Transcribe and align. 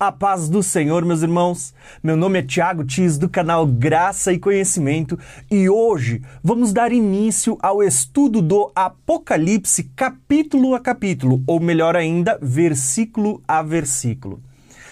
A 0.00 0.12
paz 0.12 0.48
do 0.48 0.62
Senhor, 0.62 1.04
meus 1.04 1.22
irmãos. 1.22 1.74
Meu 2.00 2.16
nome 2.16 2.38
é 2.38 2.42
Tiago 2.42 2.84
Tis 2.84 3.18
do 3.18 3.28
canal 3.28 3.66
Graça 3.66 4.32
e 4.32 4.38
Conhecimento 4.38 5.18
e 5.50 5.68
hoje 5.68 6.22
vamos 6.40 6.72
dar 6.72 6.92
início 6.92 7.58
ao 7.60 7.82
estudo 7.82 8.40
do 8.40 8.70
Apocalipse 8.76 9.90
capítulo 9.96 10.76
a 10.76 10.78
capítulo, 10.78 11.42
ou 11.48 11.58
melhor 11.58 11.96
ainda, 11.96 12.38
versículo 12.40 13.42
a 13.48 13.60
versículo. 13.60 14.40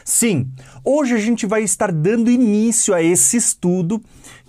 Sim, 0.04 0.50
hoje 0.84 1.14
a 1.14 1.18
gente 1.18 1.46
vai 1.46 1.62
estar 1.62 1.92
dando 1.92 2.28
início 2.28 2.92
a 2.92 3.00
esse 3.00 3.36
estudo 3.36 4.02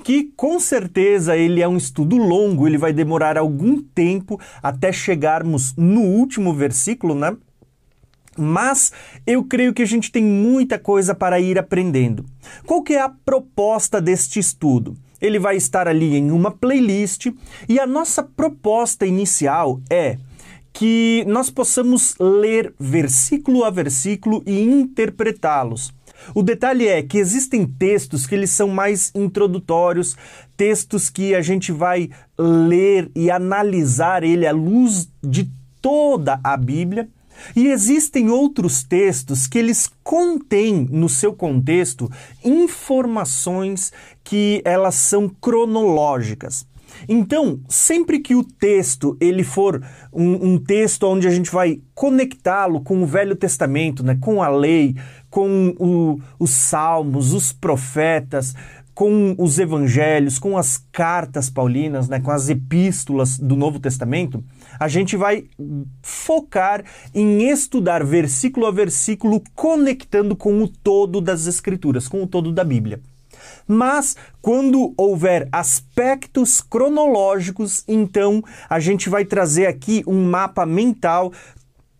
que 0.03 0.31
com 0.35 0.59
certeza 0.59 1.37
ele 1.37 1.61
é 1.61 1.67
um 1.67 1.77
estudo 1.77 2.17
longo, 2.17 2.65
ele 2.65 2.79
vai 2.79 2.91
demorar 2.91 3.37
algum 3.37 3.79
tempo 3.79 4.39
até 4.63 4.91
chegarmos 4.91 5.75
no 5.77 6.01
último 6.01 6.51
versículo, 6.51 7.13
né? 7.13 7.37
Mas 8.37 8.91
eu 9.25 9.43
creio 9.43 9.73
que 9.73 9.81
a 9.81 9.87
gente 9.87 10.11
tem 10.11 10.23
muita 10.23 10.77
coisa 10.77 11.15
para 11.15 11.39
ir 11.39 11.57
aprendendo. 11.57 12.25
Qual 12.65 12.81
que 12.81 12.93
é 12.93 13.01
a 13.01 13.09
proposta 13.09 14.01
deste 14.01 14.39
estudo? 14.39 14.95
Ele 15.19 15.39
vai 15.39 15.57
estar 15.57 15.87
ali 15.87 16.15
em 16.15 16.31
uma 16.31 16.51
playlist 16.51 17.27
e 17.67 17.79
a 17.79 17.87
nossa 17.87 18.21
proposta 18.21 19.05
inicial 19.05 19.81
é 19.89 20.17
que 20.71 21.25
nós 21.27 21.49
possamos 21.49 22.15
ler 22.19 22.71
versículo 22.79 23.63
a 23.63 23.69
versículo 23.71 24.43
e 24.45 24.61
interpretá-los. 24.61 25.91
O 26.35 26.43
detalhe 26.43 26.87
é 26.87 27.01
que 27.01 27.17
existem 27.17 27.65
textos 27.65 28.27
que 28.27 28.35
eles 28.35 28.51
são 28.51 28.67
mais 28.67 29.11
introdutórios, 29.15 30.15
textos 30.55 31.09
que 31.09 31.33
a 31.33 31.41
gente 31.41 31.71
vai 31.71 32.09
ler 32.37 33.09
e 33.15 33.31
analisar 33.31 34.23
ele 34.23 34.45
à 34.45 34.51
luz 34.51 35.09
de 35.23 35.49
toda 35.81 36.39
a 36.43 36.57
Bíblia, 36.57 37.07
e 37.55 37.67
existem 37.67 38.29
outros 38.29 38.83
textos 38.83 39.47
que 39.47 39.57
eles 39.57 39.89
contêm 40.03 40.87
no 40.89 41.09
seu 41.09 41.33
contexto 41.33 42.09
informações 42.43 43.91
que 44.23 44.61
elas 44.65 44.95
são 44.95 45.29
cronológicas. 45.29 46.65
Então, 47.07 47.59
sempre 47.67 48.19
que 48.19 48.35
o 48.35 48.43
texto 48.43 49.17
ele 49.19 49.43
for 49.43 49.83
um, 50.11 50.53
um 50.53 50.57
texto 50.57 51.03
onde 51.03 51.27
a 51.27 51.31
gente 51.31 51.51
vai 51.51 51.81
conectá-lo 51.93 52.81
com 52.81 53.01
o 53.01 53.05
Velho 53.05 53.35
Testamento, 53.35 54.03
né, 54.03 54.17
com 54.19 54.41
a 54.41 54.49
lei, 54.49 54.95
com 55.29 55.75
o, 55.77 56.19
os 56.39 56.51
salmos, 56.51 57.33
os 57.33 57.51
profetas, 57.51 58.55
com 58.93 59.35
os 59.37 59.59
evangelhos, 59.59 60.39
com 60.39 60.57
as 60.57 60.83
cartas 60.91 61.49
paulinas, 61.49 62.09
né, 62.09 62.19
com 62.19 62.31
as 62.31 62.49
epístolas 62.49 63.37
do 63.37 63.55
Novo 63.55 63.79
Testamento, 63.79 64.43
a 64.79 64.87
gente 64.87 65.15
vai 65.15 65.45
focar 66.01 66.83
em 67.13 67.49
estudar 67.49 68.03
versículo 68.03 68.65
a 68.65 68.71
versículo, 68.71 69.43
conectando 69.55 70.35
com 70.35 70.61
o 70.61 70.67
todo 70.67 71.21
das 71.21 71.47
Escrituras, 71.47 72.07
com 72.07 72.23
o 72.23 72.27
todo 72.27 72.51
da 72.51 72.63
Bíblia. 72.63 72.99
Mas 73.67 74.15
quando 74.41 74.93
houver 74.97 75.47
aspectos 75.51 76.61
cronológicos, 76.61 77.83
então 77.87 78.43
a 78.69 78.79
gente 78.79 79.09
vai 79.09 79.25
trazer 79.25 79.67
aqui 79.67 80.03
um 80.07 80.25
mapa 80.25 80.65
mental 80.65 81.31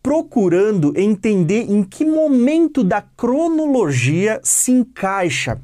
procurando 0.02 0.94
entender 0.96 1.70
em 1.70 1.84
que 1.84 2.06
momento 2.06 2.84
da 2.84 3.02
cronologia 3.02 4.40
se 4.42 4.72
encaixa 4.72 5.62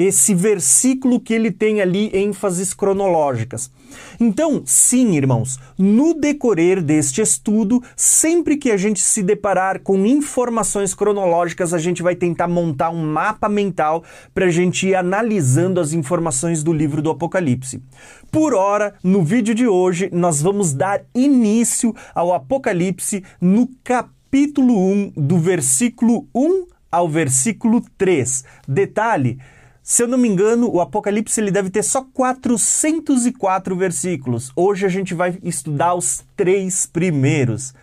esse 0.00 0.34
versículo 0.34 1.20
que 1.20 1.34
ele 1.34 1.50
tem 1.50 1.82
ali 1.82 2.10
ênfases 2.14 2.72
cronológicas. 2.72 3.70
Então, 4.18 4.62
sim, 4.64 5.14
irmãos, 5.14 5.58
no 5.76 6.14
decorrer 6.14 6.80
deste 6.80 7.20
estudo, 7.20 7.82
sempre 7.94 8.56
que 8.56 8.70
a 8.70 8.78
gente 8.78 9.02
se 9.02 9.22
deparar 9.22 9.80
com 9.80 10.06
informações 10.06 10.94
cronológicas, 10.94 11.74
a 11.74 11.78
gente 11.78 12.02
vai 12.02 12.14
tentar 12.14 12.48
montar 12.48 12.88
um 12.88 13.04
mapa 13.04 13.46
mental 13.46 14.02
para 14.32 14.46
a 14.46 14.50
gente 14.50 14.88
ir 14.88 14.94
analisando 14.94 15.78
as 15.78 15.92
informações 15.92 16.62
do 16.62 16.72
livro 16.72 17.02
do 17.02 17.10
Apocalipse. 17.10 17.82
Por 18.30 18.54
hora, 18.54 18.94
no 19.04 19.22
vídeo 19.22 19.54
de 19.54 19.66
hoje, 19.66 20.08
nós 20.10 20.40
vamos 20.40 20.72
dar 20.72 21.02
início 21.14 21.94
ao 22.14 22.32
Apocalipse 22.32 23.22
no 23.38 23.68
capítulo 23.84 24.78
1, 24.78 25.12
do 25.14 25.36
versículo 25.36 26.26
1 26.34 26.64
ao 26.90 27.06
versículo 27.06 27.82
3. 27.98 28.44
Detalhe, 28.66 29.38
se 29.82 30.02
eu 30.02 30.08
não 30.08 30.18
me 30.18 30.28
engano, 30.28 30.70
o 30.70 30.80
Apocalipse 30.80 31.40
ele 31.40 31.50
deve 31.50 31.70
ter 31.70 31.82
só 31.82 32.04
404 32.12 33.76
versículos. 33.76 34.52
Hoje 34.54 34.86
a 34.86 34.88
gente 34.88 35.14
vai 35.14 35.38
estudar 35.42 35.94
os 35.94 36.24
três 36.36 36.86
primeiros. 36.86 37.74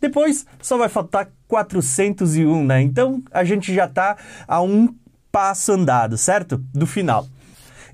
Depois 0.00 0.46
só 0.60 0.76
vai 0.76 0.88
faltar 0.88 1.30
401, 1.46 2.64
né? 2.64 2.82
Então 2.82 3.22
a 3.30 3.44
gente 3.44 3.72
já 3.74 3.86
está 3.86 4.16
a 4.46 4.60
um 4.60 4.94
passo 5.30 5.72
andado, 5.72 6.16
certo? 6.16 6.58
Do 6.74 6.86
final. 6.86 7.26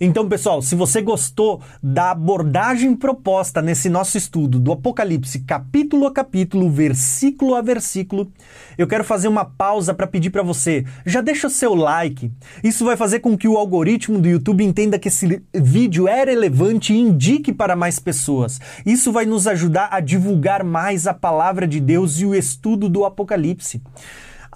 Então, 0.00 0.28
pessoal, 0.28 0.60
se 0.60 0.74
você 0.74 1.00
gostou 1.00 1.60
da 1.82 2.10
abordagem 2.10 2.94
proposta 2.96 3.62
nesse 3.62 3.88
nosso 3.88 4.18
estudo 4.18 4.58
do 4.58 4.72
Apocalipse, 4.72 5.40
capítulo 5.40 6.06
a 6.06 6.12
capítulo, 6.12 6.70
versículo 6.70 7.54
a 7.54 7.62
versículo, 7.62 8.30
eu 8.76 8.86
quero 8.86 9.04
fazer 9.04 9.28
uma 9.28 9.44
pausa 9.44 9.94
para 9.94 10.06
pedir 10.06 10.30
para 10.30 10.42
você, 10.42 10.84
já 11.06 11.20
deixa 11.20 11.46
o 11.46 11.50
seu 11.50 11.74
like. 11.74 12.30
Isso 12.62 12.84
vai 12.84 12.96
fazer 12.96 13.20
com 13.20 13.36
que 13.36 13.48
o 13.48 13.56
algoritmo 13.56 14.18
do 14.18 14.28
YouTube 14.28 14.64
entenda 14.64 14.98
que 14.98 15.08
esse 15.08 15.42
vídeo 15.52 16.08
é 16.08 16.24
relevante 16.24 16.92
e 16.92 16.98
indique 16.98 17.52
para 17.52 17.76
mais 17.76 17.98
pessoas. 17.98 18.60
Isso 18.84 19.12
vai 19.12 19.26
nos 19.26 19.46
ajudar 19.46 19.88
a 19.92 20.00
divulgar 20.00 20.64
mais 20.64 21.06
a 21.06 21.14
palavra 21.14 21.66
de 21.66 21.80
Deus 21.80 22.18
e 22.18 22.26
o 22.26 22.34
estudo 22.34 22.88
do 22.88 23.04
Apocalipse. 23.04 23.80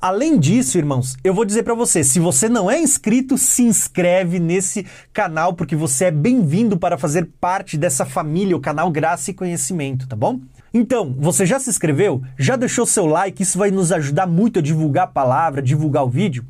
Além 0.00 0.38
disso, 0.38 0.78
irmãos, 0.78 1.16
eu 1.24 1.34
vou 1.34 1.44
dizer 1.44 1.64
para 1.64 1.74
você, 1.74 2.04
se 2.04 2.20
você 2.20 2.48
não 2.48 2.70
é 2.70 2.80
inscrito, 2.80 3.36
se 3.36 3.62
inscreve 3.62 4.38
nesse 4.38 4.86
canal 5.12 5.54
porque 5.54 5.74
você 5.74 6.06
é 6.06 6.10
bem-vindo 6.10 6.78
para 6.78 6.96
fazer 6.96 7.28
parte 7.40 7.76
dessa 7.76 8.04
família, 8.04 8.56
o 8.56 8.60
canal 8.60 8.90
Graça 8.90 9.30
e 9.30 9.34
Conhecimento, 9.34 10.06
tá 10.06 10.14
bom? 10.14 10.40
Então, 10.72 11.14
você 11.18 11.46
já 11.46 11.58
se 11.58 11.70
inscreveu? 11.70 12.22
Já 12.38 12.56
deixou 12.56 12.84
seu 12.84 13.06
like? 13.06 13.42
Isso 13.42 13.58
vai 13.58 13.70
nos 13.70 13.90
ajudar 13.92 14.26
muito 14.26 14.58
a 14.58 14.62
divulgar 14.62 15.04
a 15.04 15.08
palavra, 15.08 15.62
divulgar 15.62 16.04
o 16.04 16.08
vídeo. 16.08 16.44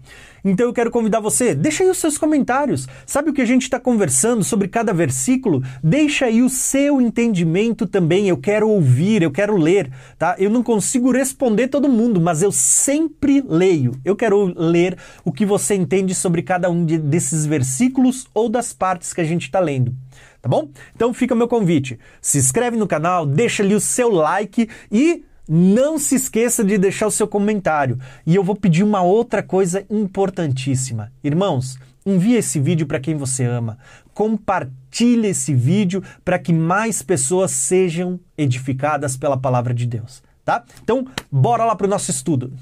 Então 0.44 0.66
eu 0.66 0.72
quero 0.72 0.90
convidar 0.90 1.20
você, 1.20 1.54
deixa 1.54 1.82
aí 1.82 1.90
os 1.90 1.98
seus 1.98 2.16
comentários. 2.16 2.86
Sabe 3.04 3.30
o 3.30 3.32
que 3.32 3.42
a 3.42 3.46
gente 3.46 3.62
está 3.62 3.78
conversando 3.78 4.44
sobre 4.44 4.68
cada 4.68 4.92
versículo? 4.92 5.62
Deixa 5.82 6.26
aí 6.26 6.42
o 6.42 6.48
seu 6.48 7.00
entendimento 7.00 7.86
também. 7.86 8.28
Eu 8.28 8.36
quero 8.36 8.68
ouvir, 8.68 9.22
eu 9.22 9.30
quero 9.30 9.56
ler, 9.56 9.90
tá? 10.16 10.36
Eu 10.38 10.48
não 10.48 10.62
consigo 10.62 11.10
responder 11.10 11.68
todo 11.68 11.88
mundo, 11.88 12.20
mas 12.20 12.42
eu 12.42 12.52
sempre 12.52 13.44
leio. 13.46 13.92
Eu 14.04 14.14
quero 14.14 14.52
ler 14.56 14.96
o 15.24 15.32
que 15.32 15.44
você 15.44 15.74
entende 15.74 16.14
sobre 16.14 16.42
cada 16.42 16.70
um 16.70 16.84
de, 16.84 16.98
desses 16.98 17.44
versículos 17.44 18.26
ou 18.32 18.48
das 18.48 18.72
partes 18.72 19.12
que 19.12 19.20
a 19.20 19.24
gente 19.24 19.42
está 19.42 19.60
lendo 19.60 19.94
tá 20.40 20.48
bom? 20.48 20.68
Então 20.94 21.12
fica 21.12 21.34
o 21.34 21.36
meu 21.36 21.48
convite. 21.48 21.98
Se 22.20 22.38
inscreve 22.38 22.76
no 22.76 22.86
canal, 22.86 23.26
deixa 23.26 23.62
ali 23.62 23.74
o 23.74 23.80
seu 23.80 24.10
like 24.10 24.68
e 24.90 25.24
não 25.48 25.98
se 25.98 26.14
esqueça 26.14 26.62
de 26.62 26.76
deixar 26.76 27.06
o 27.06 27.10
seu 27.10 27.26
comentário. 27.26 27.98
E 28.26 28.34
eu 28.34 28.44
vou 28.44 28.54
pedir 28.54 28.82
uma 28.82 29.02
outra 29.02 29.42
coisa 29.42 29.84
importantíssima. 29.88 31.10
Irmãos, 31.24 31.78
envie 32.04 32.34
esse 32.34 32.60
vídeo 32.60 32.86
para 32.86 33.00
quem 33.00 33.16
você 33.16 33.44
ama. 33.44 33.78
Compartilhe 34.12 35.28
esse 35.28 35.54
vídeo 35.54 36.02
para 36.24 36.38
que 36.38 36.52
mais 36.52 37.00
pessoas 37.02 37.50
sejam 37.50 38.20
edificadas 38.36 39.16
pela 39.16 39.36
palavra 39.36 39.72
de 39.72 39.86
Deus, 39.86 40.22
tá? 40.44 40.64
Então, 40.82 41.06
bora 41.30 41.64
lá 41.64 41.74
para 41.74 41.86
o 41.86 41.90
nosso 41.90 42.10
estudo. 42.10 42.52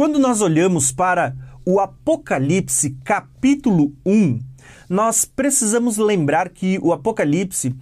Quando 0.00 0.18
nós 0.18 0.40
olhamos 0.40 0.90
para 0.90 1.36
o 1.62 1.78
Apocalipse 1.78 2.96
capítulo 3.04 3.92
1, 4.06 4.40
nós 4.88 5.26
precisamos 5.26 5.98
lembrar 5.98 6.48
que 6.48 6.78
o 6.80 6.94
Apocalipse 6.94 7.74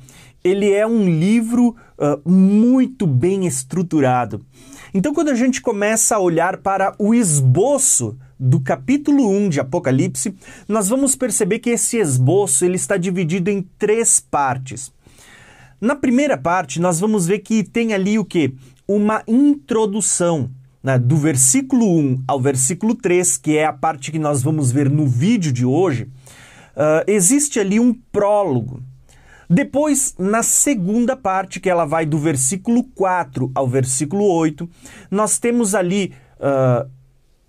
ele 0.43 0.69
é 0.72 0.84
um 0.84 1.08
livro 1.08 1.76
uh, 1.96 2.28
muito 2.28 3.06
bem 3.06 3.46
estruturado. 3.46 4.44
Então, 4.93 5.14
quando 5.14 5.28
a 5.28 5.34
gente 5.37 5.60
começa 5.60 6.16
a 6.16 6.19
olhar 6.19 6.56
para 6.56 6.93
o 6.98 7.14
esboço 7.14 8.19
do 8.37 8.58
capítulo 8.58 9.31
1 9.31 9.50
de 9.50 9.60
Apocalipse, 9.60 10.34
nós 10.66 10.88
vamos 10.88 11.14
perceber 11.14 11.60
que 11.60 11.70
esse 11.70 11.98
esboço 11.98 12.64
ele 12.64 12.75
está 12.75 12.96
dividido 12.96 13.48
em 13.48 13.62
três 13.78 14.19
partes. 14.19 14.90
Na 15.81 15.94
primeira 15.94 16.37
parte, 16.37 16.81
nós 16.81 16.98
vamos 16.98 17.28
ver 17.28 17.38
que 17.38 17.62
tem 17.62 17.94
ali 17.94 18.19
o 18.19 18.25
que? 18.25 18.52
Uma 18.88 19.22
introdução 19.28 20.50
né, 20.82 20.98
do 20.98 21.16
versículo 21.16 21.86
1 21.98 22.25
ao 22.26 22.40
versículo 22.40 22.94
3, 22.94 23.36
que 23.38 23.56
é 23.56 23.64
a 23.64 23.72
parte 23.72 24.12
que 24.12 24.19
nós 24.19 24.42
vamos 24.42 24.70
ver 24.70 24.90
no 24.90 25.06
vídeo 25.06 25.52
de 25.52 25.64
hoje, 25.64 26.04
uh, 26.04 27.04
existe 27.06 27.58
ali 27.58 27.80
um 27.80 27.92
prólogo. 27.92 28.82
Depois, 29.50 30.14
na 30.19 30.42
segunda 30.42 31.16
parte, 31.16 31.58
que 31.58 31.70
ela 31.70 31.86
vai 31.86 32.04
do 32.04 32.19
versículo 32.19 32.84
4 32.84 33.50
ao 33.54 33.66
versículo 33.66 34.25
8, 34.25 34.69
nós 35.10 35.38
temos 35.38 35.75
ali 35.75 36.12
uh, 36.38 36.88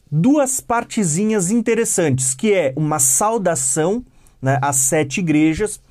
duas 0.09 0.61
partezinhas 0.61 1.51
interessantes, 1.51 2.33
que 2.33 2.53
é 2.53 2.73
uma 2.75 2.99
saudação 2.99 4.03
né, 4.41 4.57
às 4.61 4.77
sete 4.77 5.19
igrejas, 5.19 5.81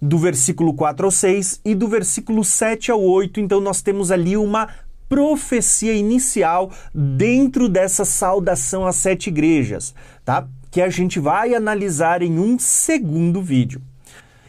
do 0.00 0.18
versículo 0.18 0.74
4 0.74 1.06
ao 1.06 1.10
6 1.10 1.60
e 1.64 1.74
do 1.74 1.88
versículo 1.88 2.44
7 2.44 2.90
ao 2.90 3.02
8. 3.02 3.40
Então 3.40 3.60
nós 3.60 3.82
temos 3.82 4.10
ali 4.10 4.36
uma 4.36 4.68
profecia 5.08 5.94
inicial 5.94 6.70
dentro 6.94 7.68
dessa 7.68 8.04
saudação 8.04 8.86
às 8.86 8.96
sete 8.96 9.28
igrejas, 9.28 9.94
tá? 10.24 10.46
Que 10.70 10.80
a 10.80 10.88
gente 10.88 11.18
vai 11.18 11.54
analisar 11.54 12.22
em 12.22 12.38
um 12.38 12.58
segundo 12.58 13.40
vídeo. 13.40 13.80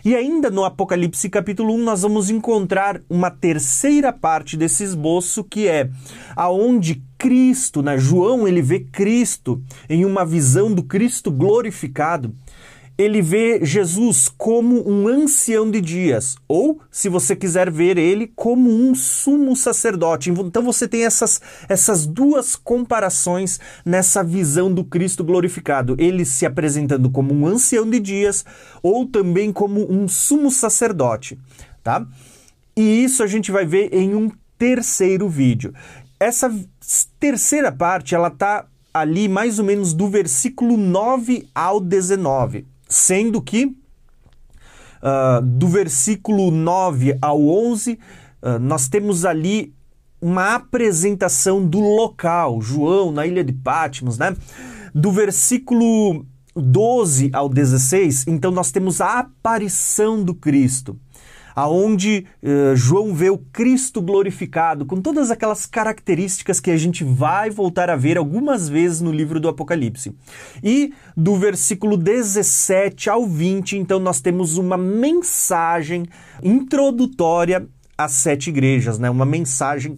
E 0.08 0.16
ainda 0.16 0.50
no 0.50 0.64
Apocalipse 0.64 1.28
capítulo 1.30 1.74
1 1.74 1.84
nós 1.84 2.02
vamos 2.04 2.30
encontrar 2.30 3.02
uma 3.10 3.30
terceira 3.30 4.14
parte 4.14 4.56
desse 4.56 4.84
esboço 4.84 5.44
que 5.44 5.68
é 5.68 5.90
aonde 6.34 7.04
Cristo, 7.18 7.82
né, 7.82 7.98
João 7.98 8.48
ele 8.48 8.62
vê 8.62 8.80
Cristo 8.80 9.62
em 9.90 10.06
uma 10.06 10.24
visão 10.24 10.74
do 10.74 10.84
Cristo 10.84 11.30
glorificado 11.30 12.34
ele 12.98 13.22
vê 13.22 13.64
Jesus 13.64 14.28
como 14.28 14.90
um 14.90 15.08
ancião 15.08 15.70
de 15.70 15.80
dias, 15.80 16.36
ou, 16.48 16.82
se 16.90 17.08
você 17.08 17.36
quiser 17.36 17.70
ver 17.70 17.96
ele, 17.96 18.32
como 18.36 18.72
um 18.72 18.96
sumo 18.96 19.56
sacerdote. 19.56 20.32
Então 20.32 20.64
você 20.64 20.88
tem 20.88 21.06
essas, 21.06 21.40
essas 21.70 22.08
duas 22.08 22.56
comparações 22.56 23.60
nessa 23.86 24.24
visão 24.24 24.74
do 24.74 24.84
Cristo 24.84 25.24
glorificado. 25.24 25.96
Ele 26.00 26.26
se 26.26 26.44
apresentando 26.44 27.10
como 27.12 27.36
um 27.36 27.46
ancião 27.46 27.88
de 27.88 28.00
dias, 28.00 28.44
ou 28.82 29.06
também 29.06 29.54
como 29.54 29.92
um 29.92 30.08
sumo 30.08 30.50
sacerdote, 30.50 31.38
tá? 31.84 32.04
E 32.76 33.04
isso 33.04 33.22
a 33.22 33.28
gente 33.28 33.52
vai 33.52 33.66
ver 33.66 33.94
em 33.94 34.16
um 34.16 34.32
terceiro 34.58 35.30
vídeo. 35.30 35.72
Essa 36.20 36.52
terceira 37.20 37.72
parte, 37.72 38.16
ela 38.16 38.32
tá 38.32 38.66
ali 38.92 39.28
mais 39.28 39.60
ou 39.60 39.66
menos 39.66 39.94
do 39.94 40.10
versículo 40.10 40.76
9 40.76 41.48
ao 41.54 41.80
19 41.80 42.66
sendo 42.88 43.42
que 43.42 43.66
uh, 43.66 45.42
do 45.42 45.68
versículo 45.68 46.52
9 46.52 47.18
ao 47.22 47.42
11, 47.46 47.94
uh, 47.94 47.98
ah, 48.42 48.60
nós 48.60 48.88
temos 48.88 49.26
ali 49.26 49.74
uma 50.22 50.56
apresentação 50.56 51.66
do 51.66 51.80
local, 51.80 52.62
João, 52.62 53.12
na 53.12 53.26
ilha 53.28 53.44
de 53.44 53.54
Patmos, 53.54 54.18
né? 54.18 54.36
Do 54.94 55.12
versículo 55.12 56.26
12 56.56 57.30
ao 57.34 57.48
16, 57.48 58.26
então 58.28 58.52
nós 58.52 58.72
temos 58.72 59.00
a 59.00 59.20
aparição 59.20 60.24
do 60.24 60.34
Cristo 60.34 61.00
aonde 61.58 62.28
uh, 62.44 62.76
João 62.76 63.16
vê 63.16 63.32
o 63.32 63.40
Cristo 63.40 64.00
glorificado, 64.00 64.86
com 64.86 65.02
todas 65.02 65.32
aquelas 65.32 65.66
características 65.66 66.60
que 66.60 66.70
a 66.70 66.78
gente 66.78 67.04
vai 67.04 67.50
voltar 67.50 67.90
a 67.90 67.96
ver 67.96 68.16
algumas 68.16 68.70
vezes 68.70 69.02
no 69.02 69.12
livro 69.12 69.40
do 69.40 69.50
Apocalipse. 69.50 70.16
E 70.64 70.94
do 71.16 71.36
versículo 71.36 71.98
17 71.98 73.10
ao 73.10 73.26
20, 73.26 73.76
então 73.76 73.98
nós 73.98 74.22
temos 74.22 74.60
uma 74.60 74.78
mensagem 74.78 76.06
introdutória 76.44 77.68
às 77.98 78.12
sete 78.12 78.52
igrejas, 78.52 79.00
né? 79.00 79.10
Uma 79.10 79.26
mensagem 79.26 79.98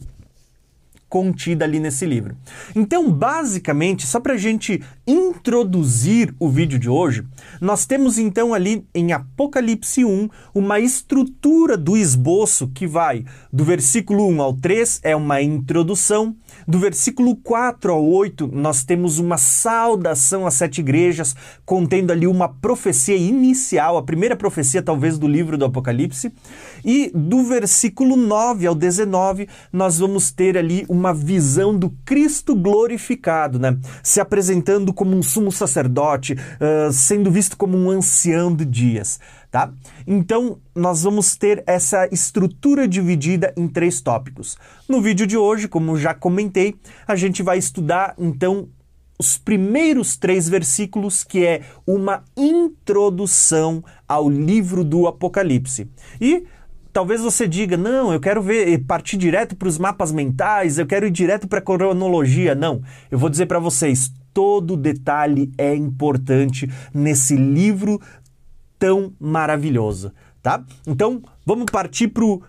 contida 1.09 1.65
ali 1.65 1.79
nesse 1.79 2.05
livro. 2.05 2.37
Então, 2.73 3.11
basicamente, 3.11 4.05
só 4.07 4.19
para 4.19 4.35
a 4.35 4.37
gente 4.37 4.81
introduzir 5.09 6.35
o 6.39 6.47
vídeo 6.47 6.77
de 6.77 6.87
hoje, 6.87 7.25
nós 7.59 7.87
temos 7.87 8.19
então 8.19 8.53
ali 8.53 8.85
em 8.93 9.11
Apocalipse 9.11 10.05
1 10.05 10.29
uma 10.53 10.79
estrutura 10.79 11.75
do 11.75 11.97
esboço 11.97 12.67
que 12.67 12.85
vai 12.85 13.25
do 13.51 13.63
versículo 13.63 14.27
1 14.27 14.41
ao 14.41 14.53
3 14.53 14.99
é 15.01 15.15
uma 15.15 15.41
introdução, 15.41 16.35
do 16.67 16.77
versículo 16.77 17.35
4 17.35 17.91
ao 17.91 18.05
8 18.05 18.51
nós 18.53 18.83
temos 18.83 19.17
uma 19.17 19.39
saudação 19.39 20.45
às 20.45 20.53
sete 20.53 20.79
igrejas, 20.81 21.35
contendo 21.65 22.11
ali 22.11 22.27
uma 22.27 22.47
profecia 22.47 23.15
inicial, 23.15 23.97
a 23.97 24.03
primeira 24.03 24.35
profecia 24.35 24.83
talvez 24.83 25.17
do 25.17 25.27
livro 25.27 25.57
do 25.57 25.65
Apocalipse, 25.65 26.31
e 26.85 27.11
do 27.15 27.43
versículo 27.43 28.15
9 28.15 28.67
ao 28.67 28.75
19 28.75 29.47
nós 29.73 29.97
vamos 29.97 30.31
ter 30.31 30.55
ali 30.55 30.85
uma 30.87 31.13
visão 31.13 31.75
do 31.75 31.89
Cristo 32.05 32.55
glorificado, 32.55 33.57
né? 33.57 33.75
Se 34.03 34.19
apresentando 34.19 34.93
como 34.99 35.15
um 35.15 35.23
sumo 35.23 35.49
sacerdote, 35.49 36.33
uh, 36.33 36.91
sendo 36.91 37.31
visto 37.31 37.55
como 37.55 37.77
um 37.77 37.89
ancião 37.89 38.53
de 38.53 38.65
dias, 38.65 39.17
tá? 39.49 39.71
Então, 40.05 40.59
nós 40.75 41.03
vamos 41.03 41.37
ter 41.37 41.63
essa 41.65 42.09
estrutura 42.11 42.85
dividida 42.85 43.53
em 43.55 43.65
três 43.65 44.01
tópicos. 44.01 44.57
No 44.89 45.01
vídeo 45.01 45.25
de 45.25 45.37
hoje, 45.37 45.69
como 45.69 45.97
já 45.97 46.13
comentei, 46.13 46.75
a 47.07 47.15
gente 47.15 47.41
vai 47.41 47.57
estudar 47.57 48.13
então 48.19 48.67
os 49.17 49.37
primeiros 49.37 50.17
três 50.17 50.49
versículos, 50.49 51.23
que 51.23 51.45
é 51.45 51.61
uma 51.87 52.25
introdução 52.35 53.81
ao 54.05 54.29
livro 54.29 54.83
do 54.83 55.07
Apocalipse. 55.07 55.89
E 56.19 56.45
talvez 56.91 57.21
você 57.21 57.47
diga: 57.47 57.77
não, 57.77 58.11
eu 58.11 58.19
quero 58.19 58.41
ver 58.41 58.85
partir 58.85 59.17
direto 59.17 59.55
para 59.55 59.67
os 59.67 59.77
mapas 59.77 60.11
mentais, 60.11 60.77
eu 60.77 60.85
quero 60.85 61.07
ir 61.07 61.11
direto 61.11 61.47
para 61.47 61.59
a 61.59 61.61
cronologia. 61.61 62.55
Não, 62.55 62.81
eu 63.09 63.17
vou 63.17 63.29
dizer 63.29 63.45
para 63.45 63.59
vocês: 63.59 64.11
todo 64.33 64.77
detalhe 64.77 65.51
é 65.57 65.75
importante 65.75 66.69
nesse 66.93 67.35
livro 67.35 67.99
tão 68.77 69.13
maravilhoso, 69.19 70.11
tá? 70.41 70.63
Então, 70.87 71.21
vamos 71.45 71.65
partir 71.71 72.07
para 72.07 72.23
o 72.23 72.41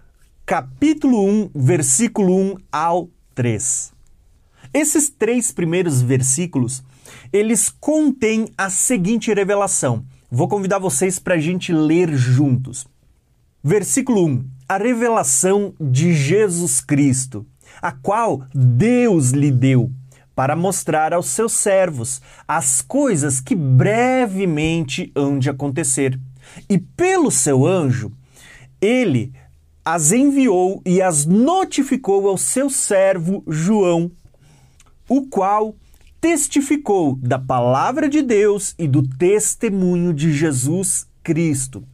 capítulo 0.47 1.25
1, 1.25 1.51
versículo 1.55 2.37
1 2.37 2.57
ao 2.71 3.09
3. 3.35 3.93
Esses 4.73 5.11
três 5.11 5.51
primeiros 5.51 6.01
versículos, 6.01 6.83
eles 7.33 7.69
contêm 7.69 8.49
a 8.57 8.71
seguinte 8.71 9.33
revelação. 9.35 10.05
Vou 10.31 10.47
convidar 10.47 10.79
vocês 10.79 11.19
para 11.19 11.35
a 11.35 11.39
gente 11.39 11.73
ler 11.73 12.15
juntos. 12.15 12.87
Versículo 13.62 14.25
1: 14.25 14.45
A 14.67 14.79
revelação 14.79 15.75
de 15.79 16.15
Jesus 16.15 16.81
Cristo, 16.81 17.47
a 17.83 17.93
qual 17.93 18.43
Deus 18.55 19.33
lhe 19.33 19.51
deu 19.51 19.93
para 20.35 20.57
mostrar 20.57 21.12
aos 21.12 21.27
seus 21.27 21.53
servos 21.53 22.23
as 22.49 22.81
coisas 22.81 23.39
que 23.39 23.55
brevemente 23.55 25.12
hão 25.15 25.39
de 25.39 25.51
acontecer. 25.51 26.19
E 26.71 26.79
pelo 26.79 27.31
seu 27.31 27.67
anjo, 27.67 28.11
ele 28.81 29.35
as 29.85 30.11
enviou 30.11 30.81
e 30.87 31.03
as 31.03 31.27
notificou 31.27 32.29
ao 32.29 32.39
seu 32.39 32.71
servo 32.71 33.45
João, 33.47 34.11
o 35.06 35.27
qual 35.27 35.77
testificou 36.19 37.15
da 37.17 37.39
palavra 37.39 38.09
de 38.09 38.23
Deus 38.23 38.75
e 38.79 38.89
do 38.89 39.06
testemunho 39.06 40.15
de 40.15 40.32
Jesus 40.32 41.06
Cristo 41.23 41.84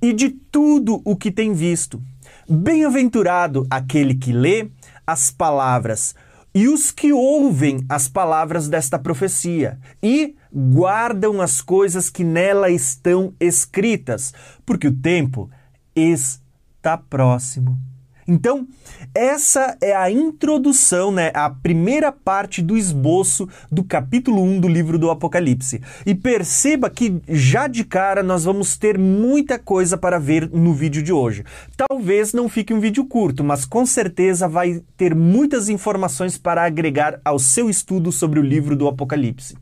e 0.00 0.12
de 0.12 0.30
tudo 0.30 1.00
o 1.04 1.16
que 1.16 1.30
tem 1.30 1.52
visto. 1.52 2.02
Bem-aventurado 2.48 3.66
aquele 3.70 4.14
que 4.14 4.32
lê 4.32 4.68
as 5.06 5.30
palavras 5.30 6.14
e 6.54 6.68
os 6.68 6.90
que 6.90 7.12
ouvem 7.12 7.84
as 7.88 8.08
palavras 8.08 8.66
desta 8.66 8.98
profecia 8.98 9.78
e 10.02 10.34
guardam 10.52 11.40
as 11.40 11.60
coisas 11.60 12.08
que 12.08 12.24
nela 12.24 12.70
estão 12.70 13.34
escritas, 13.38 14.32
porque 14.64 14.88
o 14.88 14.96
tempo 14.96 15.50
está 15.94 16.96
próximo. 16.96 17.78
Então, 18.28 18.66
essa 19.14 19.76
é 19.80 19.94
a 19.94 20.10
introdução, 20.10 21.12
né, 21.12 21.30
a 21.32 21.48
primeira 21.48 22.10
parte 22.10 22.60
do 22.60 22.76
esboço 22.76 23.48
do 23.70 23.84
capítulo 23.84 24.42
1 24.42 24.60
do 24.60 24.68
livro 24.68 24.98
do 24.98 25.10
Apocalipse. 25.10 25.80
E 26.04 26.14
perceba 26.14 26.90
que 26.90 27.20
já 27.28 27.68
de 27.68 27.84
cara 27.84 28.22
nós 28.24 28.44
vamos 28.44 28.76
ter 28.76 28.98
muita 28.98 29.58
coisa 29.58 29.96
para 29.96 30.18
ver 30.18 30.50
no 30.50 30.74
vídeo 30.74 31.02
de 31.02 31.12
hoje. 31.12 31.44
Talvez 31.76 32.32
não 32.32 32.48
fique 32.48 32.74
um 32.74 32.80
vídeo 32.80 33.04
curto, 33.04 33.44
mas 33.44 33.64
com 33.64 33.86
certeza 33.86 34.48
vai 34.48 34.82
ter 34.96 35.14
muitas 35.14 35.68
informações 35.68 36.36
para 36.36 36.64
agregar 36.64 37.20
ao 37.24 37.38
seu 37.38 37.70
estudo 37.70 38.10
sobre 38.10 38.40
o 38.40 38.42
livro 38.42 38.74
do 38.74 38.88
Apocalipse. 38.88 39.56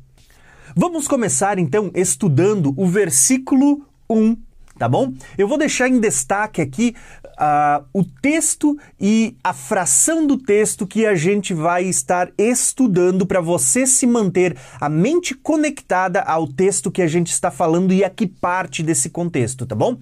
Vamos 0.74 1.06
começar 1.06 1.58
então 1.58 1.90
estudando 1.94 2.72
o 2.76 2.86
versículo 2.86 3.84
1 4.08 4.36
tá 4.78 4.88
bom? 4.88 5.12
Eu 5.38 5.46
vou 5.46 5.56
deixar 5.56 5.88
em 5.88 6.00
destaque 6.00 6.60
aqui 6.60 6.94
uh, 7.34 7.84
o 7.92 8.04
texto 8.04 8.76
e 9.00 9.36
a 9.42 9.52
fração 9.52 10.26
do 10.26 10.36
texto 10.36 10.86
que 10.86 11.06
a 11.06 11.14
gente 11.14 11.52
vai 11.52 11.84
estar 11.84 12.30
estudando 12.38 13.26
para 13.26 13.40
você 13.40 13.86
se 13.86 14.06
manter 14.06 14.56
a 14.80 14.88
mente 14.88 15.34
conectada 15.34 16.20
ao 16.20 16.46
texto 16.46 16.90
que 16.90 17.02
a 17.02 17.06
gente 17.06 17.30
está 17.30 17.50
falando 17.50 17.92
e 17.92 18.04
a 18.04 18.10
que 18.10 18.26
parte 18.26 18.82
desse 18.82 19.10
contexto, 19.10 19.66
tá 19.66 19.74
bom? 19.74 19.98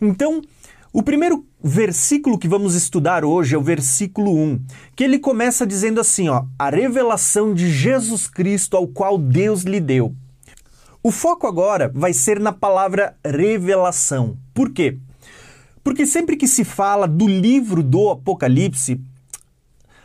Então, 0.00 0.42
o 0.92 1.02
primeiro 1.02 1.46
versículo 1.62 2.38
que 2.38 2.48
vamos 2.48 2.74
estudar 2.74 3.24
hoje 3.24 3.54
é 3.54 3.58
o 3.58 3.62
versículo 3.62 4.36
1, 4.36 4.60
que 4.94 5.04
ele 5.04 5.18
começa 5.18 5.66
dizendo 5.66 6.00
assim, 6.00 6.28
ó: 6.28 6.44
"A 6.58 6.68
revelação 6.68 7.54
de 7.54 7.70
Jesus 7.70 8.28
Cristo 8.28 8.76
ao 8.76 8.86
qual 8.86 9.16
Deus 9.16 9.62
lhe 9.62 9.80
deu". 9.80 10.14
O 11.02 11.10
foco 11.10 11.46
agora 11.46 11.90
vai 11.92 12.12
ser 12.12 12.38
na 12.38 12.52
palavra 12.52 13.16
revelação. 13.24 14.36
Por 14.54 14.70
quê? 14.70 14.98
Porque 15.82 16.06
sempre 16.06 16.36
que 16.36 16.46
se 16.46 16.64
fala 16.64 17.08
do 17.08 17.26
livro 17.26 17.82
do 17.82 18.10
Apocalipse, 18.10 19.00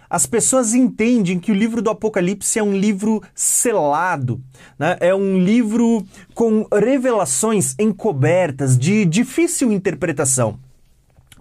as 0.10 0.26
pessoas 0.26 0.74
entendem 0.74 1.40
que 1.40 1.52
o 1.52 1.56
livro 1.56 1.82
do 1.82 1.90
Apocalipse 1.90 2.58
é 2.58 2.64
um 2.64 2.76
livro 2.76 3.22
selado, 3.36 4.42
né? 4.80 4.96
é 5.02 5.14
um 5.14 5.38
livro 5.38 6.06
com 6.34 6.66
revelações 6.72 7.76
encobertas 7.78 8.78
de 8.78 9.04
difícil 9.04 9.72
interpretação. 9.72 10.58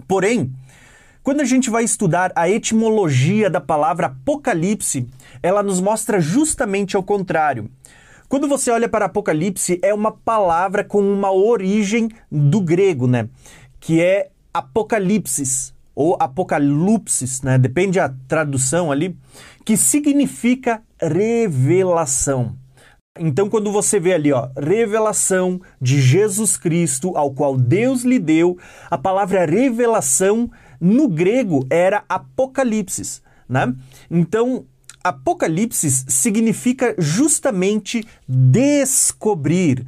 Porém, 0.08 0.52
quando 1.22 1.40
a 1.40 1.44
gente 1.44 1.70
vai 1.70 1.84
estudar 1.84 2.32
a 2.34 2.48
etimologia 2.48 3.48
da 3.48 3.60
palavra 3.60 4.06
Apocalipse, 4.08 5.06
ela 5.42 5.62
nos 5.62 5.80
mostra 5.80 6.20
justamente 6.20 6.96
ao 6.96 7.02
contrário. 7.02 7.70
Quando 8.28 8.48
você 8.48 8.72
olha 8.72 8.88
para 8.88 9.04
Apocalipse, 9.04 9.78
é 9.82 9.94
uma 9.94 10.10
palavra 10.10 10.82
com 10.82 11.00
uma 11.00 11.30
origem 11.30 12.08
do 12.30 12.60
grego, 12.60 13.06
né? 13.06 13.28
Que 13.86 14.00
é 14.00 14.30
Apocalipsis 14.52 15.72
ou 15.94 16.16
Apocalipsis, 16.18 17.42
né? 17.42 17.56
Depende 17.56 18.00
da 18.00 18.12
tradução 18.26 18.90
ali, 18.90 19.16
que 19.64 19.76
significa 19.76 20.82
revelação. 21.00 22.56
Então, 23.16 23.48
quando 23.48 23.70
você 23.70 24.00
vê 24.00 24.12
ali, 24.12 24.32
ó, 24.32 24.48
revelação 24.58 25.60
de 25.80 26.00
Jesus 26.00 26.56
Cristo, 26.56 27.16
ao 27.16 27.30
qual 27.30 27.56
Deus 27.56 28.02
lhe 28.02 28.18
deu, 28.18 28.58
a 28.90 28.98
palavra 28.98 29.46
revelação 29.46 30.50
no 30.80 31.06
grego 31.08 31.64
era 31.70 32.04
apocalipsis, 32.08 33.22
né? 33.48 33.72
Então, 34.10 34.66
Apocalipse 35.06 35.88
significa 36.08 36.92
justamente 36.98 38.04
descobrir. 38.28 39.86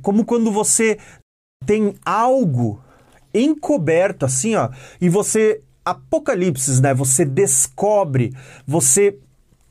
Como 0.00 0.24
quando 0.24 0.50
você 0.50 0.98
tem 1.66 1.94
algo 2.02 2.82
encoberto 3.34 4.24
assim, 4.24 4.54
ó, 4.54 4.70
e 5.00 5.08
você 5.08 5.60
Apocalipse, 5.84 6.80
né? 6.80 6.94
Você 6.94 7.24
descobre, 7.24 8.34
você 8.66 9.18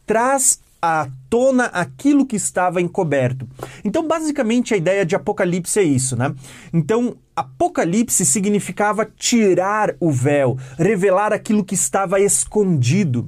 traz 0.05 0.59
à 0.79 1.07
tona 1.29 1.65
aquilo 1.67 2.25
que 2.25 2.35
estava 2.35 2.81
encoberto. 2.81 3.47
Então, 3.83 4.05
basicamente, 4.05 4.73
a 4.73 4.77
ideia 4.77 5.05
de 5.05 5.15
Apocalipse 5.15 5.79
é 5.79 5.83
isso, 5.83 6.15
né? 6.15 6.35
Então, 6.71 7.15
Apocalipse 7.35 8.25
significava 8.25 9.05
tirar 9.05 9.95
o 9.99 10.11
véu, 10.11 10.57
revelar 10.77 11.33
aquilo 11.33 11.63
que 11.63 11.73
estava 11.73 12.19
escondido 12.19 13.27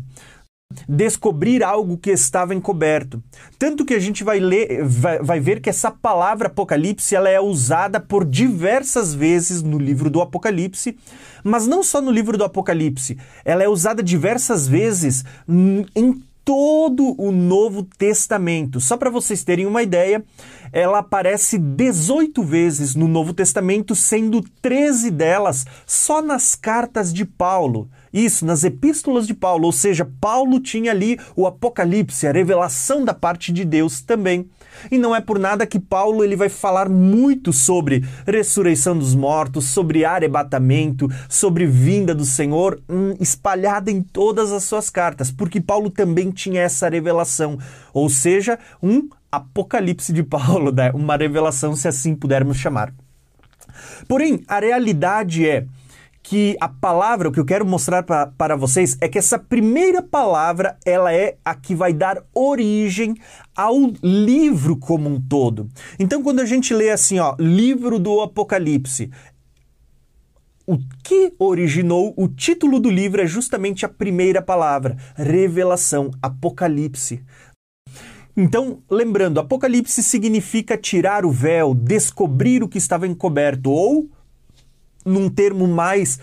descobrir 0.87 1.63
algo 1.63 1.97
que 1.97 2.11
estava 2.11 2.53
encoberto. 2.53 3.23
Tanto 3.57 3.85
que 3.85 3.93
a 3.93 3.99
gente 3.99 4.23
vai 4.23 4.39
ler, 4.39 4.83
vai, 4.83 5.19
vai, 5.19 5.39
ver 5.39 5.61
que 5.61 5.69
essa 5.69 5.91
palavra 5.91 6.47
Apocalipse 6.47 7.15
ela 7.15 7.29
é 7.29 7.39
usada 7.39 7.99
por 7.99 8.25
diversas 8.25 9.13
vezes 9.13 9.61
no 9.61 9.77
livro 9.77 10.09
do 10.09 10.21
Apocalipse, 10.21 10.97
mas 11.43 11.67
não 11.67 11.83
só 11.83 12.01
no 12.01 12.11
livro 12.11 12.37
do 12.37 12.43
Apocalipse, 12.43 13.17
ela 13.43 13.63
é 13.63 13.69
usada 13.69 14.01
diversas 14.01 14.67
vezes 14.67 15.23
em 15.47 16.23
todo 16.43 17.19
o 17.19 17.31
Novo 17.31 17.83
Testamento. 17.83 18.79
Só 18.79 18.95
para 18.95 19.09
vocês 19.09 19.43
terem 19.43 19.65
uma 19.65 19.81
ideia, 19.81 20.23
ela 20.71 20.99
aparece 20.99 21.57
18 21.57 22.43
vezes 22.43 22.93
no 22.93 23.07
Novo 23.07 23.33
Testamento, 23.33 23.95
sendo 23.95 24.43
13 24.61 25.09
delas 25.09 25.65
só 25.87 26.21
nas 26.21 26.53
cartas 26.53 27.11
de 27.11 27.25
Paulo. 27.25 27.89
Isso, 28.15 28.45
nas 28.45 28.63
epístolas 28.63 29.27
de 29.27 29.33
Paulo, 29.33 29.65
ou 29.65 29.73
seja, 29.73 30.09
Paulo 30.21 30.61
tinha 30.61 30.91
ali 30.91 31.19
o 31.35 31.45
Apocalipse, 31.45 32.25
a 32.25 32.31
revelação 32.31 33.03
da 33.03 33.13
parte 33.13 33.51
de 33.51 33.65
Deus 33.65 33.99
também. 33.99 34.49
E 34.89 34.97
não 34.97 35.13
é 35.13 35.19
por 35.19 35.37
nada 35.37 35.67
que 35.67 35.77
Paulo 35.77 36.23
ele 36.23 36.37
vai 36.37 36.47
falar 36.47 36.87
muito 36.87 37.51
sobre 37.51 38.05
ressurreição 38.25 38.97
dos 38.97 39.13
mortos, 39.13 39.65
sobre 39.65 40.05
arrebatamento, 40.05 41.09
sobre 41.27 41.65
vinda 41.65 42.15
do 42.15 42.23
Senhor, 42.23 42.81
hum, 42.89 43.15
espalhada 43.19 43.91
em 43.91 44.01
todas 44.01 44.53
as 44.53 44.63
suas 44.63 44.89
cartas, 44.89 45.29
porque 45.29 45.59
Paulo 45.59 45.89
também 45.89 46.31
tinha 46.31 46.61
essa 46.61 46.87
revelação, 46.87 47.59
ou 47.93 48.09
seja, 48.09 48.57
um 48.81 49.09
apocalipse 49.29 50.13
de 50.13 50.23
Paulo, 50.23 50.71
né? 50.71 50.89
uma 50.93 51.17
revelação, 51.17 51.75
se 51.75 51.89
assim 51.89 52.15
pudermos 52.15 52.55
chamar. 52.55 52.93
Porém, 54.07 54.41
a 54.47 54.59
realidade 54.61 55.45
é 55.45 55.65
que 56.27 56.57
a 56.59 56.67
palavra, 56.67 57.29
o 57.29 57.31
que 57.31 57.39
eu 57.39 57.45
quero 57.45 57.63
mostrar 57.63 58.01
pra, 58.01 58.25
para 58.25 58.55
vocês 58.55 58.97
é 58.99 59.07
que 59.07 59.19
essa 59.19 59.37
primeira 59.37 60.01
palavra, 60.01 60.75
ela 60.83 61.13
é 61.13 61.37
a 61.45 61.53
que 61.53 61.75
vai 61.75 61.93
dar 61.93 62.23
origem 62.33 63.15
ao 63.55 63.93
livro 64.01 64.75
como 64.75 65.07
um 65.07 65.21
todo. 65.21 65.69
Então, 65.99 66.23
quando 66.23 66.39
a 66.39 66.45
gente 66.45 66.73
lê 66.73 66.89
assim, 66.89 67.19
ó, 67.19 67.35
livro 67.37 67.99
do 67.99 68.21
Apocalipse, 68.21 69.11
o 70.65 70.79
que 71.03 71.31
originou 71.37 72.11
o 72.17 72.27
título 72.27 72.79
do 72.79 72.89
livro 72.89 73.21
é 73.21 73.27
justamente 73.27 73.85
a 73.85 73.89
primeira 73.89 74.41
palavra, 74.41 74.97
revelação, 75.15 76.09
Apocalipse. 76.23 77.23
Então, 78.35 78.79
lembrando, 78.89 79.39
Apocalipse 79.39 80.01
significa 80.01 80.75
tirar 80.75 81.23
o 81.23 81.29
véu, 81.29 81.75
descobrir 81.75 82.63
o 82.63 82.67
que 82.67 82.79
estava 82.79 83.05
encoberto 83.05 83.69
ou 83.69 84.09
num 85.05 85.29
termo 85.29 85.67
mais, 85.67 86.19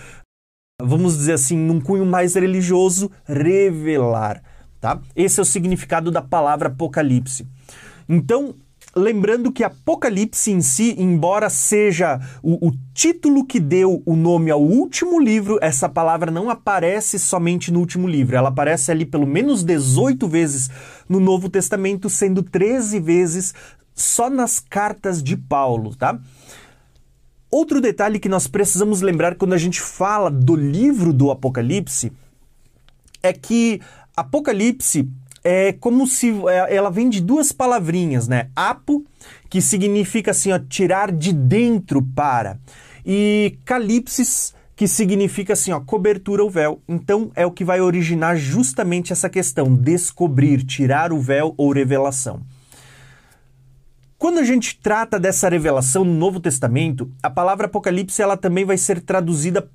vamos 0.80 1.16
dizer 1.16 1.34
assim, 1.34 1.56
num 1.56 1.80
cunho 1.80 2.04
mais 2.04 2.34
religioso, 2.34 3.10
revelar, 3.24 4.42
tá? 4.80 5.00
Esse 5.14 5.40
é 5.40 5.42
o 5.42 5.46
significado 5.46 6.10
da 6.10 6.20
palavra 6.20 6.68
Apocalipse. 6.68 7.46
Então, 8.08 8.56
lembrando 8.94 9.52
que 9.52 9.64
Apocalipse 9.64 10.50
em 10.50 10.60
si, 10.60 10.94
embora 10.98 11.48
seja 11.48 12.20
o, 12.42 12.68
o, 12.68 12.72
título 12.92 13.44
que 13.46 13.58
deu 13.58 14.02
o 14.04 14.14
nome 14.14 14.50
ao 14.50 14.62
último 14.62 15.18
livro, 15.18 15.58
essa 15.62 15.88
palavra 15.88 16.30
não 16.30 16.50
aparece 16.50 17.18
somente 17.18 17.72
no 17.72 17.80
último 17.80 18.06
livro. 18.06 18.36
Ela 18.36 18.50
aparece 18.50 18.90
ali 18.90 19.06
pelo 19.06 19.26
menos 19.26 19.64
18 19.64 20.28
vezes 20.28 20.70
no 21.08 21.20
Novo 21.20 21.48
Testamento, 21.48 22.10
sendo 22.10 22.42
13 22.42 23.00
vezes 23.00 23.54
só 23.94 24.28
nas 24.28 24.58
cartas 24.58 25.22
de 25.22 25.36
Paulo, 25.36 25.94
tá? 25.94 26.18
Outro 27.54 27.82
detalhe 27.82 28.18
que 28.18 28.30
nós 28.30 28.46
precisamos 28.46 29.02
lembrar 29.02 29.34
quando 29.34 29.52
a 29.52 29.58
gente 29.58 29.78
fala 29.78 30.30
do 30.30 30.56
livro 30.56 31.12
do 31.12 31.30
Apocalipse 31.30 32.10
é 33.22 33.30
que 33.30 33.78
Apocalipse 34.16 35.06
é 35.44 35.70
como 35.74 36.06
se 36.06 36.30
é, 36.48 36.74
ela 36.74 36.90
vem 36.90 37.10
de 37.10 37.20
duas 37.20 37.52
palavrinhas, 37.52 38.26
né? 38.26 38.48
Apo, 38.56 39.04
que 39.50 39.60
significa 39.60 40.30
assim, 40.30 40.50
ó, 40.50 40.58
tirar 40.58 41.12
de 41.12 41.30
dentro 41.30 42.00
para, 42.02 42.58
e 43.04 43.58
calipsis, 43.66 44.54
que 44.74 44.88
significa 44.88 45.52
assim, 45.52 45.72
ó, 45.72 45.80
cobertura 45.80 46.42
ou 46.42 46.48
véu. 46.48 46.80
Então 46.88 47.30
é 47.34 47.44
o 47.44 47.50
que 47.50 47.66
vai 47.66 47.82
originar 47.82 48.34
justamente 48.34 49.12
essa 49.12 49.28
questão, 49.28 49.74
descobrir, 49.74 50.64
tirar 50.64 51.12
o 51.12 51.20
véu 51.20 51.52
ou 51.58 51.70
revelação. 51.70 52.40
Quando 54.22 54.38
a 54.38 54.44
gente 54.44 54.78
trata 54.80 55.18
dessa 55.18 55.48
revelação 55.48 56.04
no 56.04 56.14
Novo 56.14 56.38
Testamento, 56.38 57.10
a 57.20 57.28
palavra 57.28 57.66
Apocalipse 57.66 58.22
ela 58.22 58.36
também 58.36 58.64
vai 58.64 58.78
ser 58.78 59.00
traduzida 59.00 59.68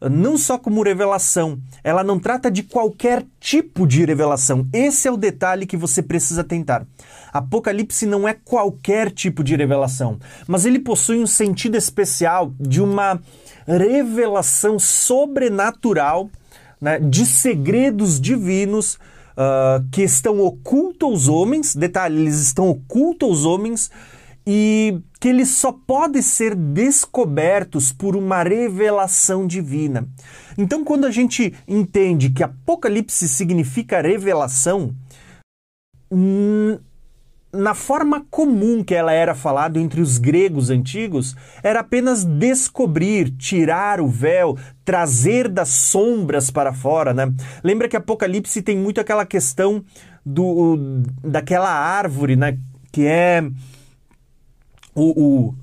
ah, 0.00 0.08
não 0.08 0.38
só 0.38 0.56
como 0.56 0.82
revelação, 0.82 1.60
ela 1.84 2.02
não 2.02 2.18
trata 2.18 2.50
de 2.50 2.62
qualquer 2.62 3.26
tipo 3.38 3.86
de 3.86 4.02
revelação. 4.02 4.66
Esse 4.72 5.06
é 5.06 5.10
o 5.10 5.18
detalhe 5.18 5.66
que 5.66 5.76
você 5.76 6.02
precisa 6.02 6.42
tentar. 6.42 6.86
Apocalipse 7.30 8.06
não 8.06 8.26
é 8.26 8.32
qualquer 8.32 9.10
tipo 9.10 9.44
de 9.44 9.54
revelação, 9.54 10.18
mas 10.48 10.64
ele 10.64 10.78
possui 10.78 11.18
um 11.18 11.26
sentido 11.26 11.76
especial 11.76 12.54
de 12.58 12.80
uma 12.80 13.20
revelação 13.66 14.78
sobrenatural 14.78 16.30
né, 16.80 16.98
de 16.98 17.26
segredos 17.26 18.18
divinos 18.18 18.98
uh, 19.40 19.88
que 19.90 20.02
estão 20.02 20.40
ocultos 20.40 21.08
aos 21.08 21.28
homens, 21.28 21.74
detalhe, 21.74 22.20
eles 22.20 22.38
estão 22.40 22.68
ocultos 22.68 23.28
aos 23.28 23.44
homens 23.46 23.90
e 24.46 25.00
que 25.18 25.28
eles 25.28 25.48
só 25.48 25.72
podem 25.72 26.20
ser 26.20 26.54
descobertos 26.54 27.92
por 27.92 28.16
uma 28.16 28.42
revelação 28.42 29.46
divina. 29.46 30.06
Então, 30.58 30.84
quando 30.84 31.06
a 31.06 31.10
gente 31.10 31.54
entende 31.66 32.30
que 32.30 32.42
Apocalipse 32.42 33.28
significa 33.28 34.00
revelação, 34.00 34.94
hum, 36.10 36.78
na 37.52 37.74
forma 37.74 38.24
comum 38.30 38.82
que 38.82 38.94
ela 38.94 39.12
era 39.12 39.34
falada 39.34 39.78
entre 39.78 40.00
os 40.00 40.18
gregos 40.18 40.70
antigos, 40.70 41.34
era 41.62 41.80
apenas 41.80 42.24
descobrir, 42.24 43.30
tirar 43.30 44.00
o 44.00 44.06
véu, 44.06 44.56
trazer 44.84 45.48
das 45.48 45.68
sombras 45.68 46.50
para 46.50 46.72
fora, 46.72 47.12
né? 47.12 47.32
Lembra 47.62 47.88
que 47.88 47.96
Apocalipse 47.96 48.62
tem 48.62 48.76
muito 48.76 49.00
aquela 49.00 49.26
questão 49.26 49.84
do 50.24 51.02
daquela 51.24 51.70
árvore, 51.70 52.36
né, 52.36 52.58
que 52.92 53.06
é 53.06 53.42
o, 54.94 55.48
o 55.48 55.54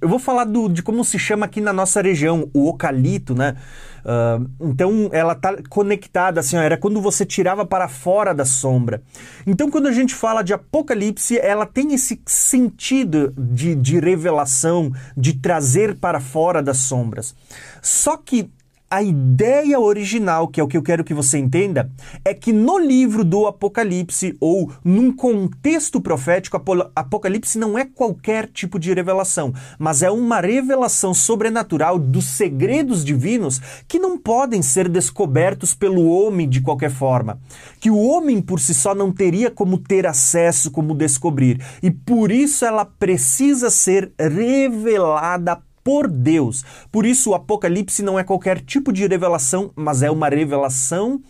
eu 0.00 0.08
vou 0.08 0.20
falar 0.20 0.44
do, 0.44 0.68
de 0.68 0.82
como 0.82 1.04
se 1.04 1.18
chama 1.18 1.46
aqui 1.46 1.60
na 1.60 1.72
nossa 1.72 2.00
região, 2.00 2.48
o 2.54 2.68
ocalito, 2.68 3.34
né? 3.34 3.56
Uh, 4.04 4.50
então 4.60 5.08
ela 5.12 5.34
tá 5.34 5.56
conectada, 5.68 6.40
assim, 6.40 6.56
ó, 6.56 6.60
era 6.60 6.76
quando 6.76 7.00
você 7.00 7.24
tirava 7.24 7.64
para 7.64 7.88
fora 7.88 8.34
da 8.34 8.44
sombra. 8.44 9.02
Então 9.46 9.70
quando 9.70 9.86
a 9.86 9.92
gente 9.92 10.14
fala 10.14 10.42
de 10.42 10.52
Apocalipse, 10.52 11.38
ela 11.38 11.64
tem 11.64 11.94
esse 11.94 12.20
sentido 12.26 13.32
de, 13.36 13.74
de 13.74 13.98
revelação, 13.98 14.92
de 15.16 15.32
trazer 15.32 15.98
para 15.98 16.20
fora 16.20 16.62
das 16.62 16.78
sombras. 16.78 17.34
Só 17.80 18.16
que 18.16 18.50
a 18.90 19.02
ideia 19.02 19.80
original, 19.80 20.46
que 20.46 20.60
é 20.60 20.62
o 20.62 20.68
que 20.68 20.76
eu 20.76 20.82
quero 20.82 21.02
que 21.02 21.14
você 21.14 21.38
entenda, 21.38 21.90
é 22.24 22.32
que 22.32 22.52
no 22.52 22.78
livro 22.78 23.24
do 23.24 23.46
Apocalipse, 23.46 24.36
ou 24.38 24.70
num 24.84 25.12
contexto 25.12 26.00
profético, 26.00 26.60
Apocalipse 26.94 27.58
não 27.58 27.76
é 27.78 27.84
qualquer 27.84 28.46
tipo 28.46 28.78
de 28.78 28.92
revelação, 28.92 29.52
mas 29.78 30.02
é 30.02 30.10
uma 30.10 30.40
revelação 30.40 31.12
sobrenatural 31.12 31.98
dos 31.98 32.24
segredos 32.26 33.04
divinos 33.04 33.60
que 33.88 33.98
não 33.98 34.16
podem 34.16 34.62
ser 34.62 34.88
descobertos 34.88 35.74
pelo 35.74 36.08
homem 36.08 36.48
de 36.48 36.60
qualquer 36.60 36.90
forma. 36.90 37.40
Que 37.80 37.90
o 37.90 37.98
homem 37.98 38.40
por 38.40 38.60
si 38.60 38.74
só 38.74 38.94
não 38.94 39.10
teria 39.10 39.50
como 39.50 39.78
ter 39.78 40.06
acesso, 40.06 40.70
como 40.70 40.94
descobrir. 40.94 41.60
E 41.82 41.90
por 41.90 42.30
isso 42.30 42.64
ela 42.64 42.84
precisa 42.84 43.70
ser 43.70 44.12
revelada 44.18 45.60
por 45.84 46.08
Deus. 46.08 46.64
Por 46.90 47.04
isso, 47.04 47.30
o 47.30 47.34
Apocalipse 47.34 48.02
não 48.02 48.18
é 48.18 48.24
qualquer 48.24 48.60
tipo 48.60 48.92
de 48.92 49.06
revelação, 49.06 49.70
mas 49.76 50.02
é 50.02 50.10
uma 50.10 50.28
revelação 50.30 51.22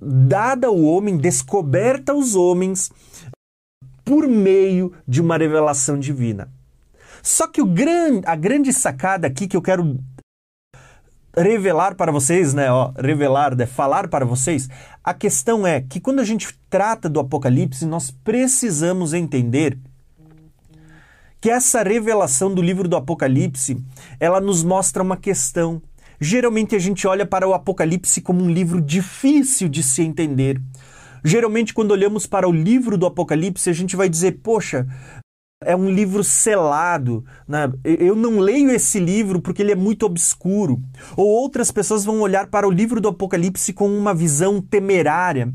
dada 0.00 0.68
ao 0.68 0.80
homem, 0.80 1.16
descoberta 1.16 2.12
aos 2.12 2.34
homens, 2.34 2.90
por 4.04 4.28
meio 4.28 4.92
de 5.06 5.20
uma 5.20 5.36
revelação 5.36 5.98
divina. 5.98 6.48
Só 7.22 7.48
que 7.48 7.60
o 7.60 7.66
gran, 7.66 8.20
a 8.24 8.36
grande 8.36 8.72
sacada 8.72 9.26
aqui 9.26 9.48
que 9.48 9.56
eu 9.56 9.62
quero 9.62 9.98
revelar 11.36 11.96
para 11.96 12.12
vocês, 12.12 12.54
né? 12.54 12.70
Ó, 12.70 12.92
revelar, 12.96 13.56
né? 13.56 13.66
falar 13.66 14.08
para 14.08 14.24
vocês. 14.24 14.68
A 15.02 15.12
questão 15.12 15.66
é 15.66 15.80
que 15.80 15.98
quando 15.98 16.20
a 16.20 16.24
gente 16.24 16.56
trata 16.70 17.08
do 17.08 17.18
Apocalipse, 17.18 17.84
nós 17.84 18.10
precisamos 18.10 19.12
entender 19.12 19.76
que 21.46 21.50
essa 21.50 21.80
revelação 21.80 22.52
do 22.52 22.60
livro 22.60 22.88
do 22.88 22.96
Apocalipse, 22.96 23.80
ela 24.18 24.40
nos 24.40 24.64
mostra 24.64 25.00
uma 25.00 25.16
questão. 25.16 25.80
Geralmente 26.20 26.74
a 26.74 26.78
gente 26.80 27.06
olha 27.06 27.24
para 27.24 27.46
o 27.46 27.54
Apocalipse 27.54 28.20
como 28.20 28.42
um 28.42 28.50
livro 28.50 28.80
difícil 28.80 29.68
de 29.68 29.80
se 29.80 30.02
entender. 30.02 30.60
Geralmente 31.24 31.72
quando 31.72 31.92
olhamos 31.92 32.26
para 32.26 32.48
o 32.48 32.52
livro 32.52 32.98
do 32.98 33.06
Apocalipse, 33.06 33.70
a 33.70 33.72
gente 33.72 33.94
vai 33.94 34.08
dizer, 34.08 34.40
poxa, 34.42 34.88
é 35.62 35.76
um 35.76 35.88
livro 35.88 36.24
selado. 36.24 37.24
Né? 37.46 37.72
Eu 37.84 38.16
não 38.16 38.40
leio 38.40 38.72
esse 38.72 38.98
livro 38.98 39.40
porque 39.40 39.62
ele 39.62 39.70
é 39.70 39.76
muito 39.76 40.04
obscuro. 40.04 40.82
Ou 41.16 41.28
outras 41.28 41.70
pessoas 41.70 42.04
vão 42.04 42.22
olhar 42.22 42.48
para 42.48 42.66
o 42.66 42.72
livro 42.72 43.00
do 43.00 43.06
Apocalipse 43.06 43.72
com 43.72 43.88
uma 43.88 44.12
visão 44.12 44.60
temerária. 44.60 45.52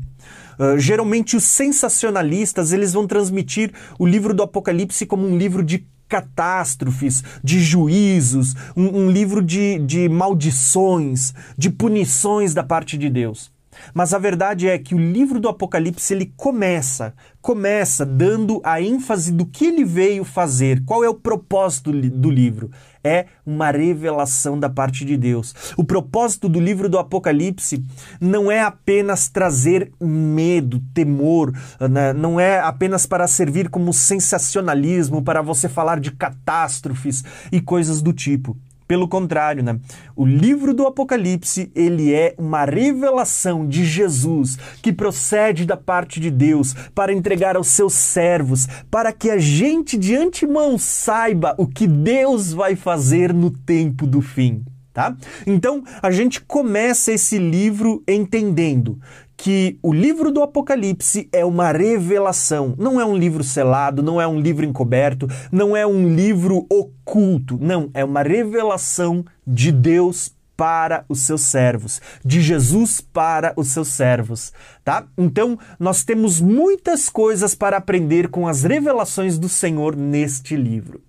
Uh, 0.58 0.78
geralmente 0.78 1.36
os 1.36 1.44
sensacionalistas 1.44 2.72
eles 2.72 2.92
vão 2.92 3.06
transmitir 3.06 3.72
o 3.98 4.06
livro 4.06 4.34
do 4.34 4.42
Apocalipse 4.42 5.06
como 5.06 5.26
um 5.26 5.36
livro 5.36 5.62
de 5.62 5.86
catástrofes, 6.08 7.24
de 7.42 7.58
juízos, 7.58 8.54
um, 8.76 9.04
um 9.04 9.10
livro 9.10 9.42
de, 9.42 9.78
de 9.78 10.10
maldições, 10.10 11.32
de 11.56 11.70
punições 11.70 12.52
da 12.52 12.62
parte 12.62 12.98
de 12.98 13.08
Deus. 13.08 13.50
Mas 13.94 14.12
a 14.12 14.18
verdade 14.18 14.68
é 14.68 14.78
que 14.78 14.94
o 14.94 14.98
livro 14.98 15.40
do 15.40 15.48
Apocalipse 15.48 16.12
ele 16.12 16.32
começa, 16.36 17.14
começa 17.40 18.04
dando 18.04 18.60
a 18.62 18.80
ênfase 18.80 19.32
do 19.32 19.46
que 19.46 19.64
ele 19.64 19.84
veio 19.84 20.24
fazer, 20.24 20.84
qual 20.84 21.02
é 21.02 21.08
o 21.08 21.14
propósito 21.14 21.90
do 21.92 22.30
livro. 22.30 22.70
É 23.04 23.26
uma 23.44 23.70
revelação 23.70 24.58
da 24.58 24.68
parte 24.68 25.04
de 25.04 25.16
Deus. 25.16 25.54
O 25.76 25.84
propósito 25.84 26.48
do 26.48 26.60
livro 26.60 26.88
do 26.88 26.98
Apocalipse 26.98 27.84
não 28.20 28.50
é 28.50 28.60
apenas 28.60 29.28
trazer 29.28 29.92
medo, 30.00 30.80
temor, 30.94 31.52
né? 31.80 32.12
não 32.12 32.38
é 32.38 32.60
apenas 32.60 33.06
para 33.06 33.26
servir 33.26 33.68
como 33.68 33.92
sensacionalismo, 33.92 35.22
para 35.22 35.42
você 35.42 35.68
falar 35.68 36.00
de 36.00 36.12
catástrofes 36.12 37.24
e 37.50 37.60
coisas 37.60 38.00
do 38.02 38.12
tipo. 38.12 38.56
Pelo 38.86 39.08
contrário, 39.08 39.62
né? 39.62 39.78
O 40.14 40.26
livro 40.26 40.74
do 40.74 40.86
Apocalipse, 40.86 41.70
ele 41.74 42.12
é 42.12 42.34
uma 42.38 42.64
revelação 42.64 43.66
de 43.66 43.84
Jesus 43.84 44.58
que 44.82 44.92
procede 44.92 45.64
da 45.64 45.76
parte 45.76 46.20
de 46.20 46.30
Deus 46.30 46.74
para 46.94 47.12
entregar 47.12 47.56
aos 47.56 47.68
seus 47.68 47.94
servos, 47.94 48.66
para 48.90 49.12
que 49.12 49.30
a 49.30 49.38
gente 49.38 49.96
de 49.96 50.14
antemão 50.16 50.76
saiba 50.78 51.54
o 51.58 51.66
que 51.66 51.86
Deus 51.86 52.52
vai 52.52 52.76
fazer 52.76 53.32
no 53.32 53.50
tempo 53.50 54.06
do 54.06 54.20
fim. 54.20 54.64
Tá? 54.92 55.16
Então, 55.46 55.82
a 56.02 56.10
gente 56.10 56.40
começa 56.42 57.12
esse 57.12 57.38
livro 57.38 58.02
entendendo 58.06 58.98
que 59.36 59.78
o 59.82 59.92
livro 59.92 60.30
do 60.30 60.42
Apocalipse 60.42 61.28
é 61.32 61.44
uma 61.44 61.72
revelação, 61.72 62.74
não 62.78 63.00
é 63.00 63.04
um 63.04 63.16
livro 63.16 63.42
selado, 63.42 64.02
não 64.02 64.20
é 64.20 64.26
um 64.26 64.38
livro 64.38 64.64
encoberto, 64.64 65.26
não 65.50 65.76
é 65.76 65.86
um 65.86 66.14
livro 66.14 66.66
oculto, 66.68 67.58
não, 67.60 67.90
é 67.94 68.04
uma 68.04 68.22
revelação 68.22 69.24
de 69.46 69.72
Deus 69.72 70.32
para 70.56 71.04
os 71.08 71.22
seus 71.22 71.40
servos, 71.40 72.00
de 72.24 72.40
Jesus 72.40 73.00
para 73.00 73.52
os 73.56 73.68
seus 73.68 73.88
servos, 73.88 74.52
tá? 74.84 75.06
Então, 75.18 75.58
nós 75.76 76.04
temos 76.04 76.40
muitas 76.40 77.08
coisas 77.08 77.54
para 77.54 77.78
aprender 77.78 78.28
com 78.28 78.46
as 78.46 78.62
revelações 78.62 79.38
do 79.38 79.48
Senhor 79.48 79.96
neste 79.96 80.54
livro. 80.54 81.00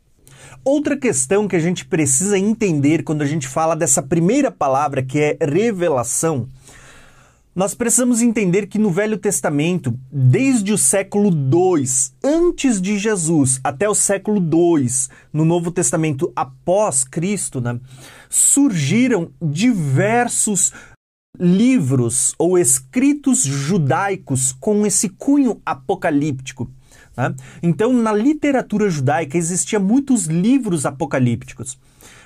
Outra 0.66 0.96
questão 0.96 1.48
que 1.48 1.56
a 1.56 1.60
gente 1.60 1.86
precisa 1.86 2.40
entender 2.40 3.04
quando 3.04 3.22
a 3.22 3.26
gente 3.26 3.48
fala 3.48 3.76
dessa 3.76 4.02
primeira 4.02 4.50
palavra, 4.50 5.04
que 5.04 5.20
é 5.20 5.38
revelação, 5.42 6.48
nós 7.56 7.76
precisamos 7.76 8.22
entender 8.22 8.68
que 8.68 8.80
no 8.80 8.90
Velho 8.90 9.18
Testamento, 9.18 9.94
desde 10.12 10.72
o 10.74 10.78
século 10.78 11.30
II 11.30 11.86
antes 12.24 12.82
de 12.82 12.98
Jesus 12.98 13.60
até 13.64 13.88
o 13.88 13.94
século 13.94 14.40
II, 14.40 14.88
no 15.32 15.46
Novo 15.46 15.70
Testamento 15.70 16.32
após 16.36 17.04
Cristo, 17.04 17.62
né, 17.62 17.80
surgiram 18.30 19.32
diversos 19.42 20.72
livros 21.38 22.34
ou 22.40 22.58
escritos 22.58 23.44
judaicos 23.44 24.54
com 24.54 24.86
esse 24.86 25.10
cunho 25.10 25.62
apocalíptico. 25.66 26.72
Né? 27.16 27.34
Então, 27.62 27.94
na 27.94 28.14
literatura 28.14 28.90
judaica 28.90 29.38
existiam 29.38 29.82
muitos 29.82 30.26
livros 30.26 30.86
apocalípticos 30.86 31.78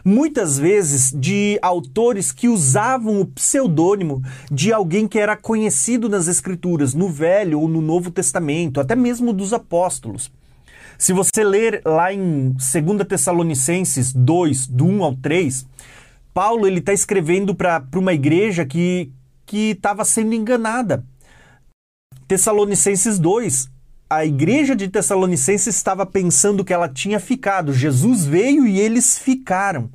muitas 0.04 0.58
vezes 0.58 1.12
de 1.12 1.60
autores 1.62 2.32
que 2.32 2.47
usavam 2.47 3.19
o 3.19 3.26
pseudônimo 3.26 4.23
de 4.50 4.71
alguém 4.71 5.06
que 5.06 5.19
era 5.19 5.36
conhecido 5.36 6.08
nas 6.08 6.28
Escrituras, 6.30 6.93
no 6.93 7.10
Velho 7.10 7.60
ou 7.60 7.67
no 7.67 7.82
Novo 7.82 8.10
Testamento, 8.10 8.80
até 8.80 8.95
mesmo 8.95 9.34
dos 9.34 9.52
apóstolos. 9.52 10.32
Se 10.97 11.13
você 11.13 11.43
ler 11.43 11.82
lá 11.86 12.12
em 12.13 12.52
2 12.52 13.08
Tessalonicenses 13.08 14.13
2, 14.13 14.67
do 14.67 14.86
1 14.86 15.04
ao 15.04 15.15
3, 15.15 15.67
Paulo 16.34 16.65
ele 16.65 16.80
está 16.80 16.93
escrevendo 16.93 17.54
para 17.54 17.86
uma 17.95 18.13
igreja 18.13 18.65
que 18.65 19.12
estava 19.52 20.06
sendo 20.06 20.34
enganada. 20.34 21.04
Tessalonicenses 22.28 23.19
2, 23.19 23.69
a 24.10 24.26
igreja 24.26 24.76
de 24.76 24.88
Tessalonicenses 24.88 25.76
estava 25.76 26.06
pensando 26.06 26.63
que 26.63 26.74
ela 26.74 26.88
tinha 26.88 27.20
ficado. 27.20 27.74
Jesus 27.74 28.26
veio 28.26 28.65
e 28.65 28.80
eles 28.80 29.17
ficaram. 29.17 29.89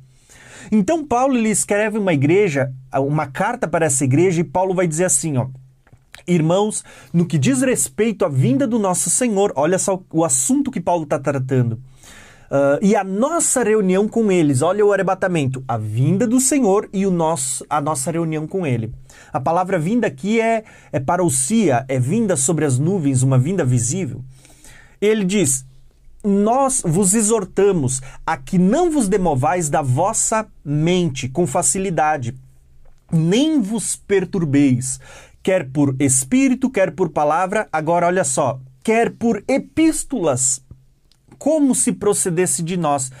Então 0.71 1.05
Paulo 1.05 1.37
ele 1.37 1.49
escreve 1.49 1.97
uma 1.97 2.13
igreja, 2.13 2.71
uma 2.93 3.27
carta 3.27 3.67
para 3.67 3.85
essa 3.85 4.03
igreja 4.03 4.41
e 4.41 4.43
Paulo 4.43 4.73
vai 4.73 4.87
dizer 4.87 5.05
assim, 5.05 5.37
ó: 5.37 5.47
Irmãos, 6.27 6.83
no 7.11 7.25
que 7.25 7.37
diz 7.37 7.61
respeito 7.61 8.23
à 8.23 8.29
vinda 8.29 8.65
do 8.67 8.79
nosso 8.79 9.09
Senhor, 9.09 9.51
olha 9.55 9.77
só 9.77 10.01
o 10.11 10.23
assunto 10.23 10.71
que 10.71 10.79
Paulo 10.79 11.03
está 11.03 11.19
tratando. 11.19 11.79
Uh, 12.53 12.77
e 12.83 12.95
a 12.95 13.03
nossa 13.03 13.63
reunião 13.63 14.07
com 14.07 14.31
eles, 14.31 14.61
olha 14.61 14.85
o 14.85 14.93
arrebatamento, 14.93 15.63
a 15.67 15.75
vinda 15.75 16.27
do 16.27 16.39
Senhor 16.39 16.87
e 16.93 17.03
o 17.03 17.09
nosso, 17.09 17.65
a 17.67 17.81
nossa 17.81 18.11
reunião 18.11 18.45
com 18.45 18.67
Ele. 18.67 18.93
A 19.31 19.39
palavra 19.39 19.79
vinda 19.79 20.05
aqui 20.05 20.39
é, 20.39 20.63
é 20.91 20.99
parousia, 20.99 21.83
é 21.87 21.99
vinda 21.99 22.35
sobre 22.35 22.63
as 22.63 22.77
nuvens, 22.77 23.23
uma 23.23 23.39
vinda 23.39 23.65
visível. 23.65 24.23
Ele 25.01 25.25
diz: 25.25 25.65
nós 26.23 26.83
vos 26.85 27.15
exortamos 27.15 28.03
a 28.23 28.37
que 28.37 28.59
não 28.59 28.91
vos 28.91 29.07
demovais 29.07 29.67
da 29.67 29.81
vossa 29.81 30.45
mente 30.63 31.27
com 31.27 31.47
facilidade, 31.47 32.35
nem 33.11 33.59
vos 33.59 33.95
perturbeis, 33.95 34.99
quer 35.41 35.67
por 35.71 35.95
espírito, 35.99 36.69
quer 36.69 36.91
por 36.91 37.09
palavra. 37.09 37.67
Agora, 37.73 38.05
olha 38.05 38.23
só, 38.23 38.59
quer 38.83 39.09
por 39.09 39.43
epístolas, 39.47 40.61
como 41.43 41.75
se 41.75 41.91
procedesse 41.91 42.63
de 42.63 42.77
nós. 42.77 43.11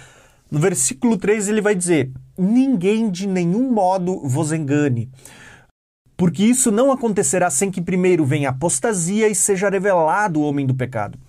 No 0.49 0.57
versículo 0.57 1.17
3 1.17 1.49
ele 1.49 1.59
vai 1.59 1.75
dizer: 1.75 2.11
Ninguém 2.37 3.11
de 3.11 3.27
nenhum 3.27 3.69
modo 3.69 4.21
vos 4.25 4.53
engane. 4.53 5.09
Porque 6.15 6.43
isso 6.43 6.71
não 6.71 6.91
acontecerá 6.91 7.49
sem 7.49 7.69
que 7.69 7.81
primeiro 7.81 8.23
venha 8.23 8.51
apostasia 8.51 9.27
e 9.27 9.35
seja 9.35 9.69
revelado 9.69 10.39
o 10.39 10.43
homem 10.43 10.65
do 10.65 10.73
pecado 10.73 11.19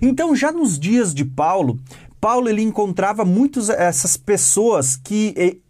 então, 0.00 0.34
já 0.34 0.52
nos 0.52 0.78
dias 0.78 1.14
de 1.14 1.24
Paulo, 1.24 1.78
Paulo 2.20 2.48
ele 2.48 2.62
encontrava 2.62 3.24
muitas 3.24 3.70
essas 3.70 4.16
pessoas 4.16 4.96
que 4.96 5.62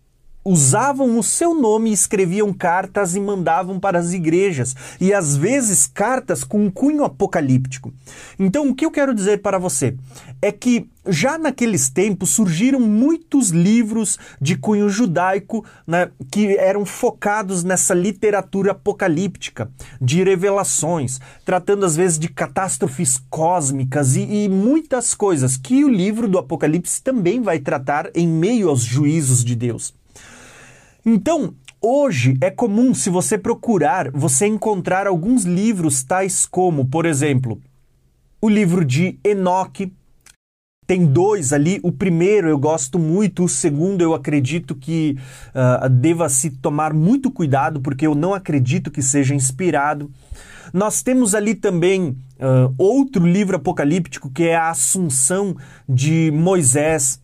usavam 0.45 1.19
o 1.19 1.23
seu 1.23 1.55
nome, 1.55 1.93
escreviam 1.93 2.53
cartas 2.53 3.15
e 3.15 3.21
mandavam 3.21 3.79
para 3.79 3.99
as 3.99 4.13
igrejas, 4.13 4.75
e 5.01 5.13
às 5.13 5.37
vezes 5.37 5.87
cartas 5.87 6.43
com 6.43 6.65
um 6.65 6.71
cunho 6.71 7.05
apocalíptico. 7.05 7.93
Então, 8.39 8.69
o 8.69 8.75
que 8.75 8.85
eu 8.85 8.91
quero 8.91 9.15
dizer 9.15 9.43
para 9.43 9.59
você 9.59 9.95
é 10.41 10.51
que 10.51 10.89
já 11.07 11.39
naqueles 11.39 11.89
tempos 11.89 12.31
surgiram 12.31 12.79
muitos 12.79 13.51
livros 13.51 14.19
de 14.41 14.57
cunho 14.57 14.89
judaico 14.89 15.65
né, 15.87 16.11
que 16.31 16.57
eram 16.57 16.85
focados 16.85 17.65
nessa 17.65 17.95
literatura 17.95 18.73
apocalíptica, 18.73 19.71
de 20.01 20.23
revelações, 20.23 21.21
tratando 21.45 21.85
às 21.85 21.97
vezes 21.97 22.19
de 22.19 22.29
catástrofes 22.29 23.21
cósmicas 23.31 24.17
e, 24.17 24.45
e 24.45 24.49
muitas 24.49 25.15
coisas 25.15 25.57
que 25.57 25.85
o 25.85 25.89
livro 25.89 26.29
do 26.29 26.39
Apocalipse 26.39 27.03
também 27.03 27.41
vai 27.41 27.59
tratar 27.59 28.11
em 28.15 28.29
meio 28.29 28.69
aos 28.69 28.83
juízos 28.83 29.45
de 29.45 29.55
Deus. 29.55 30.00
Então, 31.05 31.55
hoje 31.81 32.37
é 32.41 32.51
comum, 32.51 32.93
se 32.93 33.09
você 33.09 33.39
procurar, 33.39 34.11
você 34.11 34.47
encontrar 34.47 35.07
alguns 35.07 35.45
livros 35.45 36.03
tais 36.03 36.45
como, 36.45 36.85
por 36.85 37.07
exemplo, 37.07 37.61
o 38.41 38.49
livro 38.49 38.85
de 38.85 39.19
Enoque. 39.25 39.93
Tem 40.87 41.07
dois 41.07 41.53
ali. 41.53 41.79
O 41.83 41.93
primeiro 41.93 42.49
eu 42.49 42.59
gosto 42.59 42.99
muito, 42.99 43.45
o 43.45 43.49
segundo 43.49 44.03
eu 44.03 44.13
acredito 44.13 44.75
que 44.75 45.17
uh, 45.55 45.89
deva 45.89 46.29
se 46.29 46.51
tomar 46.51 46.93
muito 46.93 47.31
cuidado, 47.31 47.81
porque 47.81 48.07
eu 48.07 48.15
não 48.15 48.35
acredito 48.35 48.91
que 48.91 49.01
seja 49.01 49.35
inspirado. 49.35 50.11
Nós 50.73 51.03
temos 51.03 51.35
ali 51.35 51.55
também 51.55 52.09
uh, 52.11 52.75
outro 52.77 53.25
livro 53.25 53.57
apocalíptico 53.57 54.31
que 54.31 54.45
é 54.45 54.57
a 54.57 54.71
Assunção 54.71 55.57
de 55.89 56.31
Moisés 56.33 57.21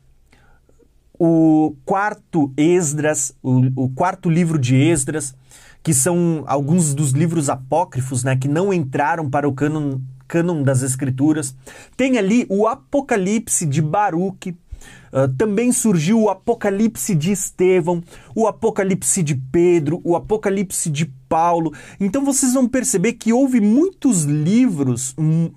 o 1.19 1.75
quarto 1.85 2.53
Esdras, 2.57 3.35
o, 3.43 3.85
o, 3.85 3.89
quarto 3.91 4.29
livro 4.29 4.59
de 4.59 4.77
Esdras, 4.77 5.35
que 5.83 5.95
são 5.95 6.45
alguns 6.47 6.95
dos 6.95 7.13
livros 7.13 7.49
apócrifos, 7.49 8.25
né, 8.25 8.37
que 8.37 8.49
não 8.49 8.73
entraram 8.73 9.31
para 9.31 9.49
o 9.49 9.53
cânon, 9.53 10.01
cânon 10.27 10.63
das 10.63 10.83
Escrituras. 10.83 11.55
Tem 11.97 12.19
ali 12.19 12.47
o 12.49 12.67
Apocalipse 12.67 13.65
de 13.67 13.81
Baruque. 13.81 14.57
Uh, 15.13 15.29
também 15.39 15.73
surgiu 15.73 16.21
o 16.21 16.29
Apocalipse 16.29 17.15
de 17.15 17.33
Estevão, 17.33 18.03
o 18.35 18.47
Apocalipse 18.47 19.23
de 19.23 19.35
Pedro, 19.35 20.01
o 20.05 20.15
Apocalipse 20.15 20.91
de 20.91 21.07
Paulo. 21.29 21.73
Então 21.99 22.25
vocês 22.25 22.53
vão 22.53 22.69
perceber 22.69 23.15
que 23.15 23.33
houve 23.33 23.61
muitos 23.61 24.25
livros 24.25 25.15
hum, 25.17 25.51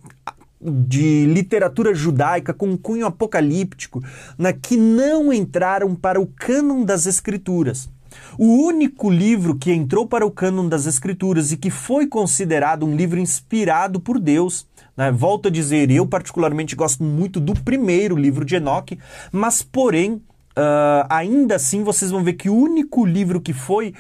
de 0.62 1.26
literatura 1.26 1.93
judaica 1.93 2.54
com 2.54 2.78
cunho 2.78 3.06
apocalíptico 3.06 4.04
né, 4.38 4.54
que 4.54 4.76
não 4.76 5.32
entraram 5.32 5.95
para 5.95 6.19
o 6.19 6.28
cânon 6.28 6.84
das 6.84 7.06
escrituras. 7.06 7.89
O 8.38 8.65
único 8.65 9.10
livro 9.10 9.56
que 9.56 9.72
entrou 9.72 10.08
para 10.08 10.26
o 10.26 10.32
cânon 10.32 10.67
das 10.67 10.86
escrituras 10.86 11.52
e 11.52 11.58
que 11.58 11.69
foi 11.69 12.08
considerado 12.08 12.86
um 12.86 12.95
livro 12.95 13.19
inspirado 13.19 14.00
por 14.00 14.19
Deus 14.19 14.67
né? 15.00 15.13
Volto 15.13 15.48
a 15.48 15.52
dizer, 15.52 15.89
eu 15.89 16.06
particularmente 16.06 16.76
gosto 16.76 17.02
muito 17.06 17.39
do 17.39 17.54
primeiro 17.54 18.17
livro 18.17 18.43
de 18.43 18.58
Enoque, 18.58 19.00
mas 19.32 19.62
porém, 19.62 20.15
uh, 20.15 21.08
ainda 21.10 21.56
assim 21.56 21.84
vocês 21.86 22.12
vão 22.12 22.22
ver 22.22 22.34
que 22.34 22.50
o 22.50 22.54
único 22.54 23.06
livro 23.06 23.39
que 23.39 23.54
foi 23.54 23.93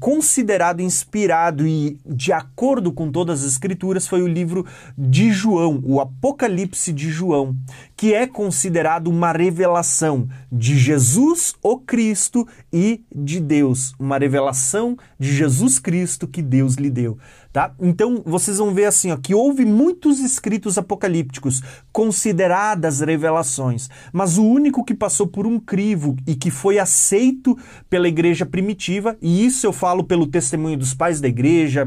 considerado 0.00 0.80
inspirado 0.80 1.66
e 1.66 1.98
de 2.04 2.32
acordo 2.32 2.92
com 2.92 3.10
todas 3.10 3.44
as 3.44 3.52
escrituras 3.52 4.06
foi 4.06 4.22
o 4.22 4.26
livro 4.26 4.66
de 4.98 5.30
João, 5.30 5.80
o 5.84 6.00
Apocalipse 6.00 6.92
de 6.92 7.08
João, 7.08 7.56
que 7.96 8.12
é 8.12 8.26
considerado 8.26 9.06
uma 9.06 9.32
revelação 9.32 10.28
de 10.50 10.76
Jesus, 10.76 11.54
o 11.62 11.78
Cristo 11.78 12.46
e 12.72 13.04
de 13.14 13.40
Deus, 13.40 13.94
uma 13.98 14.18
revelação 14.18 14.96
de 15.18 15.32
Jesus 15.32 15.78
Cristo 15.78 16.26
que 16.26 16.42
Deus 16.42 16.74
lhe 16.74 16.90
deu. 16.90 17.16
Tá? 17.54 17.72
Então 17.80 18.20
vocês 18.26 18.58
vão 18.58 18.74
ver 18.74 18.86
assim 18.86 19.12
ó, 19.12 19.16
que 19.16 19.32
houve 19.32 19.64
muitos 19.64 20.18
escritos 20.18 20.76
apocalípticos, 20.76 21.62
consideradas 21.92 22.98
revelações, 22.98 23.88
mas 24.12 24.36
o 24.38 24.44
único 24.44 24.84
que 24.84 24.92
passou 24.92 25.28
por 25.28 25.46
um 25.46 25.60
crivo 25.60 26.16
e 26.26 26.34
que 26.34 26.50
foi 26.50 26.80
aceito 26.80 27.56
pela 27.88 28.08
igreja 28.08 28.44
primitiva, 28.44 29.16
e 29.22 29.46
isso 29.46 29.64
eu 29.64 29.72
falo 29.72 30.02
pelo 30.02 30.26
testemunho 30.26 30.76
dos 30.76 30.94
pais 30.94 31.20
da 31.20 31.28
igreja, 31.28 31.86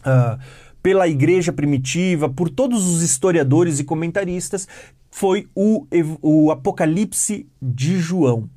uh, 0.00 0.38
pela 0.82 1.08
igreja 1.08 1.50
primitiva, 1.50 2.28
por 2.28 2.50
todos 2.50 2.86
os 2.86 3.00
historiadores 3.00 3.78
e 3.78 3.84
comentaristas, 3.84 4.68
foi 5.10 5.48
o, 5.54 5.86
o 6.20 6.50
Apocalipse 6.50 7.48
de 7.62 7.98
João. 7.98 8.50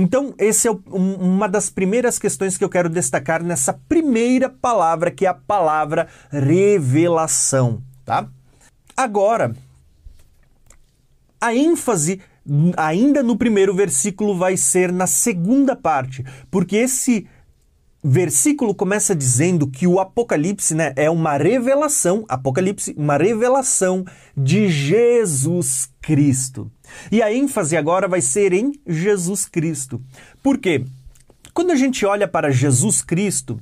Então, 0.00 0.34
essa 0.38 0.68
é 0.68 0.70
uma 0.86 1.46
das 1.46 1.68
primeiras 1.68 2.18
questões 2.18 2.56
que 2.56 2.64
eu 2.64 2.70
quero 2.70 2.88
destacar 2.88 3.42
nessa 3.42 3.74
primeira 3.86 4.48
palavra, 4.48 5.10
que 5.10 5.26
é 5.26 5.28
a 5.28 5.34
palavra 5.34 6.08
revelação, 6.30 7.82
tá? 8.02 8.26
Agora, 8.96 9.54
a 11.38 11.54
ênfase 11.54 12.18
ainda 12.78 13.22
no 13.22 13.36
primeiro 13.36 13.74
versículo 13.74 14.34
vai 14.34 14.56
ser 14.56 14.90
na 14.90 15.06
segunda 15.06 15.76
parte, 15.76 16.24
porque 16.50 16.76
esse 16.76 17.28
versículo 18.02 18.74
começa 18.74 19.14
dizendo 19.14 19.66
que 19.66 19.86
o 19.86 20.00
Apocalipse 20.00 20.74
né, 20.74 20.92
é 20.96 21.10
uma 21.10 21.36
revelação, 21.36 22.24
Apocalipse, 22.28 22.94
uma 22.96 23.16
revelação 23.16 24.04
de 24.36 24.68
Jesus 24.68 25.90
Cristo. 26.00 26.70
E 27.12 27.22
a 27.22 27.32
ênfase 27.32 27.76
agora 27.76 28.08
vai 28.08 28.20
ser 28.20 28.52
em 28.52 28.72
Jesus 28.86 29.46
Cristo. 29.46 30.00
Por 30.42 30.58
quê? 30.58 30.84
Quando 31.52 31.72
a 31.72 31.76
gente 31.76 32.06
olha 32.06 32.26
para 32.26 32.50
Jesus 32.50 33.02
Cristo, 33.02 33.60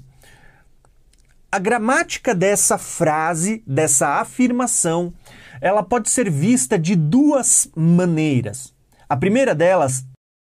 a 1.50 1.58
gramática 1.58 2.34
dessa 2.34 2.78
frase, 2.78 3.62
dessa 3.66 4.20
afirmação, 4.20 5.12
ela 5.60 5.82
pode 5.82 6.10
ser 6.10 6.30
vista 6.30 6.78
de 6.78 6.94
duas 6.94 7.68
maneiras. 7.74 8.72
A 9.08 9.16
primeira 9.16 9.54
delas 9.54 10.04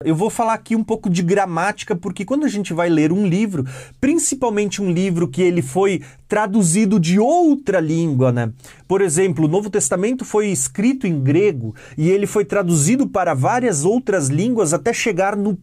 eu 0.05 0.15
vou 0.15 0.31
falar 0.31 0.55
aqui 0.55 0.77
um 0.77 0.85
pouco 0.85 1.09
de 1.09 1.23
gramática, 1.23 1.97
porque 1.97 2.25
quando 2.25 2.45
a 2.45 2.49
gente 2.49 2.73
vai 2.73 2.89
ler 2.89 3.11
um 3.13 3.27
livro, 3.27 3.65
principalmente 4.01 4.83
um 4.83 4.91
livro 4.91 5.27
que 5.27 5.43
ele 5.43 5.63
foi 5.63 6.03
traduzido 6.29 7.01
de 7.01 7.19
outra 7.19 7.81
língua, 7.81 8.31
né? 8.31 8.53
Por 8.87 9.01
exemplo, 9.01 9.47
o 9.47 9.49
Novo 9.49 9.71
Testamento 9.71 10.25
foi 10.25 10.49
escrito 10.49 11.07
em 11.07 11.21
grego 11.21 11.75
e 11.97 12.11
ele 12.11 12.27
foi 12.27 12.45
traduzido 12.45 13.09
para 13.09 13.35
várias 13.35 13.85
outras 13.85 14.29
línguas 14.29 14.73
até 14.73 14.93
chegar 14.93 15.37
no 15.37 15.59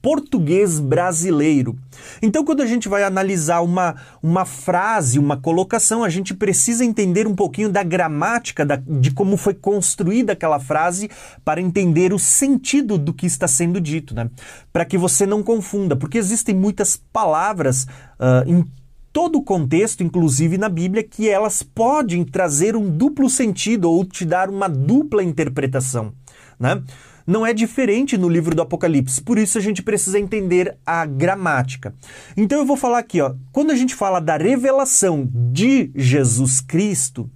português 0.00 0.78
brasileiro. 0.78 1.76
Então, 2.22 2.44
quando 2.44 2.62
a 2.62 2.66
gente 2.66 2.88
vai 2.88 3.02
analisar 3.02 3.60
uma, 3.60 3.96
uma 4.22 4.44
frase, 4.44 5.18
uma 5.18 5.36
colocação, 5.36 6.04
a 6.04 6.08
gente 6.08 6.34
precisa 6.34 6.84
entender 6.84 7.26
um 7.26 7.34
pouquinho 7.34 7.68
da 7.68 7.82
gramática, 7.82 8.64
da, 8.64 8.76
de 8.76 9.10
como 9.10 9.36
foi 9.36 9.54
construída 9.54 10.32
aquela 10.32 10.60
frase, 10.60 11.10
para 11.44 11.60
entender 11.60 12.12
o 12.12 12.18
sentido 12.18 12.98
do 12.98 13.12
que 13.12 13.26
está 13.26 13.48
sendo 13.48 13.80
dito, 13.80 14.14
né? 14.14 14.30
Para 14.72 14.84
que 14.84 14.96
você 14.96 15.26
não 15.26 15.42
confunda, 15.42 15.96
porque 15.96 16.18
existem 16.18 16.54
muitas 16.54 16.96
palavras 17.12 17.84
uh, 17.84 18.48
em 18.48 18.64
todo 19.12 19.38
o 19.38 19.42
contexto, 19.42 20.02
inclusive 20.02 20.58
na 20.58 20.68
Bíblia, 20.68 21.02
que 21.02 21.26
elas 21.26 21.62
podem 21.62 22.22
trazer 22.22 22.76
um 22.76 22.90
duplo 22.90 23.30
sentido 23.30 23.90
ou 23.90 24.04
te 24.04 24.26
dar 24.26 24.50
uma 24.50 24.68
dupla 24.68 25.24
interpretação, 25.24 26.12
né? 26.60 26.82
Não 27.26 27.44
é 27.44 27.52
diferente 27.52 28.16
no 28.16 28.28
livro 28.28 28.54
do 28.54 28.62
Apocalipse. 28.62 29.20
Por 29.20 29.38
isso 29.38 29.58
a 29.58 29.60
gente 29.60 29.82
precisa 29.82 30.18
entender 30.18 30.76
a 30.86 31.04
gramática. 31.04 31.94
Então 32.36 32.58
eu 32.58 32.66
vou 32.66 32.76
falar 32.76 32.98
aqui, 32.98 33.20
ó, 33.20 33.34
quando 33.52 33.70
a 33.70 33.76
gente 33.76 33.94
fala 33.94 34.20
da 34.20 34.36
revelação 34.36 35.28
de 35.32 35.90
Jesus 35.94 36.60
Cristo, 36.60 37.28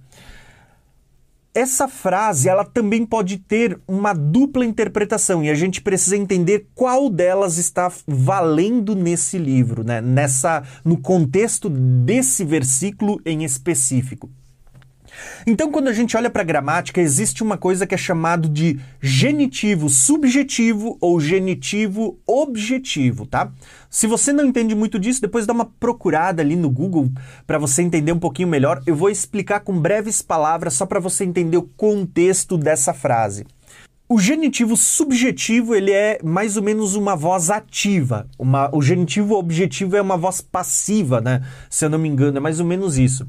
essa 1.53 1.87
frase 1.87 2.47
ela 2.47 2.63
também 2.63 3.05
pode 3.05 3.37
ter 3.37 3.79
uma 3.87 4.13
dupla 4.13 4.63
interpretação 4.63 5.43
e 5.43 5.49
a 5.49 5.55
gente 5.55 5.81
precisa 5.81 6.15
entender 6.15 6.67
qual 6.73 7.09
delas 7.09 7.57
está 7.57 7.91
valendo 8.07 8.95
nesse 8.95 9.37
livro, 9.37 9.83
né? 9.83 9.99
Nessa 9.99 10.63
no 10.85 10.97
contexto 10.97 11.69
desse 11.69 12.45
versículo 12.45 13.19
em 13.25 13.43
específico. 13.43 14.29
Então, 15.45 15.71
quando 15.71 15.87
a 15.87 15.93
gente 15.93 16.15
olha 16.15 16.29
para 16.29 16.41
a 16.41 16.45
gramática, 16.45 17.01
existe 17.01 17.43
uma 17.43 17.57
coisa 17.57 17.85
que 17.87 17.95
é 17.95 17.97
chamado 17.97 18.47
de 18.47 18.79
genitivo 19.01 19.89
subjetivo 19.89 20.97
ou 21.01 21.19
genitivo 21.19 22.19
objetivo, 22.25 23.25
tá? 23.25 23.51
Se 23.89 24.07
você 24.07 24.31
não 24.31 24.45
entende 24.45 24.75
muito 24.75 24.97
disso, 24.99 25.21
depois 25.21 25.45
dá 25.45 25.53
uma 25.53 25.65
procurada 25.65 26.41
ali 26.41 26.55
no 26.55 26.69
Google 26.69 27.09
para 27.45 27.57
você 27.57 27.81
entender 27.81 28.11
um 28.11 28.19
pouquinho 28.19 28.47
melhor. 28.47 28.81
Eu 28.85 28.95
vou 28.95 29.09
explicar 29.09 29.61
com 29.61 29.79
breves 29.79 30.21
palavras 30.21 30.73
só 30.73 30.85
para 30.85 30.99
você 30.99 31.23
entender 31.23 31.57
o 31.57 31.63
contexto 31.63 32.57
dessa 32.57 32.93
frase. 32.93 33.45
O 34.13 34.19
genitivo 34.19 34.75
subjetivo 34.75 35.73
ele 35.73 35.91
é 35.91 36.19
mais 36.21 36.57
ou 36.57 36.63
menos 36.63 36.95
uma 36.95 37.15
voz 37.15 37.49
ativa. 37.49 38.27
Uma, 38.37 38.69
o 38.75 38.81
genitivo 38.81 39.35
objetivo 39.35 39.95
é 39.95 40.01
uma 40.01 40.17
voz 40.17 40.41
passiva, 40.41 41.21
né? 41.21 41.41
Se 41.69 41.85
eu 41.85 41.89
não 41.89 41.97
me 41.97 42.09
engano, 42.09 42.35
é 42.35 42.41
mais 42.41 42.59
ou 42.59 42.65
menos 42.65 42.97
isso. 42.97 43.25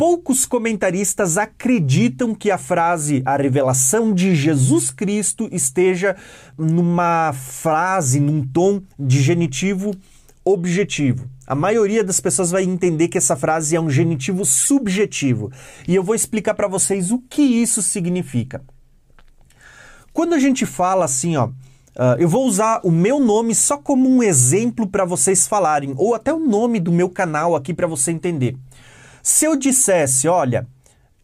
Poucos 0.00 0.46
comentaristas 0.46 1.36
acreditam 1.36 2.34
que 2.34 2.50
a 2.50 2.56
frase 2.56 3.20
a 3.22 3.36
revelação 3.36 4.14
de 4.14 4.34
Jesus 4.34 4.90
Cristo 4.90 5.46
esteja 5.52 6.16
numa 6.56 7.34
frase, 7.34 8.18
num 8.18 8.42
tom 8.42 8.80
de 8.98 9.20
genitivo 9.20 9.94
objetivo. 10.42 11.28
A 11.46 11.54
maioria 11.54 12.02
das 12.02 12.18
pessoas 12.18 12.50
vai 12.50 12.62
entender 12.64 13.08
que 13.08 13.18
essa 13.18 13.36
frase 13.36 13.76
é 13.76 13.80
um 13.80 13.90
genitivo 13.90 14.42
subjetivo. 14.42 15.52
E 15.86 15.94
eu 15.94 16.02
vou 16.02 16.14
explicar 16.14 16.54
para 16.54 16.66
vocês 16.66 17.10
o 17.10 17.18
que 17.18 17.42
isso 17.42 17.82
significa. 17.82 18.62
Quando 20.14 20.32
a 20.32 20.38
gente 20.38 20.64
fala 20.64 21.04
assim, 21.04 21.36
ó, 21.36 21.50
Uh, 21.90 22.14
eu 22.20 22.28
vou 22.28 22.46
usar 22.46 22.80
o 22.84 22.90
meu 22.90 23.18
nome 23.18 23.52
só 23.52 23.76
como 23.76 24.08
um 24.08 24.22
exemplo 24.22 24.86
para 24.86 25.04
vocês 25.04 25.48
falarem, 25.48 25.92
ou 25.98 26.14
até 26.14 26.32
o 26.32 26.38
nome 26.38 26.78
do 26.78 26.92
meu 26.92 27.10
canal 27.10 27.56
aqui 27.56 27.74
para 27.74 27.86
você 27.86 28.12
entender. 28.12 28.56
Se 29.22 29.44
eu 29.44 29.56
dissesse, 29.56 30.28
olha, 30.28 30.66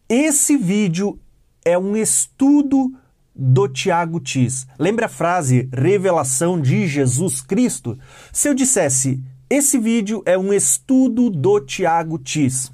esse 0.07 0.55
vídeo 0.55 1.19
é 1.65 1.77
um 1.77 1.95
estudo 1.95 2.93
do 3.35 3.67
Tiago 3.67 4.19
Tis. 4.19 4.67
Lembra 4.79 5.05
a 5.05 5.09
frase 5.09 5.69
revelação 5.71 6.59
de 6.59 6.87
Jesus 6.87 7.41
Cristo? 7.41 7.97
Se 8.31 8.49
eu 8.49 8.53
dissesse, 8.53 9.23
esse 9.49 9.77
vídeo 9.77 10.21
é 10.25 10.37
um 10.37 10.53
estudo 10.53 11.29
do 11.29 11.59
Tiago 11.59 12.17
Tis. 12.17 12.71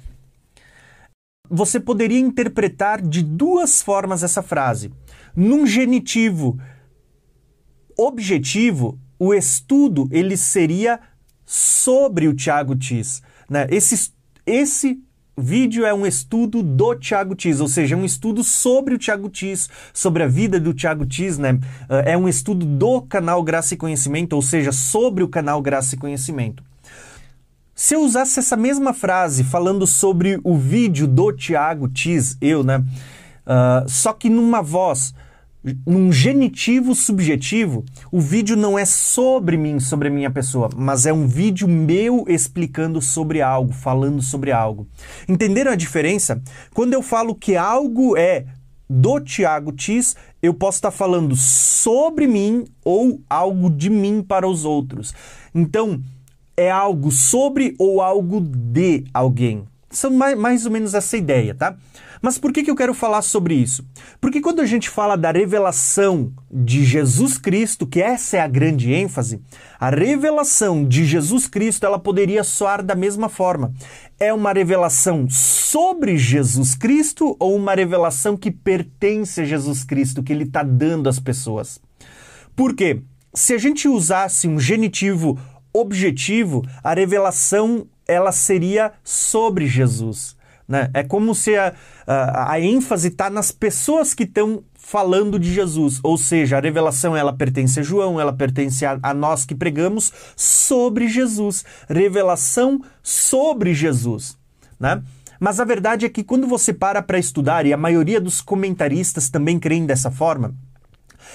Você 1.48 1.78
poderia 1.78 2.18
interpretar 2.18 3.02
de 3.02 3.22
duas 3.22 3.82
formas 3.82 4.22
essa 4.22 4.42
frase. 4.42 4.92
Num 5.36 5.66
genitivo 5.66 6.58
objetivo, 7.96 8.98
o 9.18 9.34
estudo 9.34 10.08
ele 10.10 10.36
seria 10.36 11.00
sobre 11.44 12.26
o 12.26 12.34
Tiago 12.34 12.74
Tis. 12.74 13.22
Né? 13.48 13.66
Esse, 13.70 14.12
esse 14.46 15.02
vídeo 15.36 15.84
é 15.84 15.92
um 15.92 16.06
estudo 16.06 16.62
do 16.62 16.94
Tiago 16.94 17.34
Tis, 17.34 17.60
ou 17.60 17.68
seja, 17.68 17.96
um 17.96 18.04
estudo 18.04 18.44
sobre 18.44 18.94
o 18.94 18.98
Tiago 18.98 19.28
Tis, 19.28 19.68
sobre 19.92 20.22
a 20.22 20.28
vida 20.28 20.60
do 20.60 20.72
Tiago 20.72 21.04
Tis, 21.04 21.38
né? 21.38 21.58
Eh, 21.88 22.12
é 22.12 22.18
um 22.18 22.28
estudo 22.28 22.64
do 22.64 23.02
canal 23.02 23.42
Graça 23.42 23.74
e 23.74 23.76
Conhecimento, 23.76 24.34
ou 24.34 24.42
seja, 24.42 24.72
sobre 24.72 25.24
o 25.24 25.28
canal 25.28 25.60
Graça 25.60 25.94
e 25.94 25.98
Conhecimento. 25.98 26.62
Se 27.74 27.94
eu 27.94 28.02
usasse 28.02 28.38
essa 28.38 28.56
mesma 28.56 28.94
frase 28.94 29.42
falando 29.42 29.86
sobre 29.86 30.40
o 30.44 30.56
vídeo 30.56 31.08
do 31.08 31.32
Tiago 31.32 31.88
Tis, 31.88 32.36
eu, 32.40 32.62
né? 32.62 32.78
Uh, 32.78 33.88
só 33.88 34.12
que 34.12 34.30
numa 34.30 34.62
voz 34.62 35.12
num 35.86 36.12
genitivo 36.12 36.94
subjetivo, 36.94 37.84
o 38.12 38.20
vídeo 38.20 38.56
não 38.56 38.78
é 38.78 38.84
sobre 38.84 39.56
mim, 39.56 39.80
sobre 39.80 40.08
a 40.08 40.10
minha 40.10 40.30
pessoa, 40.30 40.68
mas 40.76 41.06
é 41.06 41.12
um 41.12 41.26
vídeo 41.26 41.66
meu 41.66 42.24
explicando 42.28 43.00
sobre 43.00 43.40
algo, 43.40 43.72
falando 43.72 44.20
sobre 44.20 44.52
algo. 44.52 44.86
Entenderam 45.26 45.72
a 45.72 45.76
diferença? 45.76 46.42
Quando 46.74 46.92
eu 46.92 47.02
falo 47.02 47.34
que 47.34 47.56
algo 47.56 48.16
é 48.16 48.44
do 48.88 49.18
Tiago 49.20 49.72
Tis, 49.72 50.14
eu 50.42 50.52
posso 50.52 50.78
estar 50.78 50.90
falando 50.90 51.34
sobre 51.34 52.26
mim 52.26 52.64
ou 52.84 53.22
algo 53.28 53.70
de 53.70 53.88
mim 53.88 54.22
para 54.22 54.46
os 54.46 54.66
outros. 54.66 55.14
Então, 55.54 56.02
é 56.56 56.70
algo 56.70 57.10
sobre 57.10 57.74
ou 57.78 58.02
algo 58.02 58.40
de 58.40 59.04
alguém. 59.12 59.64
São 59.90 60.10
mais, 60.10 60.36
mais 60.36 60.66
ou 60.66 60.72
menos 60.72 60.92
essa 60.92 61.16
ideia, 61.16 61.54
tá? 61.54 61.76
Mas 62.24 62.38
por 62.38 62.54
que, 62.54 62.62
que 62.62 62.70
eu 62.70 62.74
quero 62.74 62.94
falar 62.94 63.20
sobre 63.20 63.54
isso? 63.54 63.86
Porque 64.18 64.40
quando 64.40 64.60
a 64.60 64.64
gente 64.64 64.88
fala 64.88 65.14
da 65.14 65.30
revelação 65.30 66.32
de 66.50 66.82
Jesus 66.82 67.36
Cristo, 67.36 67.86
que 67.86 68.00
essa 68.00 68.38
é 68.38 68.40
a 68.40 68.48
grande 68.48 68.94
ênfase, 68.94 69.42
a 69.78 69.90
revelação 69.90 70.88
de 70.88 71.04
Jesus 71.04 71.46
Cristo 71.46 71.84
ela 71.84 71.98
poderia 71.98 72.42
soar 72.42 72.82
da 72.82 72.94
mesma 72.94 73.28
forma. 73.28 73.74
É 74.18 74.32
uma 74.32 74.54
revelação 74.54 75.28
sobre 75.28 76.16
Jesus 76.16 76.74
Cristo 76.74 77.36
ou 77.38 77.54
uma 77.54 77.74
revelação 77.74 78.38
que 78.38 78.50
pertence 78.50 79.42
a 79.42 79.44
Jesus 79.44 79.84
Cristo, 79.84 80.22
que 80.22 80.32
ele 80.32 80.44
está 80.44 80.62
dando 80.62 81.10
às 81.10 81.20
pessoas? 81.20 81.78
Por 82.56 82.74
quê? 82.74 83.02
Se 83.34 83.52
a 83.52 83.58
gente 83.58 83.86
usasse 83.86 84.48
um 84.48 84.58
genitivo 84.58 85.38
objetivo, 85.74 86.64
a 86.82 86.94
revelação 86.94 87.86
ela 88.08 88.32
seria 88.32 88.94
sobre 89.04 89.66
Jesus. 89.66 90.42
Né? 90.66 90.90
É 90.94 91.02
como 91.02 91.34
se 91.34 91.56
a, 91.56 91.74
a, 92.06 92.52
a 92.52 92.60
ênfase 92.60 93.08
está 93.08 93.28
nas 93.28 93.52
pessoas 93.52 94.14
que 94.14 94.24
estão 94.24 94.62
falando 94.74 95.38
de 95.38 95.52
Jesus, 95.52 95.98
ou 96.02 96.18
seja, 96.18 96.58
a 96.58 96.60
revelação 96.60 97.16
ela 97.16 97.32
pertence 97.32 97.80
a 97.80 97.82
João, 97.82 98.20
ela 98.20 98.32
pertence 98.32 98.84
a, 98.84 98.98
a, 99.02 99.14
nós 99.14 99.44
que 99.44 99.54
pregamos 99.54 100.12
sobre 100.36 101.08
Jesus, 101.08 101.64
revelação 101.88 102.80
sobre 103.02 103.72
Jesus, 103.72 104.36
né? 104.78 105.02
Mas 105.40 105.58
a 105.58 105.64
verdade 105.64 106.06
é 106.06 106.08
que 106.08 106.22
quando 106.22 106.46
você 106.46 106.72
para 106.72 107.02
para 107.02 107.18
estudar, 107.18 107.66
e 107.66 107.72
a 107.72 107.76
maioria 107.76 108.20
dos 108.20 108.40
comentaristas 108.40 109.28
também 109.28 109.58
creem 109.58 109.84
dessa 109.84 110.10
forma, 110.10 110.54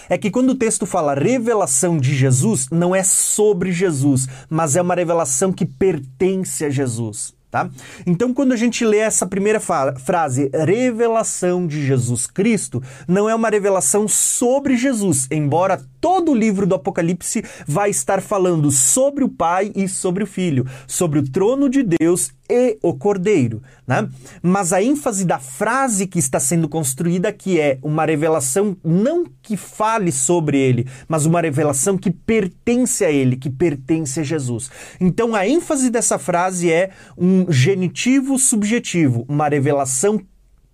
é 0.07 0.17
que 0.17 0.31
quando 0.31 0.51
o 0.51 0.55
texto 0.55 0.85
fala 0.85 1.13
revelação 1.13 1.97
de 1.97 2.15
Jesus, 2.15 2.67
não 2.71 2.95
é 2.95 3.03
sobre 3.03 3.71
Jesus, 3.71 4.27
mas 4.49 4.75
é 4.75 4.81
uma 4.81 4.95
revelação 4.95 5.51
que 5.51 5.65
pertence 5.65 6.63
a 6.63 6.69
Jesus. 6.69 7.33
Tá? 7.51 7.67
Então, 8.05 8.31
quando 8.31 8.51
a 8.51 8.55
gente 8.55 8.85
lê 8.85 8.99
essa 8.99 9.25
primeira 9.25 9.59
frase, 9.59 10.51
revelação 10.53 11.65
de 11.65 11.83
Jesus 11.83 12.27
Cristo, 12.27 12.81
não 13.07 13.27
é 13.27 13.33
uma 13.33 13.49
revelação 13.49 14.07
sobre 14.07 14.77
Jesus, 14.77 15.27
embora 15.31 15.81
todo 15.99 16.31
o 16.31 16.35
livro 16.35 16.67
do 16.67 16.75
Apocalipse 16.75 17.43
vai 17.67 17.89
estar 17.89 18.21
falando 18.21 18.69
sobre 18.69 19.23
o 19.23 19.29
Pai 19.29 19.71
e 19.75 19.87
sobre 19.87 20.23
o 20.23 20.27
Filho, 20.27 20.67
sobre 20.87 21.19
o 21.19 21.23
trono 21.23 21.69
de 21.69 21.81
Deus 21.81 22.31
e 22.49 22.77
o 22.81 22.93
Cordeiro, 22.95 23.61
né? 23.85 24.09
Mas 24.41 24.73
a 24.73 24.81
ênfase 24.81 25.23
da 25.23 25.37
frase 25.37 26.07
que 26.07 26.17
está 26.17 26.39
sendo 26.39 26.67
construída 26.67 27.29
aqui 27.29 27.59
é 27.59 27.77
uma 27.83 28.05
revelação 28.05 28.75
não 28.83 29.25
que 29.41 29.55
fale 29.55 30.11
sobre 30.11 30.57
ele, 30.57 30.87
mas 31.07 31.27
uma 31.27 31.41
revelação 31.41 31.95
que 31.95 32.09
pertence 32.09 33.05
a 33.05 33.11
ele, 33.11 33.35
que 33.35 33.51
pertence 33.51 34.19
a 34.19 34.23
Jesus. 34.23 34.71
Então 34.99 35.35
a 35.35 35.47
ênfase 35.47 35.91
dessa 35.91 36.17
frase 36.17 36.71
é 36.71 36.89
um 37.15 37.38
genitivo 37.49 38.37
subjetivo, 38.37 39.25
uma 39.27 39.47
revelação 39.47 40.19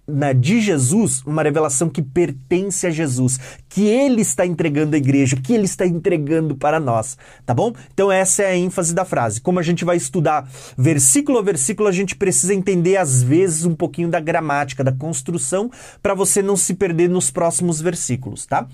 na, 0.08 0.34
de 0.34 0.62
Jesus, 0.62 1.22
uma 1.26 1.42
revelação 1.42 1.90
que 1.90 2.02
pertence 2.02 2.86
a 2.86 2.92
Jesus, 2.92 3.40
que 3.68 3.86
ele 3.88 4.22
está 4.22 4.46
entregando 4.46 4.96
à 4.96 5.00
igreja, 5.00 5.36
que 5.36 5.54
ele 5.54 5.66
está 5.66 5.86
entregando 5.86 6.56
para 6.56 6.80
nós, 6.80 7.18
tá 7.46 7.54
bom? 7.54 7.74
Então 7.94 8.12
essa 8.12 8.44
é 8.44 8.48
a 8.48 8.58
ênfase 8.58 8.94
da 8.94 9.04
frase. 9.04 9.42
Como 9.42 9.60
a 9.60 9.64
gente 9.64 9.84
vai 9.84 9.98
estudar 9.98 10.48
versículo 10.78 11.40
a 11.40 11.42
versículo, 11.42 11.90
a 11.90 11.92
gente 11.92 12.16
precisa 12.16 12.54
entender 12.54 12.98
às 12.98 13.24
vezes 13.24 13.66
um 13.66 13.76
pouquinho 13.76 14.10
da 14.10 14.20
gramática, 14.20 14.84
da 14.84 14.92
construção, 14.92 15.72
para 16.02 16.14
você 16.14 16.42
não 16.42 16.56
se 16.56 16.74
perder 16.74 17.10
nos 17.10 17.32
próximos 17.32 17.82
versículos, 17.82 18.46
tá? 18.46 18.68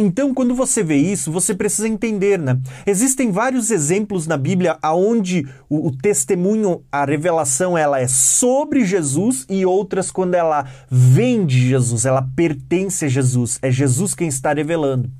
Então, 0.00 0.32
quando 0.32 0.54
você 0.54 0.80
vê 0.84 0.96
isso, 0.96 1.32
você 1.32 1.52
precisa 1.52 1.88
entender, 1.88 2.38
né? 2.38 2.56
Existem 2.86 3.32
vários 3.32 3.68
exemplos 3.68 4.28
na 4.28 4.36
Bíblia 4.36 4.78
aonde 4.80 5.44
o, 5.68 5.88
o, 5.88 5.96
testemunho, 5.96 6.84
a 6.92 7.04
revelação, 7.04 7.76
ela 7.76 7.98
é 7.98 8.06
sobre 8.06 8.84
Jesus 8.84 9.44
e 9.48 9.66
outras 9.66 10.12
quando 10.12 10.34
ela 10.34 10.70
vem 10.88 11.44
de 11.44 11.68
Jesus, 11.68 12.06
ela 12.06 12.22
pertence 12.36 13.06
a 13.06 13.08
Jesus, 13.08 13.58
é 13.60 13.72
Jesus 13.72 14.14
quem 14.14 14.28
está 14.28 14.52
revelando. 14.52 15.10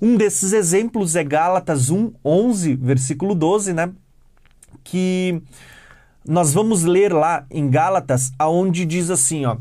Um 0.00 0.16
desses 0.16 0.52
exemplos 0.52 1.16
é 1.16 1.24
Gálatas 1.24 1.90
1, 1.90 2.12
11, 2.24 2.76
versículo 2.76 3.34
12, 3.34 3.72
né? 3.72 3.90
Que 4.84 5.42
nós 6.24 6.54
vamos 6.54 6.84
ler 6.84 7.12
lá 7.12 7.44
em 7.50 7.68
Gálatas, 7.68 8.30
aonde 8.38 8.84
diz 8.84 9.10
assim, 9.10 9.46
ó: 9.46 9.56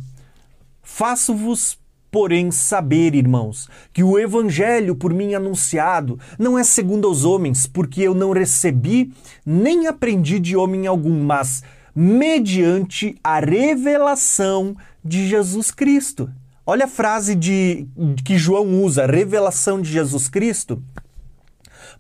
Faço-vos 0.83 1.79
porém, 2.17 2.49
saber, 2.49 3.13
irmãos, 3.13 3.69
que 3.93 4.03
o 4.03 4.17
evangelho 4.17 4.95
por 4.95 5.13
mim 5.13 5.35
anunciado 5.35 6.19
não 6.39 6.57
é 6.57 6.63
segundo 6.63 7.07
aos 7.07 7.23
homens, 7.23 7.67
porque 7.67 8.01
eu 8.01 8.15
não 8.15 8.31
recebi 8.31 9.13
nem 9.45 9.85
aprendi 9.85 10.39
de 10.39 10.57
homem 10.57 10.87
algum, 10.87 11.23
mas 11.23 11.61
mediante 11.95 13.15
a 13.23 13.39
revelação 13.39 14.75
de 15.05 15.27
Jesus 15.27 15.69
Cristo. 15.69 16.27
Olha 16.65 16.85
a 16.85 16.87
frase 16.87 17.35
de 17.35 17.87
que 18.25 18.35
João 18.35 18.83
usa, 18.83 19.05
revelação 19.05 19.79
de 19.79 19.91
Jesus 19.91 20.27
Cristo. 20.27 20.81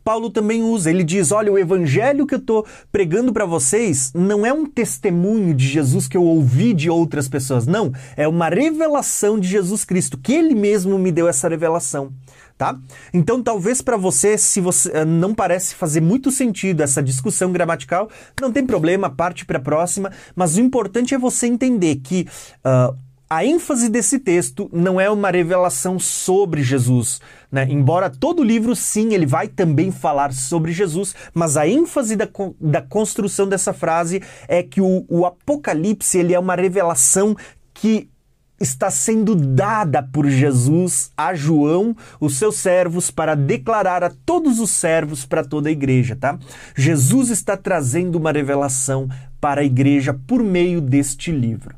Paulo 0.07 0.29
também 0.29 0.63
usa. 0.63 0.89
Ele 0.89 1.03
diz: 1.03 1.33
olha, 1.33 1.51
o 1.51 1.59
evangelho 1.59 2.25
que 2.25 2.33
eu 2.33 2.39
estou 2.39 2.65
pregando 2.89 3.33
para 3.33 3.45
vocês 3.45 4.13
não 4.15 4.45
é 4.45 4.53
um 4.53 4.65
testemunho 4.65 5.53
de 5.53 5.67
Jesus 5.67 6.07
que 6.07 6.15
eu 6.15 6.23
ouvi 6.23 6.73
de 6.73 6.89
outras 6.89 7.27
pessoas. 7.27 7.67
Não, 7.67 7.91
é 8.15 8.25
uma 8.25 8.47
revelação 8.47 9.37
de 9.37 9.49
Jesus 9.49 9.83
Cristo, 9.83 10.17
que 10.17 10.31
ele 10.31 10.55
mesmo 10.55 10.97
me 10.97 11.11
deu 11.11 11.27
essa 11.27 11.49
revelação. 11.49 12.13
Tá? 12.57 12.79
Então, 13.13 13.43
talvez 13.43 13.81
para 13.81 13.97
você, 13.97 14.37
se 14.37 14.61
você 14.61 14.89
eh, 14.93 15.05
não 15.05 15.35
parece 15.35 15.75
fazer 15.75 16.01
muito 16.01 16.31
sentido 16.31 16.81
essa 16.81 17.03
discussão 17.03 17.51
gramatical, 17.51 18.09
não 18.41 18.51
tem 18.51 18.65
problema, 18.65 19.09
parte 19.09 19.45
para 19.45 19.57
a 19.57 19.61
próxima. 19.61 20.11
Mas 20.33 20.55
o 20.55 20.61
importante 20.61 21.13
é 21.13 21.17
você 21.17 21.47
entender 21.47 21.97
que 21.97 22.25
uh, 22.65 22.95
a 23.29 23.43
ênfase 23.43 23.89
desse 23.89 24.19
texto 24.19 24.69
não 24.71 25.01
é 25.01 25.09
uma 25.09 25.29
revelação 25.29 25.99
sobre 25.99 26.63
Jesus, 26.63 27.19
né? 27.51 27.67
Embora 27.69 28.09
todo 28.09 28.43
livro, 28.43 28.73
sim, 28.73 29.13
ele 29.13 29.25
vai 29.25 29.49
também 29.49 29.91
falar 29.91 30.31
sobre 30.31 30.71
Jesus, 30.71 31.13
mas 31.33 31.57
a 31.57 31.67
ênfase 31.67 32.15
da, 32.15 32.27
da 32.59 32.81
construção 32.81 33.47
dessa 33.47 33.73
frase 33.73 34.21
é 34.47 34.63
que 34.63 34.79
o, 34.79 35.05
o 35.09 35.25
Apocalipse 35.25 36.17
ele 36.17 36.33
é 36.33 36.39
uma 36.39 36.55
revelação 36.55 37.35
que 37.73 38.09
está 38.59 38.89
sendo 38.89 39.35
dada 39.35 40.01
por 40.01 40.27
Jesus 40.27 41.11
a 41.15 41.33
João, 41.35 41.95
os 42.19 42.37
seus 42.37 42.55
servos, 42.55 43.11
para 43.11 43.35
declarar 43.35 44.03
a 44.03 44.11
todos 44.25 44.57
os 44.59 44.71
servos 44.71 45.25
para 45.25 45.43
toda 45.43 45.69
a 45.69 45.71
igreja, 45.71 46.15
tá? 46.15 46.39
Jesus 46.75 47.29
está 47.29 47.57
trazendo 47.57 48.17
uma 48.17 48.31
revelação 48.31 49.09
para 49.39 49.61
a 49.61 49.65
igreja 49.65 50.13
por 50.13 50.41
meio 50.41 50.79
deste 50.79 51.29
livro. 51.29 51.75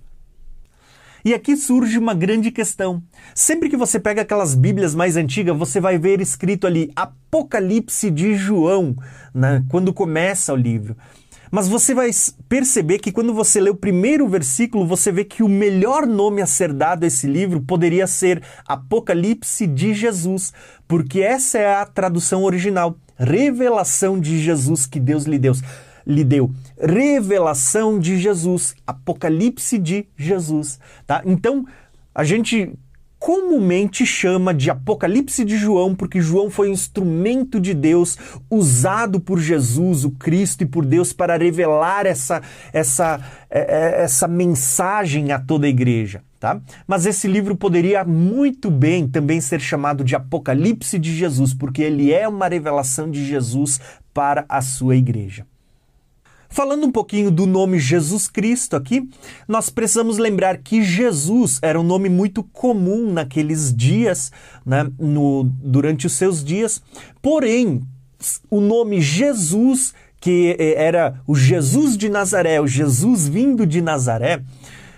E 1.29 1.33
aqui 1.35 1.55
surge 1.55 1.99
uma 1.99 2.15
grande 2.15 2.49
questão. 2.49 3.03
Sempre 3.35 3.69
que 3.69 3.77
você 3.77 3.99
pega 3.99 4.23
aquelas 4.23 4.55
Bíblias 4.55 4.95
mais 4.95 5.15
antigas, 5.15 5.55
você 5.55 5.79
vai 5.79 5.95
ver 5.95 6.21
escrito 6.21 6.65
ali 6.65 6.91
Apocalipse 6.95 8.09
de 8.09 8.33
João, 8.33 8.95
né, 9.31 9.63
quando 9.69 9.93
começa 9.93 10.51
o 10.51 10.55
livro. 10.55 10.97
Mas 11.51 11.67
você 11.67 11.93
vai 11.93 12.09
perceber 12.47 12.97
que 12.97 13.11
quando 13.11 13.31
você 13.31 13.61
lê 13.61 13.69
o 13.69 13.75
primeiro 13.75 14.27
versículo, 14.27 14.87
você 14.87 15.11
vê 15.11 15.23
que 15.23 15.43
o 15.43 15.47
melhor 15.47 16.07
nome 16.07 16.41
a 16.41 16.47
ser 16.47 16.73
dado 16.73 17.03
a 17.03 17.07
esse 17.07 17.27
livro 17.27 17.61
poderia 17.61 18.07
ser 18.07 18.41
Apocalipse 18.67 19.67
de 19.67 19.93
Jesus, 19.93 20.51
porque 20.87 21.21
essa 21.21 21.59
é 21.59 21.75
a 21.75 21.85
tradução 21.85 22.43
original, 22.43 22.97
revelação 23.15 24.19
de 24.19 24.41
Jesus 24.41 24.87
que 24.87 24.99
Deus 24.99 25.25
lhe 25.25 25.37
deu. 25.37 25.53
Lhe 26.09 26.23
deu 26.23 26.51
revelação 26.79 27.99
de 27.99 28.17
Jesus, 28.17 28.75
Apocalipse 28.87 29.77
de 29.77 30.07
Jesus, 30.17 30.79
tá? 31.05 31.21
Então, 31.25 31.65
a 32.15 32.23
gente 32.23 32.73
comumente 33.19 34.05
chama 34.05 34.53
de 34.53 34.71
Apocalipse 34.71 35.43
de 35.43 35.57
João, 35.57 35.93
porque 35.93 36.21
João 36.21 36.49
foi 36.49 36.69
um 36.69 36.73
instrumento 36.73 37.59
de 37.59 37.73
Deus 37.73 38.17
usado 38.49 39.19
por 39.19 39.39
Jesus, 39.39 40.05
o 40.05 40.11
Cristo, 40.11 40.63
e 40.63 40.65
por 40.65 40.85
Deus 40.85 41.11
para 41.11 41.37
revelar 41.37 42.05
essa, 42.05 42.41
essa, 42.71 43.19
é, 43.49 43.59
é, 43.59 44.03
essa 44.03 44.27
mensagem 44.27 45.33
a 45.33 45.39
toda 45.39 45.67
a 45.67 45.69
igreja. 45.69 46.23
Tá? 46.39 46.61
Mas 46.87 47.05
esse 47.05 47.27
livro 47.27 47.53
poderia 47.57 48.05
muito 48.05 48.71
bem 48.71 49.05
também 49.05 49.41
ser 49.41 49.59
chamado 49.59 50.05
de 50.05 50.15
Apocalipse 50.15 50.97
de 50.97 51.13
Jesus, 51.13 51.53
porque 51.53 51.81
ele 51.81 52.13
é 52.13 52.25
uma 52.25 52.47
revelação 52.47 53.11
de 53.11 53.25
Jesus 53.25 53.81
para 54.13 54.45
a 54.47 54.61
sua 54.61 54.95
igreja. 54.95 55.45
Falando 56.51 56.87
um 56.87 56.91
pouquinho 56.91 57.29
do 57.29 57.45
nome 57.45 57.79
Jesus 57.79 58.27
Cristo 58.27 58.75
aqui, 58.75 59.07
nós 59.47 59.69
precisamos 59.69 60.17
lembrar 60.17 60.57
que 60.57 60.81
Jesus 60.81 61.59
era 61.61 61.79
um 61.79 61.83
nome 61.83 62.09
muito 62.09 62.43
comum 62.43 63.13
naqueles 63.13 63.73
dias, 63.73 64.31
né, 64.65 64.89
no, 64.99 65.43
durante 65.43 66.07
os 66.07 66.13
seus 66.13 66.43
dias. 66.43 66.81
Porém, 67.21 67.81
o 68.49 68.59
nome 68.59 68.99
Jesus, 68.99 69.93
que 70.19 70.55
eh, 70.59 70.73
era 70.75 71.21
o 71.27 71.35
Jesus 71.35 71.95
de 71.95 72.09
Nazaré, 72.09 72.59
o 72.59 72.67
Jesus 72.67 73.27
vindo 73.27 73.65
de 73.65 73.79
Nazaré, 73.79 74.41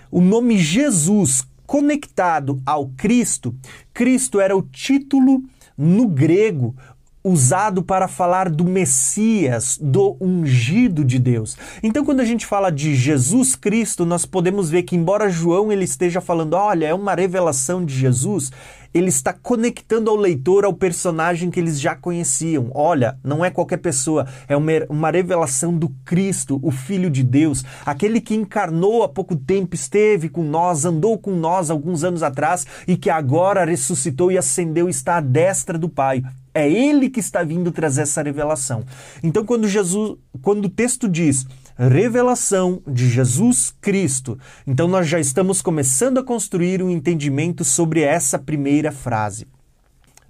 o 0.10 0.22
nome 0.22 0.58
Jesus 0.58 1.46
conectado 1.68 2.62
ao 2.66 2.88
Cristo, 2.98 3.54
Cristo 3.94 4.40
era 4.40 4.56
o 4.56 4.62
título 4.62 5.44
no 5.78 6.08
grego 6.08 6.76
usado 7.24 7.84
para 7.84 8.08
falar 8.08 8.50
do 8.50 8.64
Messias, 8.64 9.78
do 9.82 10.18
ungido 10.20 11.06
de 11.06 11.20
Deus. 11.20 11.58
Então, 11.84 12.04
quando 12.04 12.20
a 12.20 12.26
gente 12.26 12.46
fala 12.46 12.72
de 12.72 12.96
Jesus 12.96 13.56
Cristo, 13.56 14.06
nós 14.06 14.26
podemos 14.26 14.70
ver 14.70 14.84
que 14.84 14.96
embora 14.96 15.30
João 15.30 15.72
ele 15.72 15.86
esteja 15.86 16.20
falando, 16.20 16.54
olha, 16.54 16.88
é 16.88 16.94
uma 16.94 17.14
revelação 17.14 17.86
de 17.86 17.94
Jesus, 17.94 18.52
ele 18.94 19.08
está 19.08 19.32
conectando 19.32 20.10
ao 20.10 20.16
leitor 20.16 20.66
ao 20.66 20.74
personagem 20.74 21.50
que 21.50 21.60
eles 21.60 21.80
já 21.80 21.96
conheciam. 21.96 22.70
Olha, 22.74 23.18
não 23.24 23.44
é 23.44 23.50
qualquer 23.50 23.78
pessoa, 23.78 24.28
é 24.48 24.58
uma, 24.58 24.72
uma 24.90 25.12
revelação 25.12 25.78
do 25.78 25.90
Cristo, 26.04 26.60
o 26.62 26.72
Filho 26.72 27.10
de 27.10 27.24
Deus, 27.24 27.64
aquele 27.86 28.20
que 28.20 28.36
encarnou 28.36 29.04
há 29.04 29.10
pouco 29.10 29.36
tempo, 29.36 29.76
esteve 29.76 30.28
com 30.28 30.44
nós, 30.44 30.84
andou 30.84 31.18
com 31.18 31.36
nós 31.36 31.70
alguns 31.70 32.04
anos 32.04 32.24
atrás 32.24 32.66
e 32.88 32.98
que 32.98 33.10
agora 33.10 33.64
ressuscitou 33.64 34.32
e 34.32 34.38
ascendeu 34.38 34.90
está 34.90 35.18
à 35.18 35.22
destra 35.22 35.78
do 35.78 35.88
Pai. 35.88 36.24
É 36.54 36.70
ele 36.70 37.10
que 37.10 37.20
está 37.20 37.44
vindo 37.44 37.72
trazer 37.72 38.02
essa 38.02 38.22
revelação. 38.22 38.84
Então, 39.24 39.46
quando 39.46 39.68
Jesus, 39.68 40.18
quando 40.42 40.66
o 40.66 40.70
texto 40.70 41.08
diz 41.08 41.46
revelação 41.78 42.82
de 42.86 43.10
Jesus 43.10 43.74
Cristo, 43.82 44.38
então 44.68 44.88
nós 44.88 45.08
já 45.08 45.20
estamos 45.20 45.62
começando 45.62 46.20
a 46.20 46.24
construir 46.24 46.84
um 46.84 46.90
entendimento 46.90 47.64
sobre 47.64 48.02
essa 48.02 48.38
primeira 48.38 48.92
frase. 48.92 49.48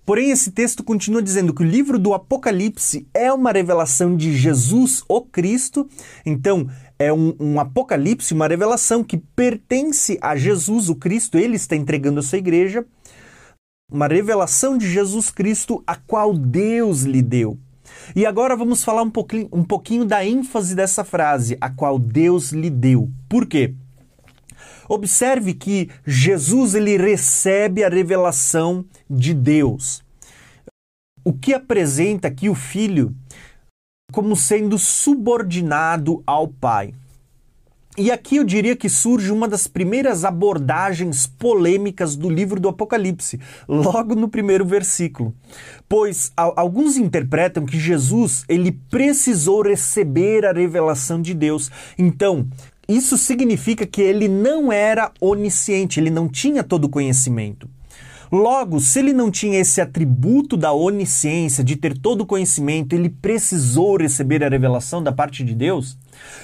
Porém, 0.05 0.31
esse 0.31 0.51
texto 0.51 0.83
continua 0.83 1.21
dizendo 1.21 1.53
que 1.53 1.61
o 1.61 1.65
livro 1.65 1.99
do 1.99 2.13
Apocalipse 2.13 3.07
é 3.13 3.31
uma 3.31 3.51
revelação 3.51 4.15
de 4.15 4.35
Jesus, 4.35 5.03
o 5.07 5.21
Cristo. 5.21 5.87
Então, 6.25 6.67
é 6.97 7.13
um, 7.13 7.35
um, 7.39 7.59
Apocalipse, 7.59 8.33
uma 8.33 8.47
revelação 8.47 9.03
que 9.03 9.17
pertence 9.17 10.17
a 10.21 10.35
Jesus, 10.35 10.89
o 10.89 10.95
Cristo. 10.95 11.37
Ele 11.37 11.55
está 11.55 11.75
entregando 11.75 12.19
a 12.19 12.23
sua 12.23 12.39
igreja 12.39 12.85
uma 13.91 14.07
revelação 14.07 14.77
de 14.77 14.89
Jesus 14.89 15.29
Cristo, 15.29 15.83
a 15.85 15.95
qual 15.95 16.33
Deus 16.33 17.01
lhe 17.01 17.21
deu. 17.21 17.59
E 18.15 18.25
agora 18.25 18.55
vamos 18.55 18.83
falar 18.83 19.03
um 19.03 19.09
pouquinho, 19.09 19.49
um 19.51 19.63
pouquinho 19.63 20.05
da 20.05 20.25
ênfase 20.25 20.73
dessa 20.73 21.03
frase, 21.03 21.57
a 21.59 21.69
qual 21.69 21.99
Deus 21.99 22.51
lhe 22.51 22.69
deu. 22.69 23.09
Por 23.27 23.45
quê? 23.45 23.75
Observe 24.87 25.53
que 25.53 25.89
Jesus 26.05 26.73
ele 26.73 26.97
recebe 26.97 27.83
a 27.83 27.89
revelação 27.89 28.85
de 29.09 29.33
Deus. 29.33 30.03
O 31.23 31.33
que 31.33 31.53
apresenta 31.53 32.27
aqui 32.27 32.49
o 32.49 32.55
filho 32.55 33.15
como 34.11 34.35
sendo 34.35 34.77
subordinado 34.77 36.21
ao 36.25 36.47
pai. 36.47 36.93
E 37.97 38.09
aqui 38.09 38.37
eu 38.37 38.45
diria 38.45 38.73
que 38.73 38.87
surge 38.87 39.31
uma 39.31 39.49
das 39.49 39.67
primeiras 39.67 40.23
abordagens 40.23 41.27
polêmicas 41.27 42.15
do 42.15 42.29
livro 42.29 42.57
do 42.57 42.69
Apocalipse, 42.69 43.37
logo 43.67 44.15
no 44.15 44.29
primeiro 44.29 44.65
versículo. 44.65 45.35
Pois 45.89 46.31
alguns 46.35 46.95
interpretam 46.95 47.65
que 47.65 47.77
Jesus, 47.77 48.45
ele 48.47 48.71
precisou 48.71 49.61
receber 49.61 50.45
a 50.45 50.53
revelação 50.53 51.21
de 51.21 51.33
Deus. 51.33 51.69
Então, 51.97 52.47
isso 52.87 53.17
significa 53.17 53.85
que 53.85 54.01
ele 54.01 54.29
não 54.29 54.71
era 54.71 55.11
onisciente, 55.19 55.99
ele 55.99 56.09
não 56.09 56.29
tinha 56.29 56.63
todo 56.63 56.85
o 56.85 56.89
conhecimento. 56.89 57.69
Logo, 58.31 58.79
se 58.79 58.99
ele 58.99 59.11
não 59.11 59.29
tinha 59.29 59.59
esse 59.59 59.81
atributo 59.81 60.55
da 60.55 60.71
onisciência, 60.71 61.63
de 61.63 61.75
ter 61.75 61.97
todo 61.97 62.21
o 62.21 62.25
conhecimento, 62.25 62.93
ele 62.93 63.09
precisou 63.09 63.97
receber 63.97 64.41
a 64.43 64.49
revelação 64.49 65.03
da 65.03 65.11
parte 65.11 65.43
de 65.43 65.53
Deus, 65.53 65.97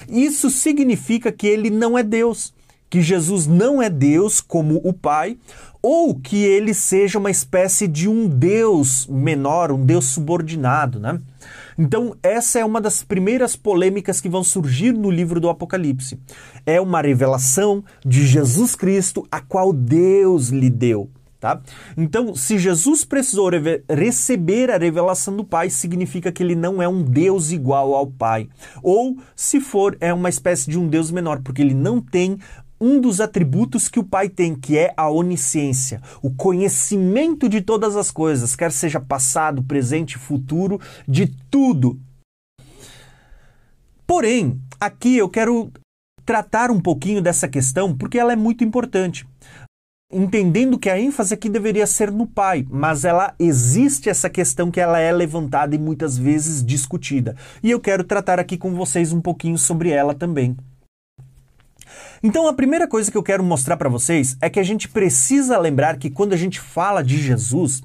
isso 0.06 0.50
significa 0.50 1.32
que 1.32 1.46
ele 1.46 1.70
não 1.70 1.96
é 1.96 2.02
Deus, 2.02 2.52
que 2.90 3.00
Jesus 3.00 3.46
não 3.46 3.80
é 3.80 3.88
Deus 3.88 4.40
como 4.40 4.80
o 4.84 4.92
Pai, 4.92 5.38
ou 5.80 6.14
que 6.14 6.36
ele 6.36 6.74
seja 6.74 7.18
uma 7.18 7.30
espécie 7.30 7.86
de 7.86 8.08
um 8.08 8.28
Deus 8.28 9.06
menor, 9.06 9.72
um 9.72 9.84
Deus 9.84 10.06
subordinado, 10.06 10.98
né? 10.98 11.18
Então, 11.78 12.16
essa 12.22 12.58
é 12.58 12.64
uma 12.64 12.80
das 12.80 13.04
primeiras 13.04 13.54
polêmicas 13.54 14.20
que 14.20 14.28
vão 14.28 14.42
surgir 14.42 14.92
no 14.92 15.10
livro 15.10 15.40
do 15.40 15.48
Apocalipse. 15.48 16.18
É 16.66 16.80
uma 16.80 17.00
revelação 17.00 17.84
de 18.04 18.26
Jesus 18.26 18.74
Cristo, 18.74 19.26
a 19.30 19.40
qual 19.40 19.72
Deus 19.72 20.48
lhe 20.48 20.68
deu. 20.68 21.08
Tá? 21.40 21.60
Então, 21.96 22.34
se 22.34 22.58
Jesus 22.58 23.04
precisou 23.04 23.48
receber 23.88 24.72
a 24.72 24.76
revelação 24.76 25.36
do 25.36 25.44
Pai, 25.44 25.70
significa 25.70 26.32
que 26.32 26.42
ele 26.42 26.56
não 26.56 26.82
é 26.82 26.88
um 26.88 27.00
Deus 27.00 27.52
igual 27.52 27.94
ao 27.94 28.08
Pai. 28.08 28.48
Ou, 28.82 29.16
se 29.36 29.60
for, 29.60 29.96
é 30.00 30.12
uma 30.12 30.28
espécie 30.28 30.68
de 30.68 30.76
um 30.76 30.88
Deus 30.88 31.12
menor, 31.12 31.40
porque 31.40 31.62
ele 31.62 31.74
não 31.74 32.00
tem 32.00 32.38
um 32.80 33.00
dos 33.00 33.20
atributos 33.20 33.88
que 33.88 34.00
o 34.00 34.04
Pai 34.04 34.28
tem, 34.28 34.56
que 34.56 34.76
é 34.76 34.92
a 34.96 35.08
onisciência, 35.08 36.02
o 36.22 36.30
conhecimento 36.30 37.48
de 37.48 37.60
todas 37.60 37.96
as 37.96 38.10
coisas, 38.10 38.56
quer 38.56 38.72
seja 38.72 39.00
passado, 39.00 39.62
presente, 39.62 40.18
futuro, 40.18 40.80
de 41.06 41.26
tudo. 41.48 42.00
Porém, 44.04 44.60
aqui 44.80 45.16
eu 45.16 45.28
quero 45.28 45.70
tratar 46.24 46.70
um 46.70 46.80
pouquinho 46.80 47.22
dessa 47.22 47.48
questão 47.48 47.96
porque 47.96 48.18
ela 48.18 48.32
é 48.32 48.36
muito 48.36 48.62
importante 48.62 49.26
entendendo 50.10 50.78
que 50.78 50.88
a 50.88 50.98
ênfase 50.98 51.34
aqui 51.34 51.50
deveria 51.50 51.86
ser 51.86 52.10
no 52.10 52.26
pai, 52.26 52.66
mas 52.70 53.04
ela 53.04 53.34
existe 53.38 54.08
essa 54.08 54.30
questão 54.30 54.70
que 54.70 54.80
ela 54.80 54.98
é 54.98 55.12
levantada 55.12 55.74
e 55.74 55.78
muitas 55.78 56.16
vezes 56.16 56.64
discutida. 56.64 57.36
E 57.62 57.70
eu 57.70 57.78
quero 57.78 58.02
tratar 58.02 58.40
aqui 58.40 58.56
com 58.56 58.74
vocês 58.74 59.12
um 59.12 59.20
pouquinho 59.20 59.58
sobre 59.58 59.90
ela 59.90 60.14
também. 60.14 60.56
Então, 62.22 62.48
a 62.48 62.54
primeira 62.54 62.88
coisa 62.88 63.10
que 63.10 63.16
eu 63.16 63.22
quero 63.22 63.44
mostrar 63.44 63.76
para 63.76 63.88
vocês 63.88 64.36
é 64.40 64.48
que 64.48 64.58
a 64.58 64.62
gente 64.62 64.88
precisa 64.88 65.58
lembrar 65.58 65.98
que 65.98 66.10
quando 66.10 66.32
a 66.32 66.36
gente 66.36 66.58
fala 66.58 67.02
de 67.02 67.18
Jesus, 67.18 67.82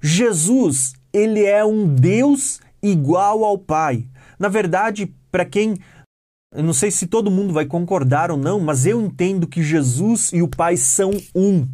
Jesus, 0.00 0.94
ele 1.12 1.44
é 1.44 1.64
um 1.64 1.86
Deus 1.86 2.60
igual 2.82 3.44
ao 3.44 3.58
Pai. 3.58 4.06
Na 4.38 4.48
verdade, 4.48 5.12
para 5.30 5.44
quem 5.44 5.76
Eu 6.52 6.64
não 6.64 6.72
sei 6.72 6.90
se 6.90 7.06
todo 7.06 7.30
mundo 7.30 7.52
vai 7.52 7.64
concordar 7.64 8.28
ou 8.28 8.36
não, 8.36 8.58
mas 8.58 8.84
eu 8.84 9.00
entendo 9.00 9.46
que 9.46 9.62
Jesus 9.62 10.32
e 10.32 10.42
o 10.42 10.48
Pai 10.48 10.76
são 10.76 11.12
um. 11.32 11.64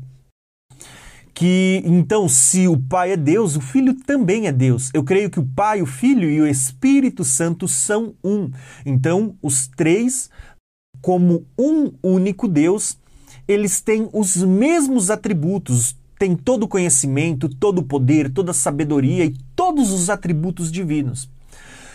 Que 1.33 1.83
então, 1.87 2.29
se 2.29 2.68
o 2.68 2.79
Pai 2.79 3.12
é 3.12 3.16
Deus, 3.16 3.57
o 3.57 3.61
Filho 3.61 3.95
também 3.95 4.47
é 4.47 4.53
Deus. 4.53 4.91
Eu 4.93 5.03
creio 5.03 5.31
que 5.31 5.41
o 5.41 5.47
Pai, 5.47 5.81
o 5.81 5.87
Filho 5.87 6.29
e 6.31 6.43
o 6.43 6.47
Espírito 6.47 7.24
Santo 7.24 7.66
são 7.66 8.14
um. 8.22 8.51
Então, 8.85 9.35
os 9.43 9.66
três, 9.66 10.29
como 11.01 11.47
um 11.59 11.93
único 12.03 12.47
Deus, 12.47 12.99
eles 13.49 13.81
têm 13.81 14.11
os 14.12 14.37
mesmos 14.37 15.11
atributos, 15.11 15.97
têm 16.18 16.37
todo 16.37 16.64
o 16.64 16.68
conhecimento, 16.68 17.49
todo 17.49 17.79
o 17.79 17.85
poder, 17.85 18.31
toda 18.31 18.51
a 18.51 18.55
sabedoria 18.55 19.24
e 19.24 19.35
todos 19.55 19.91
os 19.91 20.11
atributos 20.11 20.70
divinos. 20.70 21.31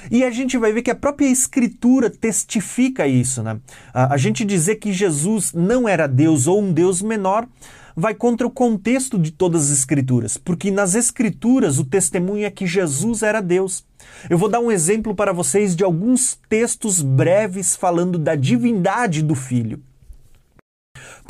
E 0.10 0.24
a 0.24 0.32
gente 0.32 0.58
vai 0.58 0.72
ver 0.72 0.82
que 0.82 0.92
a 0.92 0.96
própria 0.96 1.28
Escritura 1.28 2.10
testifica 2.10 3.08
isso. 3.08 3.44
Né? 3.44 3.60
A, 3.94 4.14
a 4.14 4.18
gente 4.18 4.44
dizer 4.44 4.76
que 4.76 4.92
Jesus 4.92 5.54
não 5.54 5.88
era 5.88 6.08
Deus 6.08 6.48
ou 6.48 6.62
um 6.62 6.72
Deus 6.72 7.02
menor 7.02 7.48
vai 7.96 8.14
contra 8.14 8.48
o 8.48 8.52
contexto 8.52 9.20
de 9.20 9.32
todas 9.32 9.66
as 9.66 9.80
Escrituras, 9.80 10.38
porque 10.38 10.72
nas 10.72 10.96
Escrituras 10.96 11.78
o 11.78 11.86
testemunho 11.86 12.46
é 12.46 12.50
que 12.50 12.66
Jesus 12.66 13.22
era 13.22 13.42
Deus. 13.42 13.86
Eu 14.30 14.38
vou 14.38 14.50
dar 14.50 14.60
um 14.60 14.72
exemplo 14.72 15.14
para 15.14 15.34
vocês 15.34 15.76
de 15.76 15.84
alguns 15.84 16.40
textos 16.50 17.02
breves 17.02 17.76
falando 17.76 18.18
da 18.18 18.36
divindade 18.36 19.22
do 19.22 19.36
Filho. 19.36 19.82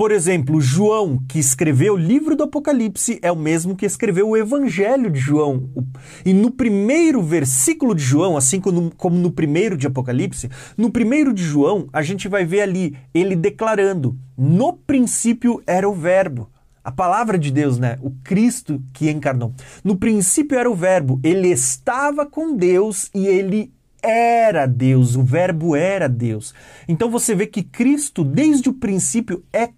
Por 0.01 0.11
exemplo, 0.11 0.59
João, 0.59 1.19
que 1.29 1.37
escreveu 1.37 1.93
o 1.93 1.95
livro 1.95 2.35
do 2.35 2.45
Apocalipse, 2.45 3.19
é 3.21 3.31
o 3.31 3.35
mesmo 3.35 3.75
que 3.75 3.85
escreveu 3.85 4.29
o 4.29 4.35
Evangelho 4.35 5.11
de 5.11 5.19
João. 5.19 5.69
E 6.25 6.33
no 6.33 6.49
primeiro 6.49 7.21
versículo 7.21 7.93
de 7.93 8.01
João, 8.01 8.35
assim 8.35 8.59
como 8.59 9.19
no 9.19 9.31
primeiro 9.31 9.77
de 9.77 9.85
Apocalipse, 9.85 10.49
no 10.75 10.89
primeiro 10.89 11.31
de 11.31 11.43
João, 11.43 11.87
a 11.93 12.01
gente 12.01 12.27
vai 12.27 12.43
ver 12.43 12.61
ali 12.61 12.97
ele 13.13 13.35
declarando: 13.35 14.17
No 14.35 14.73
princípio 14.73 15.61
era 15.67 15.87
o 15.87 15.93
Verbo. 15.93 16.49
A 16.83 16.91
palavra 16.91 17.37
de 17.37 17.51
Deus, 17.51 17.77
né? 17.77 17.99
O 18.01 18.09
Cristo 18.23 18.81
que 18.93 19.07
encarnou. 19.07 19.53
No 19.83 19.95
princípio 19.95 20.57
era 20.57 20.67
o 20.67 20.73
Verbo, 20.73 21.19
ele 21.23 21.49
estava 21.49 22.25
com 22.25 22.55
Deus 22.55 23.07
e 23.13 23.27
ele 23.27 23.71
era 24.01 24.65
Deus, 24.65 25.15
o 25.15 25.23
Verbo 25.23 25.75
era 25.75 26.09
Deus. 26.09 26.55
Então 26.87 27.07
você 27.11 27.35
vê 27.35 27.45
que 27.45 27.61
Cristo, 27.61 28.23
desde 28.23 28.67
o 28.67 28.73
princípio, 28.73 29.43
é 29.53 29.69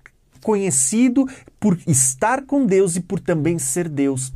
conhecido 0.43 1.27
por 1.59 1.79
estar 1.87 2.43
com 2.45 2.65
Deus 2.65 2.95
e 2.95 3.01
por 3.01 3.19
também 3.19 3.57
ser 3.57 3.89
Deus. 3.89 4.31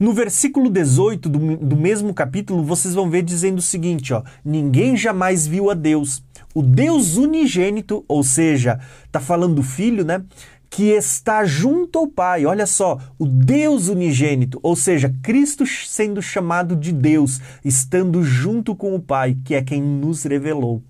No 0.00 0.12
versículo 0.12 0.70
18 0.70 1.28
do, 1.28 1.56
do 1.56 1.76
mesmo 1.76 2.14
capítulo, 2.14 2.62
vocês 2.62 2.94
vão 2.94 3.10
ver 3.10 3.22
dizendo 3.22 3.58
o 3.58 3.62
seguinte: 3.62 4.12
ó, 4.12 4.22
ninguém 4.44 4.96
jamais 4.96 5.46
viu 5.46 5.70
a 5.70 5.74
Deus. 5.74 6.22
O 6.54 6.62
Deus 6.62 7.16
unigênito, 7.16 8.04
ou 8.08 8.22
seja, 8.24 8.80
está 9.04 9.20
falando 9.20 9.56
do 9.56 9.62
Filho, 9.62 10.04
né? 10.04 10.24
que 10.70 10.90
está 10.90 11.44
junto 11.44 11.98
ao 11.98 12.06
Pai. 12.06 12.44
Olha 12.46 12.66
só, 12.66 12.98
o 13.18 13.26
Deus 13.26 13.88
unigênito, 13.88 14.60
ou 14.62 14.76
seja, 14.76 15.14
Cristo 15.22 15.64
sendo 15.66 16.20
chamado 16.20 16.76
de 16.76 16.92
Deus, 16.92 17.40
estando 17.64 18.22
junto 18.22 18.76
com 18.76 18.94
o 18.94 19.00
Pai, 19.00 19.36
que 19.44 19.54
é 19.54 19.62
quem 19.62 19.82
nos 19.82 20.24
revelou. 20.24 20.82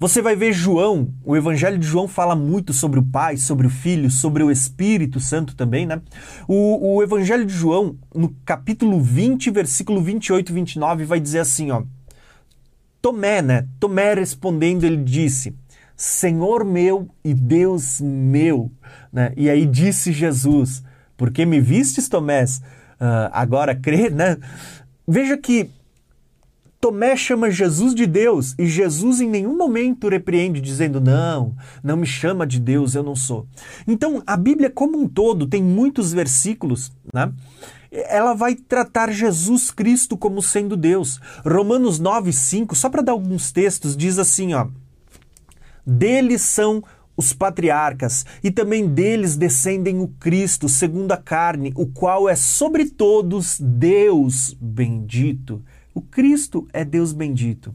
Você 0.00 0.22
vai 0.22 0.34
ver 0.34 0.54
João, 0.54 1.12
o 1.22 1.36
Evangelho 1.36 1.76
de 1.76 1.86
João 1.86 2.08
fala 2.08 2.34
muito 2.34 2.72
sobre 2.72 2.98
o 2.98 3.02
Pai, 3.02 3.36
sobre 3.36 3.66
o 3.66 3.70
Filho, 3.70 4.10
sobre 4.10 4.42
o 4.42 4.50
Espírito 4.50 5.20
Santo 5.20 5.54
também, 5.54 5.84
né? 5.84 6.00
O, 6.48 6.94
o 6.94 7.02
Evangelho 7.02 7.44
de 7.44 7.52
João, 7.52 7.98
no 8.14 8.34
capítulo 8.46 8.98
20, 8.98 9.50
versículo 9.50 10.00
28 10.00 10.48
e 10.48 10.54
29, 10.54 11.04
vai 11.04 11.20
dizer 11.20 11.40
assim, 11.40 11.70
ó. 11.70 11.82
Tomé, 13.02 13.42
né? 13.42 13.68
Tomé 13.78 14.14
respondendo, 14.14 14.84
ele 14.84 14.96
disse: 14.96 15.54
Senhor 15.94 16.64
meu 16.64 17.06
e 17.22 17.34
Deus 17.34 18.00
meu. 18.00 18.72
Né? 19.12 19.34
E 19.36 19.50
aí 19.50 19.66
disse 19.66 20.12
Jesus: 20.12 20.82
Porque 21.14 21.44
me 21.44 21.60
vistes, 21.60 22.08
Tomé, 22.08 22.44
uh, 22.44 23.28
agora 23.32 23.74
crê, 23.74 24.08
né? 24.08 24.38
Veja 25.06 25.36
que 25.36 25.68
Tomé 26.80 27.14
chama 27.14 27.50
Jesus 27.50 27.94
de 27.94 28.06
Deus 28.06 28.54
e 28.58 28.64
Jesus 28.64 29.20
em 29.20 29.28
nenhum 29.28 29.54
momento 29.54 30.08
repreende, 30.08 30.62
dizendo: 30.62 30.98
Não, 30.98 31.54
não 31.84 31.98
me 31.98 32.06
chama 32.06 32.46
de 32.46 32.58
Deus, 32.58 32.94
eu 32.94 33.02
não 33.02 33.14
sou. 33.14 33.46
Então, 33.86 34.22
a 34.26 34.34
Bíblia, 34.34 34.70
como 34.70 34.98
um 34.98 35.06
todo, 35.06 35.46
tem 35.46 35.62
muitos 35.62 36.10
versículos, 36.10 36.90
né? 37.12 37.30
Ela 37.92 38.32
vai 38.32 38.54
tratar 38.54 39.12
Jesus 39.12 39.70
Cristo 39.70 40.16
como 40.16 40.40
sendo 40.40 40.74
Deus. 40.74 41.20
Romanos 41.44 41.98
9, 41.98 42.32
5, 42.32 42.74
só 42.74 42.88
para 42.88 43.02
dar 43.02 43.12
alguns 43.12 43.52
textos, 43.52 43.94
diz 43.94 44.18
assim: 44.18 44.54
ó, 44.54 44.66
Deles 45.84 46.40
são 46.40 46.82
os 47.14 47.34
patriarcas, 47.34 48.24
e 48.42 48.50
também 48.50 48.88
deles 48.88 49.36
descendem 49.36 50.00
o 50.00 50.08
Cristo, 50.08 50.66
segundo 50.66 51.12
a 51.12 51.18
carne, 51.18 51.74
o 51.76 51.84
qual 51.84 52.26
é 52.26 52.34
sobre 52.34 52.86
todos 52.88 53.58
Deus 53.60 54.56
bendito. 54.58 55.62
O 55.94 56.00
Cristo 56.00 56.66
é 56.72 56.84
Deus 56.84 57.12
bendito. 57.12 57.74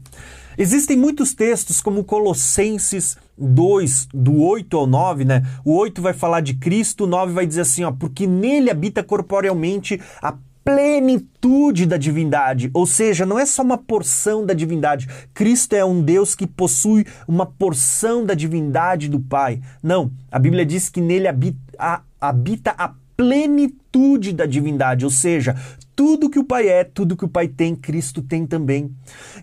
Existem 0.58 0.96
muitos 0.96 1.34
textos, 1.34 1.82
como 1.82 2.02
Colossenses 2.02 3.16
2, 3.36 4.08
do 4.14 4.40
8 4.40 4.76
ao 4.76 4.86
9, 4.86 5.24
né? 5.24 5.42
O 5.64 5.74
8 5.74 6.00
vai 6.00 6.14
falar 6.14 6.40
de 6.40 6.54
Cristo, 6.54 7.04
o 7.04 7.06
9 7.06 7.32
vai 7.32 7.46
dizer 7.46 7.60
assim, 7.60 7.84
ó, 7.84 7.92
porque 7.92 8.26
nele 8.26 8.70
habita 8.70 9.02
corporealmente 9.02 10.00
a 10.22 10.34
plenitude 10.64 11.86
da 11.86 11.96
divindade, 11.96 12.70
ou 12.74 12.86
seja, 12.86 13.24
não 13.24 13.38
é 13.38 13.46
só 13.46 13.62
uma 13.62 13.78
porção 13.78 14.44
da 14.44 14.52
divindade. 14.52 15.08
Cristo 15.32 15.74
é 15.74 15.84
um 15.84 16.02
Deus 16.02 16.34
que 16.34 16.44
possui 16.44 17.06
uma 17.28 17.46
porção 17.46 18.24
da 18.24 18.34
divindade 18.34 19.08
do 19.08 19.20
Pai. 19.20 19.60
Não, 19.80 20.10
a 20.28 20.40
Bíblia 20.40 20.66
diz 20.66 20.88
que 20.88 21.00
nele 21.00 21.28
habita 21.28 21.58
a, 21.78 22.00
habita 22.20 22.74
a 22.76 22.94
plenitude 23.16 24.32
da 24.32 24.44
divindade, 24.44 25.04
ou 25.04 25.10
seja, 25.10 25.54
tudo 25.96 26.28
que 26.30 26.38
o 26.38 26.44
Pai 26.44 26.68
é, 26.68 26.84
tudo 26.84 27.16
que 27.16 27.24
o 27.24 27.28
Pai 27.28 27.48
tem, 27.48 27.74
Cristo 27.74 28.20
tem 28.20 28.46
também. 28.46 28.94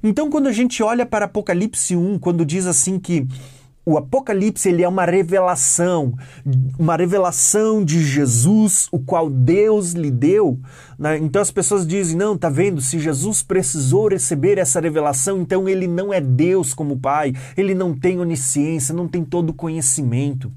Então, 0.03 0.29
quando 0.29 0.47
a 0.47 0.51
gente 0.51 0.83
olha 0.83 1.05
para 1.05 1.25
Apocalipse 1.25 1.95
1, 1.95 2.19
quando 2.19 2.45
diz 2.45 2.67
assim 2.67 2.99
que 2.99 3.27
o 3.85 3.97
Apocalipse 3.97 4.69
ele 4.69 4.81
é 4.81 4.87
uma 4.87 5.03
revelação, 5.03 6.13
uma 6.79 6.95
revelação 6.95 7.83
de 7.83 8.01
Jesus, 8.01 8.87
o 8.91 8.99
qual 8.99 9.29
Deus 9.29 9.91
lhe 9.91 10.09
deu. 10.09 10.57
Né? 10.97 11.17
Então 11.17 11.41
as 11.41 11.51
pessoas 11.51 11.85
dizem: 11.85 12.15
não, 12.15 12.37
tá 12.37 12.49
vendo? 12.49 12.79
Se 12.79 12.97
Jesus 12.97 13.43
precisou 13.43 14.07
receber 14.07 14.57
essa 14.57 14.79
revelação, 14.79 15.41
então 15.41 15.67
ele 15.67 15.87
não 15.87 16.13
é 16.13 16.21
Deus 16.21 16.73
como 16.73 16.99
Pai, 16.99 17.33
ele 17.57 17.73
não 17.73 17.93
tem 17.93 18.19
onisciência, 18.19 18.95
não 18.95 19.07
tem 19.07 19.25
todo 19.25 19.53
conhecimento. 19.53 20.49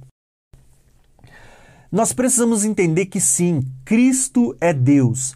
Nós 1.90 2.12
precisamos 2.12 2.64
entender 2.64 3.06
que 3.06 3.20
sim, 3.20 3.62
Cristo 3.84 4.56
é 4.60 4.72
Deus, 4.72 5.34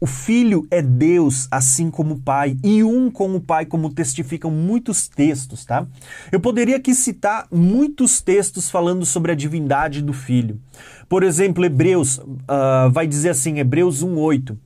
o 0.00 0.06
Filho 0.06 0.66
é 0.70 0.80
Deus, 0.80 1.46
assim 1.50 1.90
como 1.90 2.14
o 2.14 2.18
Pai, 2.18 2.56
e 2.64 2.82
um 2.82 3.10
com 3.10 3.34
o 3.36 3.40
Pai, 3.40 3.66
como 3.66 3.92
testificam 3.92 4.50
muitos 4.50 5.06
textos, 5.06 5.66
tá? 5.66 5.86
Eu 6.32 6.40
poderia 6.40 6.76
aqui 6.76 6.94
citar 6.94 7.46
muitos 7.52 8.22
textos 8.22 8.70
falando 8.70 9.04
sobre 9.04 9.30
a 9.30 9.34
divindade 9.34 10.00
do 10.00 10.14
Filho. 10.14 10.58
Por 11.06 11.22
exemplo, 11.22 11.64
Hebreus 11.64 12.16
uh, 12.16 12.90
vai 12.90 13.06
dizer 13.06 13.30
assim, 13.30 13.58
Hebreus 13.58 14.02
1,8. 14.02 14.56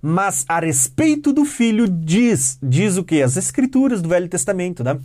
Mas 0.00 0.44
a 0.48 0.58
respeito 0.58 1.32
do 1.32 1.44
Filho 1.44 1.86
diz, 1.86 2.58
diz 2.60 2.96
o 2.96 3.04
que? 3.04 3.22
As 3.22 3.36
Escrituras 3.36 4.02
do 4.02 4.08
Velho 4.08 4.28
Testamento, 4.28 4.82
né? 4.82 4.98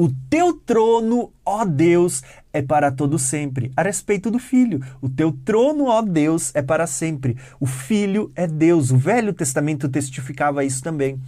O 0.00 0.10
teu 0.30 0.54
trono, 0.54 1.30
ó 1.44 1.62
Deus, 1.62 2.22
é 2.54 2.62
para 2.62 2.90
todo 2.90 3.18
sempre. 3.18 3.70
A 3.76 3.82
respeito 3.82 4.30
do 4.30 4.38
Filho, 4.38 4.80
o 4.98 5.10
teu 5.10 5.30
trono, 5.30 5.88
ó 5.88 6.00
Deus, 6.00 6.50
é 6.54 6.62
para 6.62 6.86
sempre. 6.86 7.36
O 7.60 7.66
Filho 7.66 8.32
é 8.34 8.46
Deus. 8.46 8.90
O 8.90 8.96
Velho 8.96 9.34
Testamento 9.34 9.90
testificava 9.90 10.64
isso 10.64 10.82
também. 10.82 11.20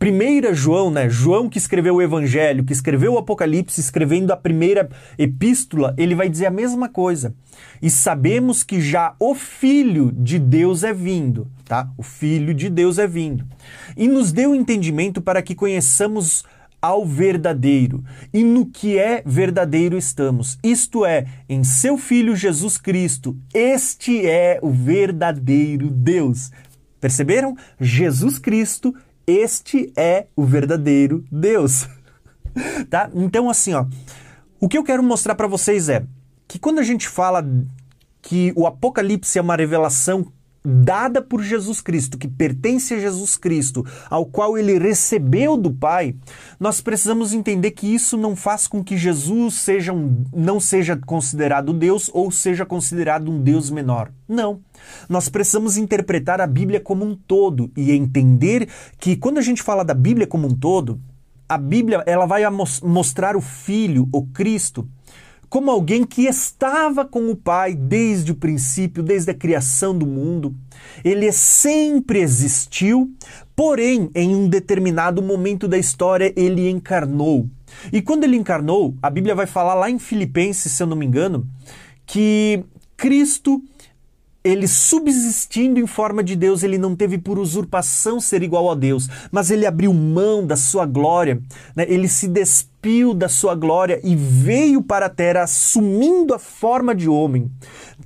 Primeira 0.00 0.52
João, 0.52 0.90
né? 0.90 1.08
João 1.08 1.48
que 1.48 1.58
escreveu 1.58 1.94
o 1.94 2.02
Evangelho, 2.02 2.64
que 2.64 2.72
escreveu 2.72 3.12
o 3.12 3.18
Apocalipse, 3.18 3.80
escrevendo 3.80 4.32
a 4.32 4.36
primeira 4.36 4.88
epístola, 5.16 5.94
ele 5.96 6.16
vai 6.16 6.28
dizer 6.28 6.46
a 6.46 6.50
mesma 6.50 6.88
coisa. 6.88 7.36
E 7.80 7.88
sabemos 7.88 8.64
que 8.64 8.80
já 8.80 9.14
o 9.20 9.32
Filho 9.32 10.10
de 10.10 10.40
Deus 10.40 10.82
é 10.82 10.92
vindo, 10.92 11.46
tá? 11.64 11.88
O 11.96 12.02
Filho 12.02 12.52
de 12.52 12.68
Deus 12.68 12.98
é 12.98 13.06
vindo. 13.06 13.46
E 13.96 14.08
nos 14.08 14.32
deu 14.32 14.56
entendimento 14.56 15.22
para 15.22 15.40
que 15.40 15.54
conheçamos 15.54 16.44
ao 16.80 17.04
verdadeiro. 17.04 18.04
E 18.32 18.42
no 18.42 18.66
que 18.66 18.98
é 18.98 19.22
verdadeiro 19.24 19.96
estamos. 19.96 20.58
Isto 20.62 21.04
é, 21.04 21.26
em 21.48 21.64
seu 21.64 21.98
Filho 21.98 22.36
Jesus 22.36 22.78
Cristo. 22.78 23.36
Este 23.52 24.26
é 24.26 24.58
o 24.62 24.70
verdadeiro 24.70 25.90
Deus. 25.90 26.50
Perceberam? 27.00 27.56
Jesus 27.80 28.38
Cristo, 28.38 28.94
este 29.26 29.92
é 29.96 30.26
o 30.34 30.44
verdadeiro 30.44 31.24
Deus. 31.30 31.88
tá? 32.90 33.10
Então, 33.14 33.50
assim, 33.50 33.74
ó, 33.74 33.86
o 34.60 34.68
que 34.68 34.78
eu 34.78 34.84
quero 34.84 35.02
mostrar 35.02 35.34
para 35.34 35.46
vocês 35.46 35.88
é 35.88 36.04
que 36.48 36.58
quando 36.58 36.78
a 36.78 36.82
gente 36.82 37.08
fala 37.08 37.44
que 38.22 38.52
o 38.56 38.66
Apocalipse 38.66 39.38
é 39.38 39.42
uma 39.42 39.56
revelação 39.56 40.32
dada 40.66 41.22
por 41.22 41.42
Jesus 41.42 41.80
Cristo, 41.80 42.18
que 42.18 42.26
pertence 42.26 42.94
a 42.94 42.98
Jesus 42.98 43.36
Cristo, 43.36 43.86
ao 44.10 44.26
qual 44.26 44.58
ele 44.58 44.78
recebeu 44.78 45.56
do 45.56 45.72
Pai, 45.72 46.16
nós 46.58 46.80
precisamos 46.80 47.32
entender 47.32 47.70
que 47.70 47.86
isso 47.86 48.16
não 48.16 48.34
faz 48.34 48.66
com 48.66 48.82
que 48.82 48.96
Jesus 48.96 49.54
seja 49.54 49.92
um, 49.92 50.24
não 50.34 50.58
seja 50.58 50.96
considerado 50.96 51.72
Deus 51.72 52.10
ou 52.12 52.30
seja 52.30 52.66
considerado 52.66 53.30
um 53.30 53.40
Deus 53.40 53.70
menor. 53.70 54.10
Não. 54.28 54.60
Nós 55.08 55.28
precisamos 55.28 55.76
interpretar 55.76 56.40
a 56.40 56.46
Bíblia 56.46 56.80
como 56.80 57.04
um 57.04 57.14
todo 57.14 57.70
e 57.76 57.92
entender 57.92 58.68
que 58.98 59.16
quando 59.16 59.38
a 59.38 59.42
gente 59.42 59.62
fala 59.62 59.84
da 59.84 59.94
Bíblia 59.94 60.26
como 60.26 60.48
um 60.48 60.54
todo, 60.54 61.00
a 61.48 61.56
Bíblia 61.56 62.02
ela 62.06 62.26
vai 62.26 62.42
mostrar 62.82 63.36
o 63.36 63.40
Filho, 63.40 64.08
o 64.12 64.26
Cristo, 64.26 64.88
como 65.56 65.70
alguém 65.70 66.04
que 66.04 66.26
estava 66.26 67.02
com 67.02 67.30
o 67.30 67.34
Pai 67.34 67.74
desde 67.74 68.30
o 68.30 68.34
princípio, 68.34 69.02
desde 69.02 69.30
a 69.30 69.34
criação 69.34 69.96
do 69.96 70.06
mundo. 70.06 70.54
Ele 71.02 71.32
sempre 71.32 72.20
existiu, 72.20 73.10
porém, 73.56 74.10
em 74.14 74.36
um 74.36 74.50
determinado 74.50 75.22
momento 75.22 75.66
da 75.66 75.78
história, 75.78 76.30
ele 76.36 76.68
encarnou. 76.68 77.48
E 77.90 78.02
quando 78.02 78.24
ele 78.24 78.36
encarnou, 78.36 78.94
a 79.00 79.08
Bíblia 79.08 79.34
vai 79.34 79.46
falar 79.46 79.72
lá 79.72 79.88
em 79.88 79.98
Filipenses, 79.98 80.72
se 80.72 80.82
eu 80.82 80.86
não 80.86 80.94
me 80.94 81.06
engano, 81.06 81.48
que 82.04 82.62
Cristo 82.94 83.62
ele 84.46 84.68
subsistindo 84.68 85.80
em 85.80 85.86
forma 85.86 86.22
de 86.22 86.36
Deus, 86.36 86.62
ele 86.62 86.78
não 86.78 86.94
teve 86.94 87.18
por 87.18 87.38
usurpação 87.38 88.20
ser 88.20 88.42
igual 88.42 88.70
a 88.70 88.74
Deus, 88.74 89.08
mas 89.30 89.50
ele 89.50 89.66
abriu 89.66 89.92
mão 89.92 90.46
da 90.46 90.56
sua 90.56 90.86
glória, 90.86 91.40
né? 91.74 91.84
ele 91.88 92.08
se 92.08 92.28
despiu 92.28 93.12
da 93.12 93.28
sua 93.28 93.54
glória 93.54 94.00
e 94.04 94.14
veio 94.14 94.80
para 94.82 95.06
a 95.06 95.10
terra 95.10 95.42
assumindo 95.42 96.32
a 96.32 96.38
forma 96.38 96.94
de 96.94 97.08
homem. 97.08 97.50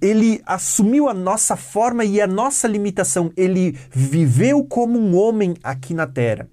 Ele 0.01 0.41
assumiu 0.47 1.09
a 1.09 1.15
nossa 1.15 1.57
forma 1.57 2.05
e 2.05 2.21
a 2.21 2.27
nossa 2.27 2.67
limitação. 2.67 3.31
Ele 3.37 3.77
viveu 3.91 4.65
como 4.65 4.99
um 4.99 5.15
homem 5.15 5.55
aqui 5.63 5.93
na 5.93 6.07
terra. 6.07 6.49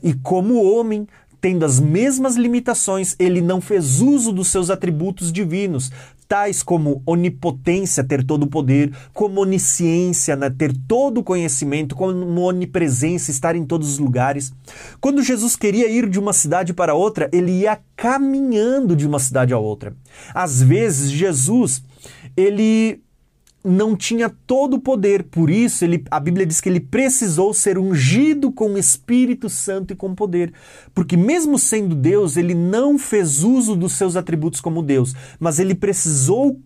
E 0.00 0.14
como 0.14 0.62
homem, 0.62 1.08
tendo 1.40 1.64
as 1.64 1.80
mesmas 1.80 2.36
limitações, 2.36 3.16
ele 3.18 3.40
não 3.40 3.60
fez 3.60 4.00
uso 4.00 4.30
dos 4.32 4.46
seus 4.46 4.70
atributos 4.70 5.32
divinos, 5.32 5.90
tais 6.32 6.62
como 6.62 7.02
onipotência, 7.04 8.02
ter 8.02 8.24
todo 8.24 8.44
o 8.44 8.46
poder, 8.46 8.90
como 9.12 9.42
onisciência, 9.42 10.34
né, 10.34 10.48
ter 10.48 10.74
todo 10.88 11.18
o 11.18 11.22
conhecimento, 11.22 11.94
como 11.94 12.40
onipresença, 12.40 13.30
estar 13.30 13.54
em 13.54 13.66
todos 13.66 13.86
os 13.86 13.98
lugares. 13.98 14.50
Quando 14.98 15.22
Jesus 15.22 15.56
queria 15.56 15.90
ir 15.90 16.08
de 16.08 16.18
uma 16.18 16.32
cidade 16.32 16.72
para 16.72 16.94
outra, 16.94 17.28
ele 17.34 17.52
ia 17.52 17.78
caminhando 17.94 18.96
de 18.96 19.06
uma 19.06 19.18
cidade 19.18 19.52
a 19.52 19.58
outra. 19.58 19.94
Às 20.32 20.62
vezes, 20.62 21.10
Jesus, 21.10 21.82
ele 22.34 23.02
não 23.64 23.96
tinha 23.96 24.28
todo 24.28 24.74
o 24.74 24.80
poder, 24.80 25.24
por 25.24 25.48
isso 25.48 25.84
ele, 25.84 26.04
a 26.10 26.18
Bíblia 26.18 26.44
diz 26.44 26.60
que 26.60 26.68
ele 26.68 26.80
precisou 26.80 27.54
ser 27.54 27.78
ungido 27.78 28.50
com 28.50 28.74
o 28.74 28.78
Espírito 28.78 29.48
Santo 29.48 29.92
e 29.92 29.96
com 29.96 30.14
poder. 30.14 30.52
Porque, 30.94 31.16
mesmo 31.16 31.58
sendo 31.58 31.94
Deus, 31.94 32.36
ele 32.36 32.54
não 32.54 32.98
fez 32.98 33.44
uso 33.44 33.76
dos 33.76 33.92
seus 33.92 34.16
atributos 34.16 34.60
como 34.60 34.82
Deus, 34.82 35.14
mas 35.38 35.58
ele 35.58 35.74
precisou 35.74 36.60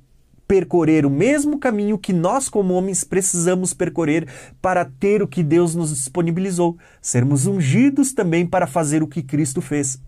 percorrer 0.48 1.04
o 1.04 1.10
mesmo 1.10 1.58
caminho 1.58 1.98
que 1.98 2.12
nós, 2.12 2.48
como 2.48 2.74
homens, 2.74 3.04
precisamos 3.04 3.74
percorrer 3.74 4.28
para 4.62 4.84
ter 4.84 5.22
o 5.22 5.28
que 5.28 5.42
Deus 5.42 5.74
nos 5.74 5.90
disponibilizou, 5.90 6.78
sermos 7.02 7.46
ungidos 7.46 8.12
também 8.12 8.46
para 8.46 8.66
fazer 8.66 9.02
o 9.02 9.08
que 9.08 9.22
Cristo 9.22 9.60
fez. 9.60 10.00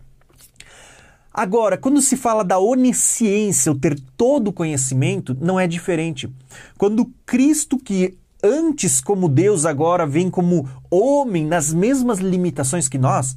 Agora, 1.39 1.79
quando 1.79 2.03
se 2.03 2.17
fala 2.17 2.43
da 2.43 2.59
onisciência, 2.59 3.71
o 3.71 3.79
ter 3.79 3.97
todo 4.17 4.49
o 4.49 4.53
conhecimento, 4.53 5.37
não 5.41 5.59
é 5.59 5.69
diferente. 5.69 6.29
Quando 6.77 7.13
Cristo, 7.25 7.79
que 7.79 8.19
antes 8.43 9.01
como 9.01 9.29
Deus, 9.29 9.65
agora 9.65 10.05
vem 10.05 10.29
como 10.29 10.69
homem 10.91 11.47
nas 11.47 11.73
mesmas 11.73 12.19
limitações 12.19 12.89
que 12.89 12.99
nós, 12.99 13.37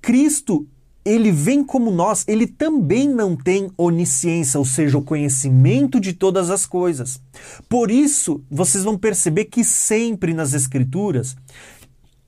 Cristo, 0.00 0.66
ele 1.04 1.30
vem 1.30 1.62
como 1.62 1.92
nós, 1.92 2.24
ele 2.26 2.44
também 2.44 3.08
não 3.08 3.36
tem 3.36 3.70
onisciência, 3.78 4.58
ou 4.58 4.64
seja, 4.64 4.98
o 4.98 5.02
conhecimento 5.02 6.00
de 6.00 6.14
todas 6.14 6.50
as 6.50 6.66
coisas. 6.66 7.20
Por 7.68 7.88
isso, 7.92 8.42
vocês 8.50 8.82
vão 8.82 8.98
perceber 8.98 9.44
que 9.44 9.62
sempre 9.62 10.34
nas 10.34 10.54
Escrituras 10.54 11.36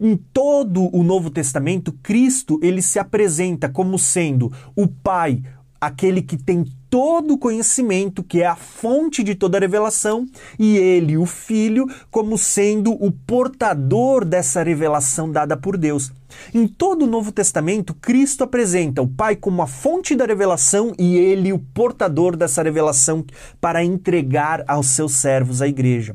em 0.05 0.17
todo 0.17 0.95
o 0.95 1.03
Novo 1.03 1.31
Testamento, 1.31 1.91
Cristo 2.03 2.61
ele 2.63 2.83
se 2.83 2.99
apresenta 2.99 3.71
como 3.71 3.99
sendo 3.99 4.53
o 4.77 4.87
Pai, 4.87 5.43
aquele 5.81 6.21
que 6.21 6.37
tem 6.37 6.67
todo 6.91 7.33
o 7.33 7.39
conhecimento, 7.39 8.23
que 8.23 8.43
é 8.43 8.47
a 8.47 8.55
fonte 8.55 9.23
de 9.23 9.35
toda 9.35 9.57
a 9.57 9.61
revelação, 9.61 10.27
e 10.59 10.77
ele, 10.77 11.17
o 11.17 11.25
Filho, 11.25 11.87
como 12.11 12.37
sendo 12.37 12.93
o 12.93 13.11
portador 13.11 14.27
dessa 14.27 14.63
revelação 14.63 15.33
dada 15.33 15.57
por 15.57 15.79
Deus. 15.79 16.13
Em 16.53 16.69
todo 16.69 17.05
o 17.05 17.09
Novo 17.09 17.33
Testamento, 17.33 17.95
Cristo 17.95 18.45
apresenta 18.45 19.01
o 19.01 19.09
Pai 19.09 19.35
como 19.35 19.63
a 19.63 19.67
fonte 19.67 20.15
da 20.15 20.27
revelação 20.27 20.93
e 20.99 21.17
ele 21.17 21.51
o 21.51 21.59
portador 21.59 22.37
dessa 22.37 22.63
revelação 22.63 23.25
para 23.59 23.83
entregar 23.83 24.63
aos 24.69 24.89
seus 24.89 25.13
servos, 25.13 25.63
a 25.63 25.67
igreja. 25.67 26.15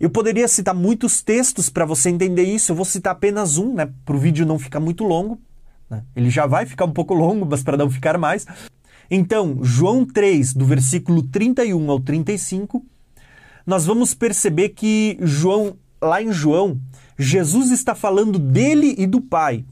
Eu 0.00 0.10
poderia 0.10 0.46
citar 0.46 0.74
muitos 0.74 1.22
textos 1.22 1.68
para 1.68 1.84
você 1.84 2.08
entender 2.08 2.44
isso, 2.44 2.70
eu 2.70 2.76
vou 2.76 2.84
citar 2.84 3.12
apenas 3.12 3.58
um, 3.58 3.74
né, 3.74 3.90
para 4.04 4.16
o 4.16 4.18
vídeo 4.18 4.46
não 4.46 4.58
ficar 4.58 4.80
muito 4.80 5.04
longo. 5.04 5.40
Né? 5.90 6.04
Ele 6.14 6.30
já 6.30 6.46
vai 6.46 6.66
ficar 6.66 6.84
um 6.84 6.92
pouco 6.92 7.14
longo, 7.14 7.46
mas 7.46 7.62
para 7.62 7.76
não 7.76 7.90
ficar 7.90 8.16
mais. 8.18 8.46
Então, 9.10 9.58
João 9.62 10.04
3, 10.04 10.54
do 10.54 10.64
versículo 10.64 11.22
31 11.22 11.90
ao 11.90 11.98
35, 11.98 12.84
nós 13.66 13.86
vamos 13.86 14.14
perceber 14.14 14.70
que 14.70 15.18
João, 15.20 15.76
lá 16.00 16.22
em 16.22 16.32
João, 16.32 16.80
Jesus 17.18 17.70
está 17.70 17.94
falando 17.94 18.38
dele 18.38 18.94
e 18.98 19.06
do 19.06 19.20
Pai. 19.20 19.64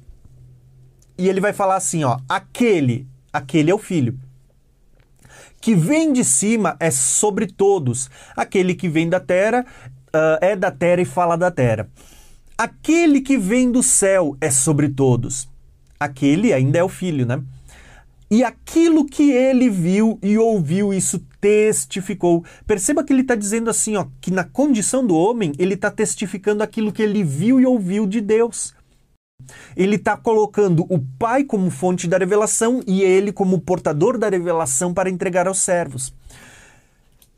E 1.19 1.29
ele 1.29 1.41
vai 1.41 1.53
falar 1.53 1.77
assim, 1.77 2.03
ó, 2.03 2.19
aquele, 2.29 3.07
aquele 3.33 3.71
é 3.71 3.75
o 3.75 3.79
filho 3.79 4.19
que 5.67 5.75
vem 5.75 6.13
de 6.13 6.25
cima 6.25 6.77
é 6.79 6.93
sobre 6.93 7.47
todos. 7.47 8.09
Aquele 8.37 8.73
que 8.73 8.89
vem 8.89 9.09
da 9.09 9.19
terra 9.19 9.67
uh, 10.17 10.39
é 10.41 10.57
da 10.57 10.71
terra 10.71 11.03
e 11.03 11.05
fala 11.05 11.37
da 11.37 11.51
terra. 11.51 11.89
Aquele 12.57 13.21
que 13.21 13.37
vem 13.37 13.71
do 13.71 13.83
céu 13.83 14.37
é 14.41 14.51
sobre 14.51 14.89
todos. 14.89 15.49
Aquele 16.01 16.53
ainda 16.53 16.79
é 16.79 16.83
o 16.83 16.89
filho, 16.89 17.27
né? 17.27 17.43
E 18.31 18.43
aquilo 18.43 19.05
que 19.05 19.31
ele 19.31 19.71
viu 19.71 20.19
e 20.23 20.37
ouviu, 20.37 20.93
isso 20.93 21.25
testificou. 21.41 22.45
Perceba 22.67 23.05
que 23.05 23.13
ele 23.13 23.21
está 23.21 23.37
dizendo 23.37 23.71
assim, 23.71 23.95
ó, 23.95 24.07
que 24.21 24.33
na 24.33 24.43
condição 24.43 25.07
do 25.07 25.15
homem, 25.15 25.53
ele 25.59 25.75
está 25.75 25.91
testificando 25.93 26.63
aquilo 26.63 26.93
que 26.93 27.03
ele 27.03 27.23
viu 27.23 27.61
e 27.61 27.67
ouviu 27.67 28.05
de 28.05 28.21
Deus. 28.21 28.75
Ele 29.77 29.95
está 29.97 30.17
colocando 30.17 30.85
o 30.89 30.99
Pai 31.19 31.45
como 31.45 31.71
fonte 31.71 32.09
da 32.09 32.19
revelação 32.19 32.81
e 32.87 33.03
ele 33.03 33.33
como 33.33 33.61
portador 33.61 34.19
da 34.19 34.29
revelação 34.29 34.93
para 34.93 35.11
entregar 35.11 35.47
aos 35.47 35.59
servos. 35.59 36.13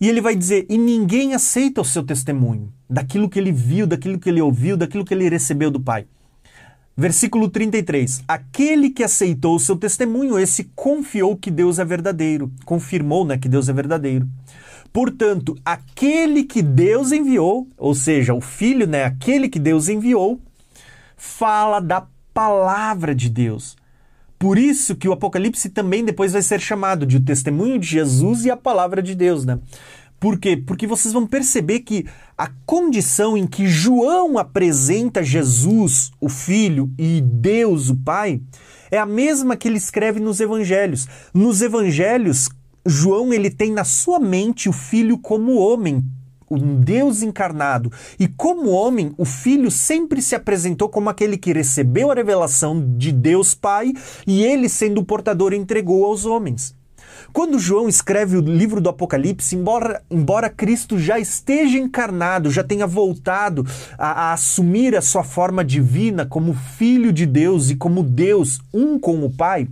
E 0.01 0.09
ele 0.09 0.21
vai 0.21 0.37
dizer: 0.37 0.67
e 0.69 0.79
ninguém 0.79 1.35
aceita 1.35 1.81
o 1.81 1.85
seu 1.85 2.03
testemunho, 2.03 2.73
daquilo 2.89 3.29
que 3.29 3.39
ele 3.39 3.53
viu, 3.53 3.87
daquilo 3.87 4.19
que 4.19 4.29
ele 4.29 4.41
ouviu, 4.41 4.77
daquilo 4.77 5.05
que 5.05 5.15
ele 5.15 5.29
recebeu 5.29 5.71
do 5.71 5.81
Pai. 5.81 6.07
Versículo 6.97 7.49
33. 7.49 8.25
Aquele 8.27 8.91
que 8.91 9.05
aceitou 9.05 9.55
o 9.55 9.61
seu 9.61 9.77
testemunho, 9.77 10.37
esse 10.37 10.65
confiou 10.75 11.37
que 11.37 11.49
Deus 11.49 11.79
é 11.79 11.85
verdadeiro. 11.85 12.51
Confirmou 12.65 13.25
né, 13.25 13.39
que 13.39 13.49
Deus 13.49 13.69
é 13.69 13.73
verdadeiro. 13.73 14.29
Portanto, 14.93 15.57
aquele 15.65 16.43
que 16.43 16.61
Deus 16.61 17.13
enviou, 17.13 17.69
ou 17.77 17.95
seja, 17.95 18.35
o 18.35 18.41
Filho, 18.41 18.85
né, 18.85 19.05
aquele 19.05 19.49
que 19.49 19.61
Deus 19.61 19.89
enviou, 19.89 20.41
fala 21.17 21.79
da 21.79 22.05
palavra 22.35 23.15
de 23.15 23.29
Deus. 23.29 23.77
Por 24.39 24.57
isso 24.57 24.95
que 24.95 25.09
o 25.09 25.13
Apocalipse 25.13 25.69
também 25.69 26.05
depois 26.05 26.33
vai 26.33 26.43
ser 26.43 26.61
chamado 26.61 27.05
de 27.05 27.17
o 27.17 27.21
testemunho 27.21 27.79
de 27.79 27.87
Jesus 27.87 28.45
e 28.45 28.51
a 28.51 28.57
palavra 28.57 29.03
de 29.03 29.15
Deus, 29.15 29.45
né? 29.45 29.59
Por 30.21 30.39
quê? 30.39 30.57
Porque 30.57 30.87
vocês 30.87 31.13
vão 31.13 31.27
perceber 31.27 31.81
que 31.81 32.05
a 32.37 32.51
condição 32.67 33.37
em 33.37 33.47
que 33.47 33.69
João 33.69 34.37
apresenta 34.37 35.23
Jesus, 35.23 36.11
o 36.21 36.29
Filho, 36.29 36.93
e 36.99 37.21
Deus, 37.21 37.89
o 37.89 37.97
Pai, 37.97 38.41
é 38.91 38.99
a 38.99 39.07
mesma 39.07 39.57
que 39.57 39.69
ele 39.69 39.77
escreve 39.77 40.19
nos 40.19 40.41
evangelhos. 40.41 41.07
Nos 41.33 41.63
evangelhos, 41.63 42.49
João 42.85 43.33
ele 43.33 43.51
tem 43.51 43.73
na 43.73 43.85
sua 43.85 44.19
mente 44.19 44.69
o 44.69 44.73
Filho 44.73 45.19
como 45.19 45.57
homem, 45.57 46.03
um 46.51 46.81
Deus 46.81 47.23
encarnado. 47.23 47.93
E 48.19 48.27
como 48.29 48.71
homem, 48.71 49.13
o 49.17 49.25
Filho 49.25 49.71
sempre 49.71 50.23
se 50.23 50.35
apresentou 50.35 50.89
como 50.89 51.11
aquele 51.11 51.37
que 51.37 51.53
recebeu 51.53 52.11
a 52.11 52.15
revelação 52.15 52.95
de 52.97 53.13
Deus 53.13 53.55
Pai 53.55 53.93
e 54.27 54.43
ele, 54.43 54.69
sendo 54.69 55.01
o 55.01 55.05
portador, 55.05 55.53
entregou 55.53 56.05
aos 56.05 56.25
homens. 56.25 56.77
Quando 57.33 57.59
João 57.59 57.89
escreve 57.89 58.37
o 58.37 58.41
livro 58.41 58.81
do 58.81 58.89
Apocalipse, 58.89 59.55
embora, 59.55 60.03
embora 60.11 60.49
Cristo 60.49 60.99
já 60.99 61.19
esteja 61.19 61.79
encarnado, 61.79 62.51
já 62.51 62.65
tenha 62.65 62.87
voltado 62.87 63.67
a, 63.99 64.31
a, 64.31 64.33
assumir 64.33 64.97
a 64.97 65.03
sua 65.03 65.23
forma 65.23 65.65
divina 65.65 66.25
como 66.25 66.55
Filho 66.55 67.13
de 67.13 67.27
Deus 67.27 67.71
e 67.71 67.77
como 67.77 68.03
Deus, 68.03 68.61
um 68.73 68.99
com 68.99 69.25
o 69.25 69.31
Pai, 69.31 69.69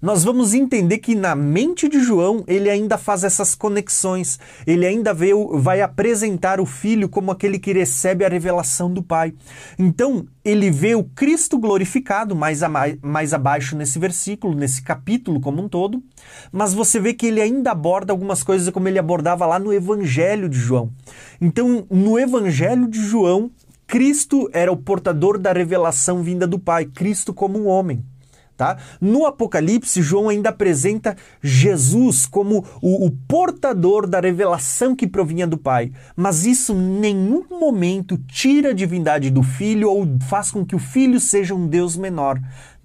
nós 0.00 0.24
vamos 0.24 0.54
entender 0.54 0.98
que 0.98 1.14
na 1.14 1.34
mente 1.34 1.88
de 1.88 2.00
João 2.00 2.44
ele 2.46 2.70
ainda 2.70 2.96
faz 2.96 3.24
essas 3.24 3.54
conexões, 3.54 4.38
ele 4.66 4.86
ainda 4.86 5.12
vê, 5.12 5.32
vai 5.54 5.80
apresentar 5.80 6.60
o 6.60 6.66
filho 6.66 7.08
como 7.08 7.30
aquele 7.30 7.58
que 7.58 7.72
recebe 7.72 8.24
a 8.24 8.28
revelação 8.28 8.92
do 8.92 9.02
Pai. 9.02 9.34
Então 9.78 10.26
ele 10.44 10.70
vê 10.70 10.94
o 10.94 11.04
Cristo 11.04 11.58
glorificado 11.58 12.34
mais, 12.36 12.62
a, 12.62 12.70
mais 13.02 13.34
abaixo 13.34 13.76
nesse 13.76 13.98
versículo, 13.98 14.54
nesse 14.54 14.82
capítulo 14.82 15.40
como 15.40 15.62
um 15.62 15.68
todo, 15.68 16.02
mas 16.52 16.72
você 16.72 17.00
vê 17.00 17.12
que 17.12 17.26
ele 17.26 17.40
ainda 17.40 17.72
aborda 17.72 18.12
algumas 18.12 18.42
coisas 18.42 18.70
como 18.70 18.88
ele 18.88 18.98
abordava 18.98 19.46
lá 19.46 19.58
no 19.58 19.72
Evangelho 19.72 20.48
de 20.48 20.58
João. 20.58 20.90
Então 21.40 21.86
no 21.90 22.18
Evangelho 22.18 22.86
de 22.88 23.00
João, 23.00 23.50
Cristo 23.86 24.50
era 24.52 24.70
o 24.70 24.76
portador 24.76 25.38
da 25.38 25.50
revelação 25.50 26.22
vinda 26.22 26.46
do 26.46 26.58
Pai, 26.58 26.84
Cristo 26.84 27.32
como 27.32 27.58
um 27.58 27.66
homem. 27.66 28.04
Tá? 28.58 28.76
No 29.00 29.24
Apocalipse, 29.24 30.02
João 30.02 30.28
ainda 30.28 30.48
apresenta 30.48 31.16
Jesus 31.40 32.26
como 32.26 32.66
o, 32.82 33.06
o, 33.06 33.10
portador 33.28 34.04
da 34.04 34.18
revelação 34.18 34.96
que 34.96 35.06
provinha 35.06 35.46
do 35.46 35.56
Pai, 35.56 35.92
mas 36.16 36.44
isso 36.44 36.72
em 36.72 36.98
nenhum 36.98 37.44
momento 37.48 38.18
tira 38.26 38.70
a 38.70 38.74
divindade 38.74 39.30
do 39.30 39.44
Filho 39.44 39.88
ou 39.88 40.04
faz 40.28 40.50
com 40.50 40.66
que 40.66 40.74
o 40.74 40.80
Filho 40.80 41.20
seja 41.20 41.54
um 41.54 41.68
Deus 41.68 41.96
menor. 41.96 42.36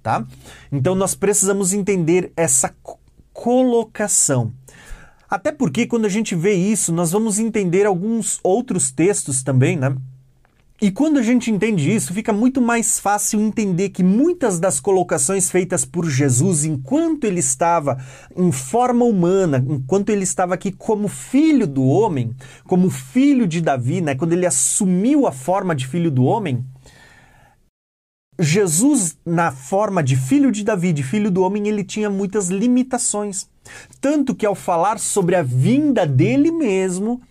Tá? 0.04 0.24
Então 0.72 0.94
nós 0.94 1.16
precisamos 1.16 1.74
entender 1.74 2.32
essa 2.38 2.72
colocação. 3.34 4.54
Até 5.28 5.52
porque 5.52 5.88
quando 5.88 6.06
a 6.06 6.10
gente 6.10 6.36
vê 6.36 6.54
isso, 6.54 6.94
nós 6.94 7.12
vamos 7.12 7.40
entender 7.40 7.88
alguns 7.88 8.40
outros 8.44 8.92
textos 8.92 9.42
também, 9.42 9.76
né? 9.76 9.96
E 10.84 10.92
quando 10.92 11.18
a 11.18 11.22
gente 11.22 11.50
entende 11.50 11.96
isso, 11.96 12.14
fica 12.14 12.34
muito 12.34 12.62
mais 12.62 13.00
fácil 13.00 13.40
entender 13.40 13.88
que 13.88 14.04
muitas 14.04 14.60
das 14.60 14.82
colocações 14.82 15.50
feitas 15.50 15.86
por 15.86 16.10
Jesus 16.10 16.66
enquanto 16.66 17.24
ele 17.24 17.40
estava 17.40 17.98
em 18.36 18.52
forma 18.52 19.06
humana, 19.06 19.66
enquanto 19.66 20.10
ele 20.10 20.24
estava 20.24 20.56
aqui 20.56 20.74
como 20.74 21.08
filho 21.08 21.66
do 21.66 21.86
homem, 21.86 22.36
como 22.66 22.90
filho 22.90 23.48
de 23.48 23.62
Davi, 23.62 24.02
né, 24.02 24.14
quando 24.14 24.34
ele 24.34 24.46
assumiu 24.46 25.26
a 25.26 25.32
forma 25.32 25.74
de 25.74 25.88
filho 25.88 26.12
do 26.12 26.26
homem, 26.26 26.66
Jesus, 28.38 29.18
na 29.26 29.54
forma 29.54 30.04
de 30.04 30.18
filho 30.18 30.52
de 30.52 30.66
Davi, 30.66 30.92
de 30.92 31.02
filho 31.02 31.32
do 31.32 31.44
homem, 31.44 31.66
ele 31.66 31.86
tinha 31.86 32.10
muitas 32.10 32.50
limitações. 32.50 33.48
Tanto 34.02 34.36
que 34.36 34.46
ao 34.46 34.54
falar 34.54 35.00
sobre 35.00 35.38
a 35.38 35.44
vinda 35.44 36.06
dele 36.06 36.52
mesmo, 36.52 37.22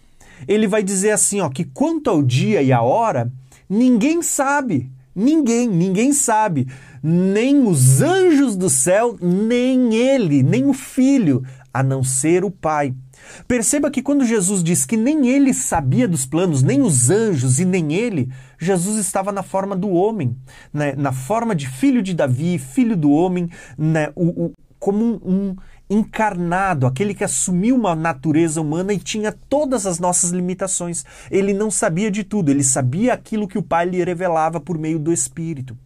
ele 0.48 0.66
vai 0.66 0.82
dizer 0.82 1.10
assim, 1.10 1.42
ó, 1.42 1.50
que 1.50 1.64
quanto 1.66 2.08
ao 2.08 2.22
dia 2.22 2.62
e 2.62 2.72
a 2.72 2.80
hora, 2.80 3.30
ninguém 3.72 4.22
sabe. 4.22 4.90
Ninguém, 5.14 5.68
ninguém 5.68 6.12
sabe. 6.12 6.66
Nem 7.02 7.66
os 7.66 8.00
anjos 8.00 8.56
do 8.56 8.70
céu, 8.70 9.16
nem 9.20 9.94
ele, 9.94 10.42
nem 10.42 10.66
o 10.66 10.72
filho, 10.72 11.42
a 11.72 11.82
não 11.82 12.02
ser 12.02 12.44
o 12.44 12.50
Pai. 12.50 12.94
Perceba 13.46 13.90
que 13.90 14.02
quando 14.02 14.24
Jesus 14.24 14.62
diz 14.62 14.84
que 14.84 14.96
nem 14.96 15.28
ele 15.28 15.54
sabia 15.54 16.08
dos 16.08 16.26
planos, 16.26 16.62
nem 16.62 16.82
os 16.82 17.10
anjos 17.10 17.60
e 17.60 17.64
nem 17.64 17.92
ele, 17.92 18.30
Jesus 18.58 18.98
estava 18.98 19.30
na 19.32 19.42
forma 19.42 19.76
do 19.76 19.90
homem, 19.90 20.36
né? 20.72 20.94
na 20.96 21.12
forma 21.12 21.54
de 21.54 21.68
filho 21.68 22.02
de 22.02 22.14
Davi, 22.14 22.58
filho 22.58 22.96
do 22.96 23.10
homem, 23.10 23.48
né? 23.78 24.10
o, 24.14 24.46
o 24.46 24.52
como 24.78 25.04
um, 25.04 25.20
um 25.24 25.56
encarnado, 25.92 26.86
aquele 26.86 27.14
que 27.14 27.24
assumiu 27.24 27.76
uma 27.76 27.94
natureza 27.94 28.60
humana 28.60 28.92
e 28.92 28.98
tinha 28.98 29.32
todas 29.32 29.86
as 29.86 29.98
nossas 29.98 30.30
limitações. 30.30 31.04
Ele 31.30 31.52
não 31.52 31.70
sabia 31.70 32.10
de 32.10 32.24
tudo, 32.24 32.50
ele 32.50 32.64
sabia 32.64 33.12
aquilo 33.12 33.46
que 33.46 33.58
o 33.58 33.62
Pai 33.62 33.86
lhe 33.86 34.02
revelava 34.02 34.58
por 34.58 34.78
meio 34.78 34.98
do 34.98 35.12
Espírito. 35.12 35.76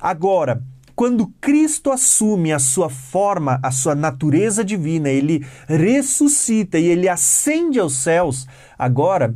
Agora, 0.00 0.62
quando 0.94 1.32
Cristo 1.40 1.92
assume 1.92 2.52
a 2.52 2.58
sua 2.58 2.90
forma, 2.90 3.60
a 3.62 3.70
sua 3.70 3.94
natureza 3.94 4.64
divina, 4.64 5.08
ele 5.08 5.46
ressuscita 5.68 6.78
e 6.78 6.86
ele 6.86 7.08
ascende 7.08 7.78
aos 7.78 7.94
céus, 7.94 8.46
agora 8.76 9.34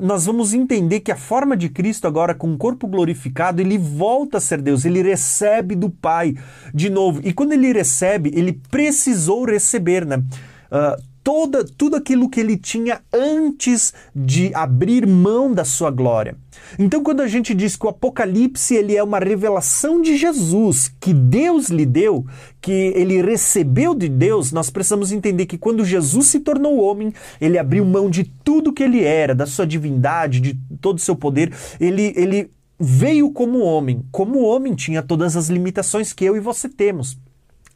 nós 0.00 0.26
vamos 0.26 0.52
entender 0.54 1.00
que 1.00 1.12
a 1.12 1.16
forma 1.16 1.56
de 1.56 1.68
Cristo 1.68 2.06
agora 2.06 2.34
com 2.34 2.52
o 2.52 2.58
corpo 2.58 2.86
glorificado, 2.86 3.60
ele 3.60 3.78
volta 3.78 4.38
a 4.38 4.40
ser 4.40 4.60
Deus, 4.60 4.84
ele 4.84 5.02
recebe 5.02 5.74
do 5.74 5.90
Pai 5.90 6.34
de 6.72 6.90
novo. 6.90 7.20
E 7.24 7.32
quando 7.32 7.52
ele 7.52 7.72
recebe, 7.72 8.30
ele 8.34 8.60
precisou 8.70 9.44
receber, 9.44 10.04
né? 10.04 10.22
Uh, 10.70 11.09
toda, 11.30 11.64
tudo 11.64 11.94
aquilo 11.94 12.28
que 12.28 12.40
ele 12.40 12.56
tinha 12.56 13.02
antes 13.12 13.94
de 14.12 14.52
abrir 14.52 15.06
mão 15.06 15.52
da 15.54 15.64
sua 15.64 15.88
glória. 15.88 16.36
Então, 16.76 17.04
quando 17.04 17.20
a 17.20 17.28
gente 17.28 17.54
diz 17.54 17.76
que 17.76 17.86
o 17.86 17.88
Apocalipse 17.88 18.74
ele 18.74 18.96
é 18.96 19.02
uma 19.02 19.20
revelação 19.20 20.02
de 20.02 20.16
Jesus 20.16 20.92
que 20.98 21.14
Deus 21.14 21.68
lhe 21.68 21.86
deu, 21.86 22.26
que 22.60 22.72
ele 22.72 23.22
recebeu 23.22 23.94
de 23.94 24.08
Deus, 24.08 24.50
nós 24.50 24.70
precisamos 24.70 25.12
entender 25.12 25.46
que 25.46 25.56
quando 25.56 25.84
Jesus 25.84 26.26
se 26.26 26.40
tornou 26.40 26.80
homem, 26.80 27.12
ele 27.40 27.58
abriu 27.58 27.84
mão 27.84 28.10
de 28.10 28.24
tudo 28.24 28.72
que 28.72 28.82
ele 28.82 29.04
era, 29.04 29.32
da 29.32 29.46
sua 29.46 29.64
divindade, 29.64 30.40
de 30.40 30.58
todo 30.80 30.98
o 30.98 31.00
seu 31.00 31.14
poder. 31.14 31.54
Ele, 31.78 32.12
ele 32.16 32.50
veio 32.76 33.30
como 33.30 33.60
homem. 33.60 34.04
Como 34.10 34.42
homem, 34.42 34.74
tinha 34.74 35.00
todas 35.00 35.36
as 35.36 35.48
limitações 35.48 36.12
que 36.12 36.24
eu 36.24 36.36
e 36.36 36.40
você 36.40 36.68
temos. 36.68 37.16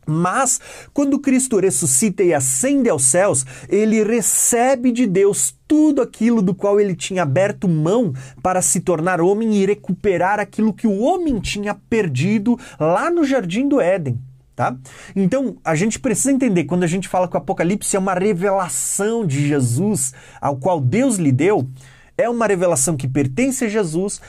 Mas, 0.06 0.60
quando 0.92 1.18
Cristo 1.18 1.58
ressuscita 1.58 2.22
e 2.22 2.34
ascende 2.34 2.88
aos 2.88 3.04
céus, 3.04 3.44
ele 3.68 4.02
recebe 4.02 4.92
de 4.92 5.06
Deus 5.06 5.54
tudo 5.66 6.02
aquilo 6.02 6.42
do 6.42 6.54
qual 6.54 6.78
ele 6.78 6.94
tinha 6.94 7.22
aberto 7.22 7.68
mão 7.68 8.12
para 8.42 8.60
se 8.60 8.80
tornar 8.80 9.20
homem 9.20 9.54
e 9.54 9.66
recuperar 9.66 10.38
aquilo 10.38 10.72
que 10.72 10.86
o 10.86 11.00
homem 11.00 11.40
tinha 11.40 11.74
perdido 11.74 12.58
lá 12.78 13.10
no 13.10 13.24
jardim 13.24 13.68
do 13.68 13.80
Éden. 13.80 14.20
Tá? 14.54 14.76
Então, 15.16 15.56
a 15.64 15.74
gente 15.74 15.98
precisa 15.98 16.30
entender, 16.30 16.64
quando 16.64 16.84
a 16.84 16.86
gente 16.86 17.08
fala 17.08 17.26
que 17.26 17.34
o 17.34 17.38
Apocalipse 17.38 17.96
é 17.96 17.98
uma 17.98 18.14
revelação 18.14 19.26
de 19.26 19.48
Jesus, 19.48 20.14
ao 20.40 20.56
qual 20.56 20.80
Deus 20.80 21.16
lhe 21.16 21.32
deu, 21.32 21.68
é 22.16 22.28
uma 22.28 22.46
revelação 22.46 22.96
que 22.96 23.08
pertence 23.08 23.64
a 23.64 23.68
Jesus, 23.68 24.20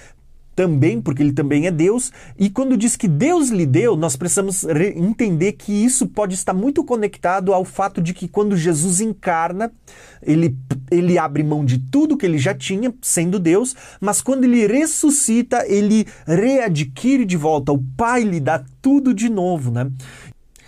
também, 0.56 1.02
porque 1.02 1.22
ele 1.22 1.34
também 1.34 1.68
é 1.68 1.72
Deus, 1.72 2.12
e 2.40 2.50
quando 2.50 2.78
diz 2.78 2.96
que 2.96 3.08
Deus 3.08 3.50
lhe 3.50 3.66
deu, 3.66 3.96
nós 3.96 4.16
precisamos 4.16 4.64
entender 4.96 5.54
que 5.54 5.72
isso 5.72 6.08
pode 6.08 6.34
estar 6.34 6.54
muito 6.54 6.84
conectado 6.84 7.54
ao 7.54 7.66
fato 7.66 8.02
de 8.02 8.14
que 8.14 8.28
quando 8.28 8.56
Jesus 8.56 9.02
encarna, 9.02 9.72
ele, 10.24 10.56
ele 10.90 11.18
abre 11.18 11.44
mão 11.44 11.66
de 11.66 11.78
tudo 11.78 12.18
que 12.18 12.26
ele 12.26 12.38
já 12.38 12.54
tinha, 12.54 12.94
sendo 13.02 13.38
Deus, 13.38 13.76
mas 14.00 14.22
quando 14.22 14.46
ele 14.46 14.66
ressuscita, 14.66 15.66
ele 15.68 16.08
readquire 16.26 17.26
de 17.26 17.36
volta, 17.36 17.74
o 17.74 17.84
Pai 17.98 18.24
lhe 18.24 18.40
dá 18.40 18.64
tudo 18.82 19.14
de 19.14 19.30
novo, 19.30 19.72
né? 19.72 19.92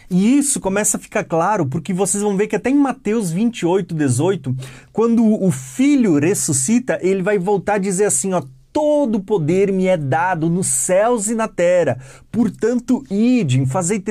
E 0.09 0.37
isso 0.37 0.61
começa 0.61 0.95
a 0.95 0.99
ficar 0.99 1.25
claro 1.25 1.65
porque 1.65 1.93
vocês 1.93 2.23
vão 2.23 2.37
ver 2.37 2.47
que 2.47 2.55
até 2.55 2.69
em 2.69 2.77
Mateus 2.77 3.29
28, 3.29 3.93
18, 3.93 4.55
quando 4.93 5.25
o 5.25 5.51
filho 5.51 6.17
ressuscita, 6.17 6.97
ele 7.01 7.21
vai 7.21 7.37
voltar 7.37 7.73
a 7.73 7.77
dizer 7.77 8.05
assim: 8.05 8.33
ó, 8.33 8.41
todo 8.71 9.19
poder 9.19 9.71
me 9.71 9.87
é 9.87 9.97
dado 9.97 10.49
nos 10.49 10.67
céus 10.67 11.29
e 11.29 11.35
na 11.35 11.47
terra. 11.47 11.99
Portanto, 12.31 13.03
idem, 13.09 13.65
fazei 13.65 14.03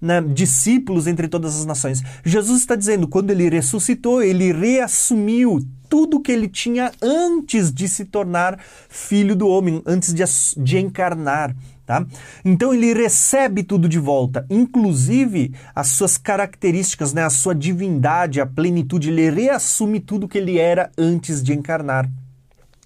né, 0.00 0.20
discípulos 0.20 1.06
entre 1.06 1.28
todas 1.28 1.58
as 1.58 1.66
nações. 1.66 2.02
Jesus 2.24 2.60
está 2.60 2.76
dizendo, 2.76 3.08
quando 3.08 3.30
ele 3.30 3.48
ressuscitou, 3.48 4.22
ele 4.22 4.52
reassumiu 4.52 5.60
tudo 5.88 6.20
que 6.20 6.32
ele 6.32 6.48
tinha 6.48 6.92
antes 7.02 7.72
de 7.72 7.88
se 7.88 8.04
tornar 8.04 8.58
filho 8.88 9.36
do 9.36 9.48
homem, 9.48 9.82
antes 9.86 10.12
de, 10.12 10.24
de 10.56 10.78
encarnar. 10.78 11.54
Tá? 11.86 12.06
Então 12.42 12.72
ele 12.72 12.94
recebe 12.94 13.62
tudo 13.62 13.86
de 13.86 13.98
volta, 13.98 14.46
inclusive 14.48 15.54
as 15.74 15.88
suas 15.88 16.16
características, 16.16 17.12
né, 17.12 17.22
a 17.22 17.28
sua 17.28 17.54
divindade, 17.54 18.40
a 18.40 18.46
plenitude, 18.46 19.10
ele 19.10 19.28
reassume 19.28 20.00
tudo 20.00 20.26
que 20.26 20.38
ele 20.38 20.58
era 20.58 20.90
antes 20.96 21.42
de 21.42 21.52
encarnar. 21.52 22.10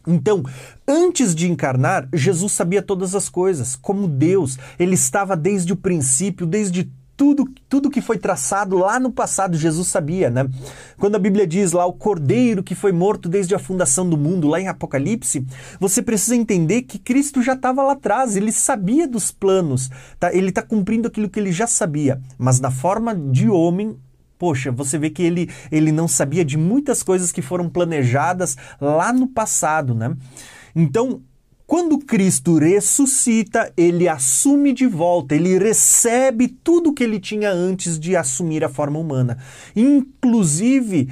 Então, 0.09 0.43
antes 0.87 1.35
de 1.35 1.51
encarnar, 1.51 2.09
Jesus 2.13 2.53
sabia 2.53 2.83
todas 2.83 3.15
as 3.15 3.29
coisas. 3.29 3.77
Como 3.77 4.09
Deus, 4.09 4.59
ele 4.79 4.95
estava 4.95 5.37
desde 5.37 5.73
o 5.73 5.77
princípio, 5.77 6.47
desde 6.47 6.91
tudo, 7.19 7.45
tudo 7.69 7.91
que 7.91 8.01
foi 8.01 8.17
traçado 8.17 8.79
lá 8.79 9.01
no 9.01 9.11
passado, 9.11 9.57
Jesus 9.57 9.89
sabia, 9.89 10.31
né? 10.31 10.49
Quando 10.97 11.17
a 11.17 11.19
Bíblia 11.19 11.49
diz 11.49 11.73
lá 11.73 11.85
o 11.85 11.93
cordeiro 11.93 12.63
que 12.63 12.77
foi 12.77 12.93
morto 12.93 13.29
desde 13.29 13.57
a 13.57 13.59
fundação 13.59 14.09
do 14.09 14.17
mundo, 14.17 14.47
lá 14.47 14.61
em 14.61 14.69
Apocalipse, 14.69 15.45
você 15.81 16.01
precisa 16.01 16.37
entender 16.37 16.83
que 16.83 16.97
Cristo 16.97 17.43
já 17.43 17.55
estava 17.55 17.83
lá 17.83 17.95
atrás, 17.95 18.37
ele 18.37 18.53
sabia 18.53 19.07
dos 19.09 19.33
planos, 19.33 19.91
tá? 20.21 20.33
Ele 20.33 20.51
está 20.51 20.63
cumprindo 20.63 21.09
aquilo 21.09 21.29
que 21.29 21.41
ele 21.41 21.51
já 21.51 21.67
sabia, 21.67 22.21
mas 22.39 22.61
na 22.61 22.71
forma 22.71 23.13
de 23.15 23.49
homem, 23.49 23.99
Poxa, 24.39 24.71
você 24.71 24.99
vê 24.99 25.11
que 25.11 25.23
ele, 25.23 25.51
ele 25.71 25.91
não 25.91 26.07
sabia 26.07 26.45
de 26.45 26.57
muitas 26.57 27.03
coisas 27.03 27.33
que 27.33 27.43
foram 27.43 27.69
planejadas 27.69 28.57
lá 28.81 29.13
no 29.13 29.27
passado, 29.27 29.95
né? 29.95 30.17
Então, 30.75 31.23
quando 31.67 31.99
Cristo 31.99 32.57
ressuscita, 32.57 33.71
ele 33.77 34.09
assume 34.09 34.73
de 34.73 34.87
volta, 34.87 35.35
ele 35.35 35.59
recebe 35.59 36.49
tudo 36.49 36.95
que 36.95 37.05
ele 37.05 37.21
tinha 37.21 37.51
antes 37.51 37.99
de 37.99 38.17
assumir 38.17 38.65
a 38.65 38.71
forma 38.71 38.99
humana, 38.99 39.37
inclusive 39.77 41.11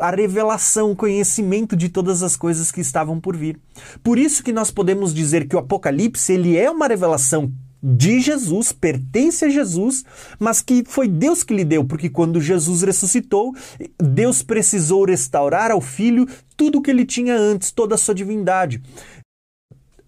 a 0.00 0.10
revelação, 0.10 0.92
o 0.92 0.96
conhecimento 0.96 1.76
de 1.76 1.88
todas 1.88 2.22
as 2.22 2.36
coisas 2.36 2.72
que 2.72 2.80
estavam 2.80 3.20
por 3.20 3.36
vir. 3.36 3.60
Por 4.02 4.18
isso 4.18 4.42
que 4.42 4.52
nós 4.52 4.70
podemos 4.70 5.12
dizer 5.12 5.46
que 5.46 5.54
o 5.54 5.58
Apocalipse 5.58 6.32
ele 6.32 6.56
é 6.56 6.70
uma 6.70 6.86
revelação 6.86 7.52
de 7.82 8.20
Jesus, 8.20 8.72
pertence 8.72 9.44
a 9.44 9.48
Jesus, 9.48 10.04
mas 10.38 10.60
que 10.60 10.82
foi 10.86 11.06
Deus 11.08 11.44
que 11.44 11.54
lhe 11.54 11.64
deu, 11.64 11.84
porque 11.84 12.08
quando 12.08 12.40
Jesus 12.40 12.82
ressuscitou, 12.82 13.54
Deus 13.98 14.42
precisou 14.42 15.04
restaurar 15.04 15.70
ao 15.70 15.80
filho 15.80 16.26
tudo 16.56 16.78
o 16.78 16.82
que 16.82 16.90
ele 16.90 17.04
tinha 17.04 17.36
antes, 17.36 17.70
toda 17.70 17.94
a 17.94 17.98
sua 17.98 18.14
divindade. 18.14 18.82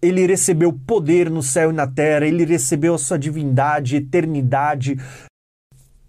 Ele 0.01 0.25
recebeu 0.25 0.73
poder 0.73 1.29
no 1.29 1.43
céu 1.43 1.69
e 1.69 1.73
na 1.73 1.87
terra, 1.87 2.25
ele 2.25 2.43
recebeu 2.43 2.95
a 2.95 2.97
sua 2.97 3.17
divindade, 3.17 3.95
eternidade, 3.95 4.97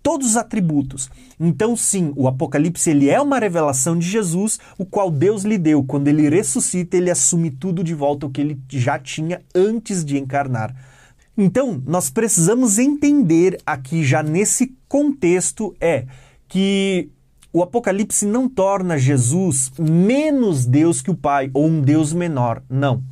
todos 0.02 0.30
os 0.30 0.36
atributos. 0.36 1.08
Então, 1.38 1.76
sim, 1.76 2.12
o 2.16 2.26
Apocalipse 2.26 2.90
ele 2.90 3.08
é 3.08 3.20
uma 3.20 3.38
revelação 3.38 3.96
de 3.96 4.08
Jesus, 4.08 4.58
o 4.76 4.84
qual 4.84 5.10
Deus 5.10 5.44
lhe 5.44 5.58
deu. 5.58 5.84
Quando 5.84 6.08
ele 6.08 6.28
ressuscita, 6.28 6.96
ele 6.96 7.10
assume 7.10 7.50
tudo 7.50 7.84
de 7.84 7.94
volta 7.94 8.26
o 8.26 8.30
que 8.30 8.40
ele 8.40 8.60
já 8.68 8.98
tinha 8.98 9.42
antes 9.54 10.04
de 10.04 10.18
encarnar. 10.18 10.74
Então, 11.36 11.82
nós 11.86 12.10
precisamos 12.10 12.78
entender 12.78 13.58
aqui 13.64 14.04
já 14.04 14.22
nesse 14.22 14.74
contexto 14.86 15.74
é 15.80 16.04
que 16.46 17.10
o 17.52 17.62
Apocalipse 17.62 18.26
não 18.26 18.48
torna 18.48 18.98
Jesus 18.98 19.70
menos 19.78 20.66
Deus 20.66 21.00
que 21.02 21.10
o 21.10 21.16
Pai 21.16 21.50
ou 21.52 21.66
um 21.66 21.80
Deus 21.80 22.12
menor. 22.12 22.62
Não. 22.68 23.02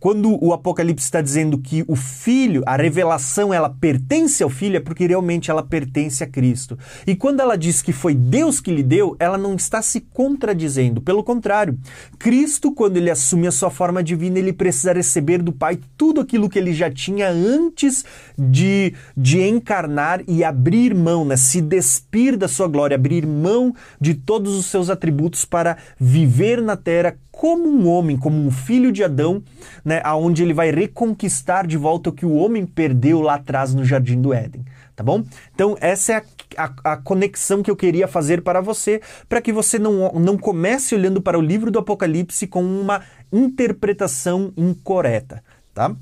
Quando 0.00 0.42
o 0.42 0.54
Apocalipse 0.54 1.04
está 1.04 1.20
dizendo 1.20 1.58
que 1.58 1.84
o 1.86 1.94
filho, 1.94 2.62
a 2.66 2.74
revelação, 2.74 3.52
ela 3.52 3.68
pertence 3.68 4.42
ao 4.42 4.48
filho, 4.48 4.78
é 4.78 4.80
porque 4.80 5.06
realmente 5.06 5.50
ela 5.50 5.62
pertence 5.62 6.24
a 6.24 6.26
Cristo. 6.26 6.78
E 7.06 7.14
quando 7.14 7.40
ela 7.40 7.56
diz 7.56 7.82
que 7.82 7.92
foi 7.92 8.14
Deus 8.14 8.60
que 8.60 8.72
lhe 8.72 8.82
deu, 8.82 9.14
ela 9.18 9.36
não 9.36 9.54
está 9.54 9.82
se 9.82 10.00
contradizendo. 10.00 11.02
Pelo 11.02 11.22
contrário, 11.22 11.78
Cristo, 12.18 12.72
quando 12.72 12.96
ele 12.96 13.10
assume 13.10 13.46
a 13.46 13.52
sua 13.52 13.70
forma 13.70 14.02
divina, 14.02 14.38
ele 14.38 14.54
precisa 14.54 14.94
receber 14.94 15.42
do 15.42 15.52
Pai 15.52 15.78
tudo 15.98 16.22
aquilo 16.22 16.48
que 16.48 16.58
ele 16.58 16.72
já 16.72 16.90
tinha 16.90 17.28
antes 17.28 18.02
de, 18.38 18.94
de 19.14 19.42
encarnar 19.42 20.22
e 20.26 20.42
abrir 20.42 20.94
mão, 20.94 21.26
né? 21.26 21.36
se 21.36 21.60
despir 21.60 22.38
da 22.38 22.48
sua 22.48 22.68
glória, 22.68 22.94
abrir 22.94 23.26
mão 23.26 23.74
de 24.00 24.14
todos 24.14 24.54
os 24.54 24.64
seus 24.64 24.88
atributos 24.88 25.44
para 25.44 25.76
viver 25.98 26.62
na 26.62 26.76
terra 26.76 27.16
como 27.40 27.66
um 27.66 27.88
homem, 27.88 28.18
como 28.18 28.36
um 28.36 28.50
filho 28.50 28.92
de 28.92 29.02
Adão, 29.02 29.42
né, 29.82 30.02
aonde 30.04 30.42
ele 30.42 30.52
vai 30.52 30.70
reconquistar 30.70 31.66
de 31.66 31.78
volta 31.78 32.10
o 32.10 32.12
que 32.12 32.26
o 32.26 32.34
homem 32.34 32.66
perdeu 32.66 33.22
lá 33.22 33.36
atrás 33.36 33.74
no 33.74 33.82
jardim 33.82 34.20
do 34.20 34.34
Éden, 34.34 34.62
tá 34.94 35.02
bom? 35.02 35.24
Então 35.54 35.74
essa 35.80 36.12
é 36.12 36.16
a, 36.58 36.64
a, 36.64 36.92
a 36.92 36.96
conexão 36.98 37.62
que 37.62 37.70
eu 37.70 37.76
queria 37.76 38.06
fazer 38.06 38.42
para 38.42 38.60
você, 38.60 39.00
para 39.26 39.40
que 39.40 39.54
você 39.54 39.78
não, 39.78 40.12
não 40.20 40.36
comece 40.36 40.94
olhando 40.94 41.22
para 41.22 41.38
o 41.38 41.40
livro 41.40 41.70
do 41.70 41.78
Apocalipse 41.78 42.46
com 42.46 42.62
uma 42.62 43.00
interpretação 43.32 44.52
incorreta, 44.54 45.42
tá? 45.72 45.96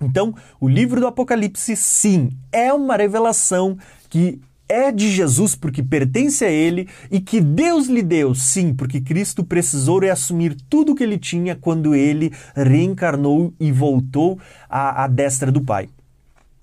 Então, 0.00 0.34
o 0.58 0.66
livro 0.66 0.98
do 0.98 1.06
Apocalipse, 1.06 1.76
sim, 1.76 2.30
é 2.50 2.72
uma 2.72 2.96
revelação 2.96 3.76
que 4.08 4.40
é 4.68 4.90
de 4.90 5.10
Jesus 5.10 5.54
porque 5.54 5.82
pertence 5.82 6.44
a 6.44 6.50
ele 6.50 6.88
e 7.10 7.20
que 7.20 7.40
Deus 7.40 7.86
lhe 7.86 8.02
deu, 8.02 8.34
sim, 8.34 8.72
porque 8.72 9.00
Cristo 9.00 9.44
precisou 9.44 9.98
reassumir 10.00 10.56
tudo 10.68 10.92
o 10.92 10.94
que 10.94 11.02
ele 11.02 11.18
tinha 11.18 11.54
quando 11.54 11.94
ele 11.94 12.32
reencarnou 12.54 13.52
e 13.60 13.70
voltou 13.70 14.38
à, 14.68 15.04
à 15.04 15.06
destra 15.06 15.52
do 15.52 15.60
Pai. 15.60 15.88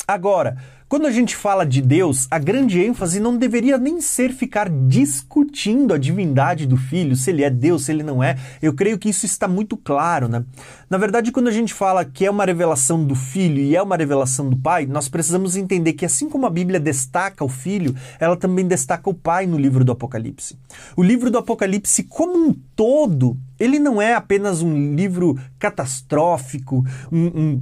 Agora, 0.08 0.58
quando 0.92 1.06
a 1.06 1.12
gente 1.12 1.38
fala 1.38 1.66
de 1.66 1.82
Deus, 1.82 2.28
a 2.30 2.38
grande 2.38 2.82
ênfase 2.82 3.22
não 3.22 3.38
deveria 3.38 3.78
nem 3.78 4.02
ser 4.02 4.34
ficar 4.34 4.70
discutindo 4.70 5.94
a 5.94 5.98
divindade 5.98 6.68
do 6.68 6.76
filho, 6.76 7.16
se 7.16 7.30
ele 7.30 7.46
é 7.46 7.50
Deus, 7.50 7.86
se 7.86 7.94
ele 7.94 8.04
não 8.04 8.22
é. 8.22 8.38
Eu 8.62 8.74
creio 8.74 9.00
que 9.00 9.08
isso 9.08 9.26
está 9.26 9.48
muito 9.48 9.78
claro, 9.78 10.28
né? 10.28 10.44
Na 10.90 10.98
verdade, 10.98 11.32
quando 11.32 11.48
a 11.48 11.52
gente 11.52 11.74
fala 11.74 12.04
que 12.04 12.26
é 12.26 12.30
uma 12.30 12.44
revelação 12.44 13.06
do 13.06 13.16
filho 13.16 13.62
e 13.62 13.74
é 13.74 13.82
uma 13.82 13.96
revelação 13.96 14.50
do 14.50 14.58
pai, 14.58 14.86
nós 14.86 15.08
precisamos 15.08 15.56
entender 15.56 15.94
que 15.94 16.06
assim 16.06 16.28
como 16.28 16.46
a 16.46 16.50
Bíblia 16.50 16.78
destaca 16.78 17.42
o 17.42 17.48
filho, 17.48 17.96
ela 18.20 18.36
também 18.36 18.68
destaca 18.68 19.10
o 19.10 19.14
pai 19.14 19.48
no 19.48 19.58
livro 19.58 19.86
do 19.86 19.94
Apocalipse. 19.94 20.58
O 20.98 21.02
livro 21.02 21.32
do 21.32 21.38
Apocalipse, 21.38 22.04
como 22.04 22.38
um 22.38 22.54
todo, 22.76 23.38
ele 23.58 23.80
não 23.80 24.02
é 24.02 24.14
apenas 24.14 24.62
um 24.62 24.94
livro 24.94 25.40
catastrófico, 25.58 26.84
um, 27.10 27.28
um 27.28 27.62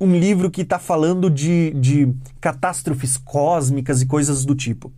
um 0.00 0.16
livro 0.16 0.50
que 0.50 0.62
está 0.62 0.78
falando 0.78 1.28
de, 1.28 1.72
de 1.72 2.12
catástrofes 2.40 3.16
cósmicas 3.16 4.00
e 4.00 4.06
coisas 4.06 4.44
do 4.44 4.54
tipo. 4.54 4.92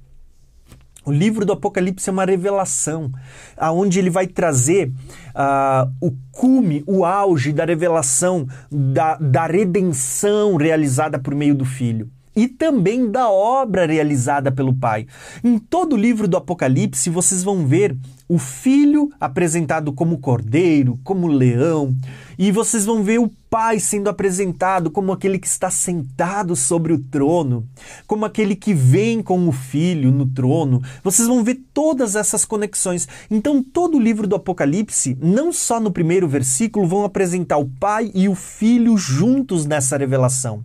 O 1.04 1.10
livro 1.10 1.44
do 1.44 1.52
Apocalipse 1.52 2.08
é 2.08 2.12
uma 2.12 2.24
revelação, 2.24 3.10
aonde 3.56 3.98
ele 3.98 4.08
vai 4.08 4.28
trazer 4.28 4.88
uh, 4.88 5.92
o 6.00 6.12
cume, 6.30 6.84
o 6.86 7.04
auge 7.04 7.52
da 7.52 7.64
revelação 7.64 8.46
da, 8.70 9.16
da 9.16 9.46
redenção 9.46 10.54
realizada 10.54 11.18
por 11.18 11.34
meio 11.34 11.56
do 11.56 11.64
Filho 11.64 12.08
e 12.34 12.48
também 12.48 13.10
da 13.10 13.30
obra 13.30 13.86
realizada 13.86 14.50
pelo 14.50 14.74
Pai. 14.74 15.06
Em 15.44 15.58
todo 15.58 15.94
o 15.94 15.98
livro 15.98 16.26
do 16.26 16.36
Apocalipse, 16.36 17.10
vocês 17.10 17.42
vão 17.42 17.66
ver 17.66 17.96
o 18.28 18.38
Filho 18.38 19.10
apresentado 19.20 19.92
como 19.92 20.18
cordeiro, 20.18 20.98
como 21.04 21.26
leão, 21.26 21.94
e 22.38 22.50
vocês 22.50 22.86
vão 22.86 23.02
ver 23.02 23.20
o 23.20 23.30
Pai 23.50 23.78
sendo 23.78 24.08
apresentado 24.08 24.90
como 24.90 25.12
aquele 25.12 25.38
que 25.38 25.46
está 25.46 25.70
sentado 25.70 26.56
sobre 26.56 26.94
o 26.94 26.98
trono, 26.98 27.68
como 28.06 28.24
aquele 28.24 28.56
que 28.56 28.72
vem 28.72 29.22
com 29.22 29.46
o 29.46 29.52
Filho 29.52 30.10
no 30.10 30.24
trono. 30.24 30.82
Vocês 31.04 31.28
vão 31.28 31.44
ver 31.44 31.60
todas 31.74 32.16
essas 32.16 32.46
conexões. 32.46 33.06
Então, 33.30 33.62
todo 33.62 33.98
o 33.98 34.00
livro 34.00 34.26
do 34.26 34.36
Apocalipse, 34.36 35.18
não 35.20 35.52
só 35.52 35.78
no 35.78 35.92
primeiro 35.92 36.26
versículo, 36.26 36.88
vão 36.88 37.04
apresentar 37.04 37.58
o 37.58 37.68
Pai 37.68 38.10
e 38.14 38.26
o 38.30 38.34
Filho 38.34 38.96
juntos 38.96 39.66
nessa 39.66 39.98
revelação 39.98 40.64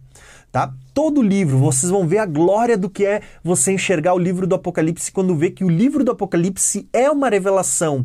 tá? 0.57 0.73
Todo 0.91 1.21
livro, 1.21 1.59
vocês 1.59 1.91
vão 1.91 2.07
ver 2.07 2.17
a 2.17 2.25
glória 2.25 2.75
do 2.75 2.89
que 2.89 3.05
é 3.05 3.21
você 3.43 3.73
enxergar 3.73 4.15
o 4.15 4.17
livro 4.17 4.47
do 4.47 4.55
Apocalipse 4.55 5.11
quando 5.11 5.35
vê 5.35 5.51
que 5.51 5.63
o 5.63 5.69
livro 5.69 6.03
do 6.03 6.09
Apocalipse 6.09 6.89
é 6.91 7.11
uma 7.11 7.29
revelação, 7.29 8.03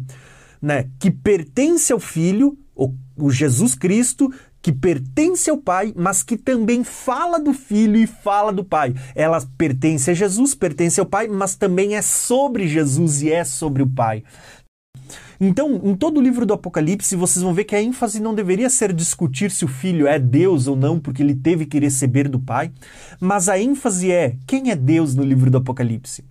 né, 0.61 0.90
que 1.00 1.11
pertence 1.11 1.94
ao 1.94 1.98
Filho, 1.98 2.59
o, 2.76 2.92
o 3.16 3.30
Jesus 3.30 3.74
Cristo, 3.74 4.30
que 4.61 4.70
pertence 4.70 5.48
ao 5.48 5.57
Pai, 5.57 5.94
mas 5.96 6.22
que 6.22 6.36
também 6.36 6.84
fala 6.84 7.40
do 7.40 7.55
Filho 7.55 7.96
e 7.96 8.07
fala 8.07 8.53
do 8.53 8.62
Pai. 8.62 8.94
Ela 9.14 9.42
pertence 9.57 10.11
a 10.11 10.14
Jesus, 10.14 10.55
pertence 10.55 11.00
ao 11.00 11.07
Pai, 11.07 11.28
mas 11.28 11.57
também 11.57 11.96
é 11.96 12.03
sobre 12.03 12.68
Jesus 12.68 13.22
e 13.22 13.32
é 13.32 13.44
sobre 13.44 13.82
o 13.82 13.88
Pai. 13.88 14.22
Então, 15.45 15.80
em 15.82 15.97
todo 15.97 16.18
o 16.18 16.22
livro 16.22 16.47
do 16.47 16.55
Apocalipse, 16.55 17.16
vocês 17.16 17.43
vão 17.43 17.53
ver 17.53 17.64
que 17.64 17.74
a 17.74 17.82
ênfase 17.82 18.22
não 18.22 18.32
deveria 18.32 18.70
ser 18.70 18.93
discutir 18.93 19.51
se 19.51 19.64
o 19.64 19.68
filho 19.68 20.07
é 20.07 20.16
Deus 20.16 20.68
ou 20.68 20.76
não, 20.76 21.01
porque 21.01 21.20
ele 21.20 21.34
teve 21.34 21.66
que 21.66 21.80
receber 21.80 22.28
do 22.28 22.38
Pai, 22.38 22.70
mas 23.20 23.49
a 23.49 23.59
ênfase 23.59 24.12
é 24.12 24.36
quem 24.47 24.70
é 24.70 24.76
Deus 24.76 25.16
no 25.16 25.24
livro 25.24 25.51
do 25.51 25.59
Apocalipse. 25.59 26.22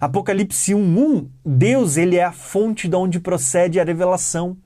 Apocalipse 0.00 0.72
1:1, 0.72 1.26
Deus 1.44 1.96
ele 1.96 2.14
é 2.14 2.22
a 2.22 2.30
fonte 2.30 2.86
de 2.86 2.94
onde 2.94 3.18
procede 3.18 3.80
a 3.80 3.84
revelação. 3.84 4.56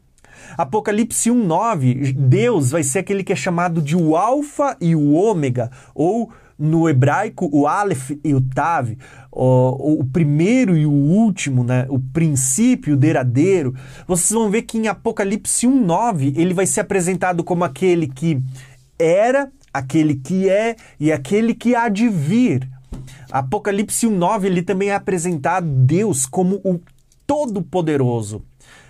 Apocalipse 0.59 1.31
1:9, 1.31 2.13
Deus 2.13 2.73
vai 2.73 2.83
ser 2.83 2.99
aquele 2.99 3.25
que 3.25 3.33
é 3.33 3.37
chamado 3.37 3.81
de 3.81 3.97
o 3.97 4.19
alfa 4.19 4.77
e 4.83 4.95
o 4.95 5.13
ômega, 5.13 5.71
ou 5.95 6.31
no 6.59 6.89
hebraico 6.89 7.49
o 7.53 7.67
aleph 7.67 8.11
e 8.25 8.35
o 8.35 8.41
tav, 8.41 8.97
o, 9.31 10.01
o 10.01 10.05
primeiro 10.05 10.77
e 10.77 10.87
o 10.87 10.93
último, 10.93 11.65
né? 11.65 11.87
o 11.89 11.99
princípio, 11.99 12.95
o 12.95 12.97
derradeiro, 12.97 13.75
vocês 14.07 14.31
vão 14.31 14.51
ver 14.51 14.63
que 14.63 14.79
em 14.79 14.89
Apocalipse 14.89 15.67
1,9 15.67 16.35
ele 16.37 16.55
vai 16.55 16.67
ser 16.67 16.81
apresentado 16.81 17.43
como 17.43 17.65
aquele 17.65 18.07
que 18.07 18.41
era, 18.99 19.51
aquele 19.73 20.15
que 20.15 20.49
é 20.49 20.77
e 21.01 21.11
aquele 21.11 21.55
que 21.55 21.75
há 21.75 21.89
de 21.89 22.09
vir. 22.09 22.69
Apocalipse 23.31 24.07
1,9 24.07 24.45
ele 24.45 24.63
também 24.63 24.91
é 24.91 24.95
apresentado 24.95 25.67
Deus 25.67 26.27
como 26.27 26.57
o 26.65 26.81
Todo-Poderoso. 27.27 28.45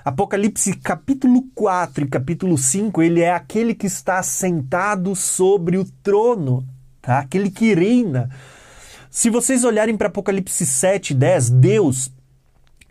Apocalipse 0.04 0.74
capítulo 0.78 1.44
4 1.54 2.04
e 2.04 2.08
capítulo 2.08 2.58
5, 2.58 3.00
ele 3.02 3.20
é 3.20 3.32
aquele 3.32 3.72
que 3.72 3.86
está 3.86 4.20
sentado 4.20 5.14
sobre 5.14 5.78
o 5.78 5.84
trono, 6.02 6.66
tá? 7.02 7.18
Aquele 7.18 7.50
que 7.50 7.74
reina. 7.74 8.30
Se 9.10 9.28
vocês 9.28 9.64
olharem 9.64 9.96
para 9.96 10.08
Apocalipse 10.08 10.64
7, 10.64 11.12
10, 11.12 11.50
Deus, 11.50 12.10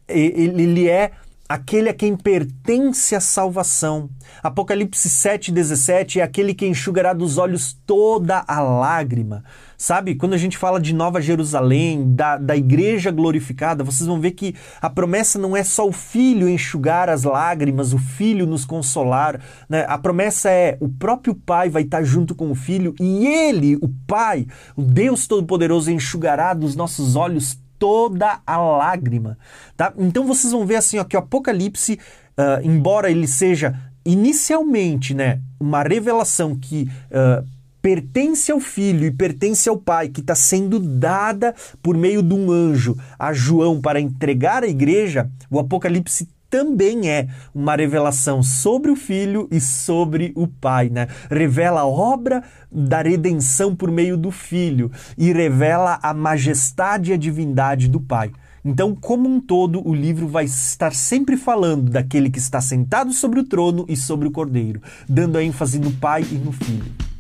ele 0.08 0.88
é 0.88 1.14
aquele 1.54 1.90
a 1.90 1.94
quem 1.94 2.16
pertence 2.16 3.14
a 3.14 3.20
salvação. 3.20 4.10
Apocalipse 4.42 5.10
7, 5.10 5.52
17 5.52 6.20
é 6.22 6.24
aquele 6.24 6.54
que 6.54 6.66
enxugará 6.66 7.12
dos 7.12 7.38
olhos 7.38 7.78
toda 7.86 8.44
a 8.48 8.62
lágrima. 8.62 9.44
Sabe, 9.78 10.16
quando 10.16 10.34
a 10.34 10.38
gente 10.38 10.58
fala 10.58 10.80
de 10.80 10.94
Nova 10.94 11.20
Jerusalém, 11.20 12.16
da, 12.16 12.38
da 12.38 12.56
igreja 12.56 13.12
glorificada, 13.12 13.84
vocês 13.84 14.08
vão 14.08 14.20
ver 14.20 14.32
que 14.32 14.56
a 14.80 14.90
promessa 14.90 15.38
não 15.38 15.58
é 15.58 15.64
só 15.64 15.88
o 15.88 15.92
filho 15.92 16.48
enxugar 16.48 17.10
as 17.10 17.24
lágrimas, 17.24 17.92
o 17.92 17.98
filho 17.98 18.46
nos 18.46 18.64
consolar. 18.64 19.42
Né? 19.68 19.86
A 19.90 19.98
promessa 19.98 20.50
é 20.50 20.78
o 20.80 20.88
próprio 20.88 21.36
pai 21.36 21.70
vai 21.70 21.82
estar 21.82 22.04
junto 22.04 22.34
com 22.34 22.50
o 22.50 22.56
filho 22.56 22.96
e 23.00 23.28
ele, 23.28 23.76
o 23.82 23.90
pai, 24.08 24.48
o 24.76 24.82
Deus 24.82 25.28
Todo-Poderoso, 25.28 25.92
enxugará 25.92 26.54
dos 26.54 26.76
nossos 26.76 27.16
olhos 27.16 27.60
toda 27.82 28.40
a 28.46 28.58
lágrima. 28.60 29.40
Tá? 29.76 29.92
Então 29.98 30.28
vocês 30.28 30.54
vão 30.54 30.68
ver 30.68 30.76
assim 30.76 31.00
ó, 31.00 31.04
que 31.04 31.18
o 31.18 31.20
Apocalipse, 31.20 31.98
uh, 32.38 32.64
embora 32.64 33.10
ele 33.10 33.28
seja 33.28 33.76
inicialmente 34.06 35.16
né, 35.16 35.42
uma 35.60 35.82
revelação 35.82 36.56
que. 36.56 36.88
Uh, 37.10 37.62
pertence 37.82 38.52
ao 38.52 38.60
Filho 38.60 39.08
e 39.08 39.12
pertence 39.12 39.68
ao 39.68 39.76
Pai, 39.76 40.08
que 40.08 40.22
está 40.22 40.36
sendo 40.36 40.80
dada 40.80 41.56
por 41.82 41.98
meio 41.98 42.22
de 42.22 42.32
um 42.32 42.52
anjo 42.52 42.96
a 43.18 43.34
João 43.34 43.82
para 43.82 44.00
entregar 44.00 44.64
à 44.64 44.68
igreja, 44.68 45.28
o 45.50 45.58
Apocalipse 45.58 46.30
também 46.52 47.10
é 47.10 47.30
uma 47.56 47.78
revelação 47.78 48.44
sobre 48.44 48.92
o 48.92 48.96
Filho 48.96 49.48
e 49.50 49.62
sobre 49.62 50.34
o 50.36 50.46
Pai, 50.46 50.90
né? 50.90 51.08
Revela 51.30 51.82
a 51.82 51.88
obra 51.88 52.44
da 52.70 53.02
redenção 53.02 53.74
por 53.74 53.90
meio 53.90 54.18
do 54.18 54.30
Filho 54.32 54.92
e 55.18 55.32
revela 55.32 55.98
a 56.04 56.14
majestade 56.14 57.12
e 57.12 57.14
a 57.14 57.18
divindade 57.18 57.88
do 57.88 58.02
Pai. 58.02 58.32
Então, 58.64 58.94
como 58.94 59.28
um 59.28 59.40
todo, 59.40 59.82
o 59.88 59.96
livro 59.96 60.28
vai 60.28 60.44
estar 60.44 60.94
sempre 60.94 61.38
falando 61.38 61.90
daquele 61.90 62.30
que 62.30 62.38
está 62.38 62.60
sentado 62.60 63.14
sobre 63.14 63.40
o 63.40 63.44
trono 63.46 63.86
e 63.88 63.96
sobre 63.96 64.28
o 64.28 64.32
Cordeiro, 64.32 64.82
dando 65.08 65.38
a 65.38 65.44
ênfase 65.44 65.80
no 65.80 65.92
Pai 65.94 66.24
e 66.30 66.36
no 66.36 66.52
Filho. 66.52 67.11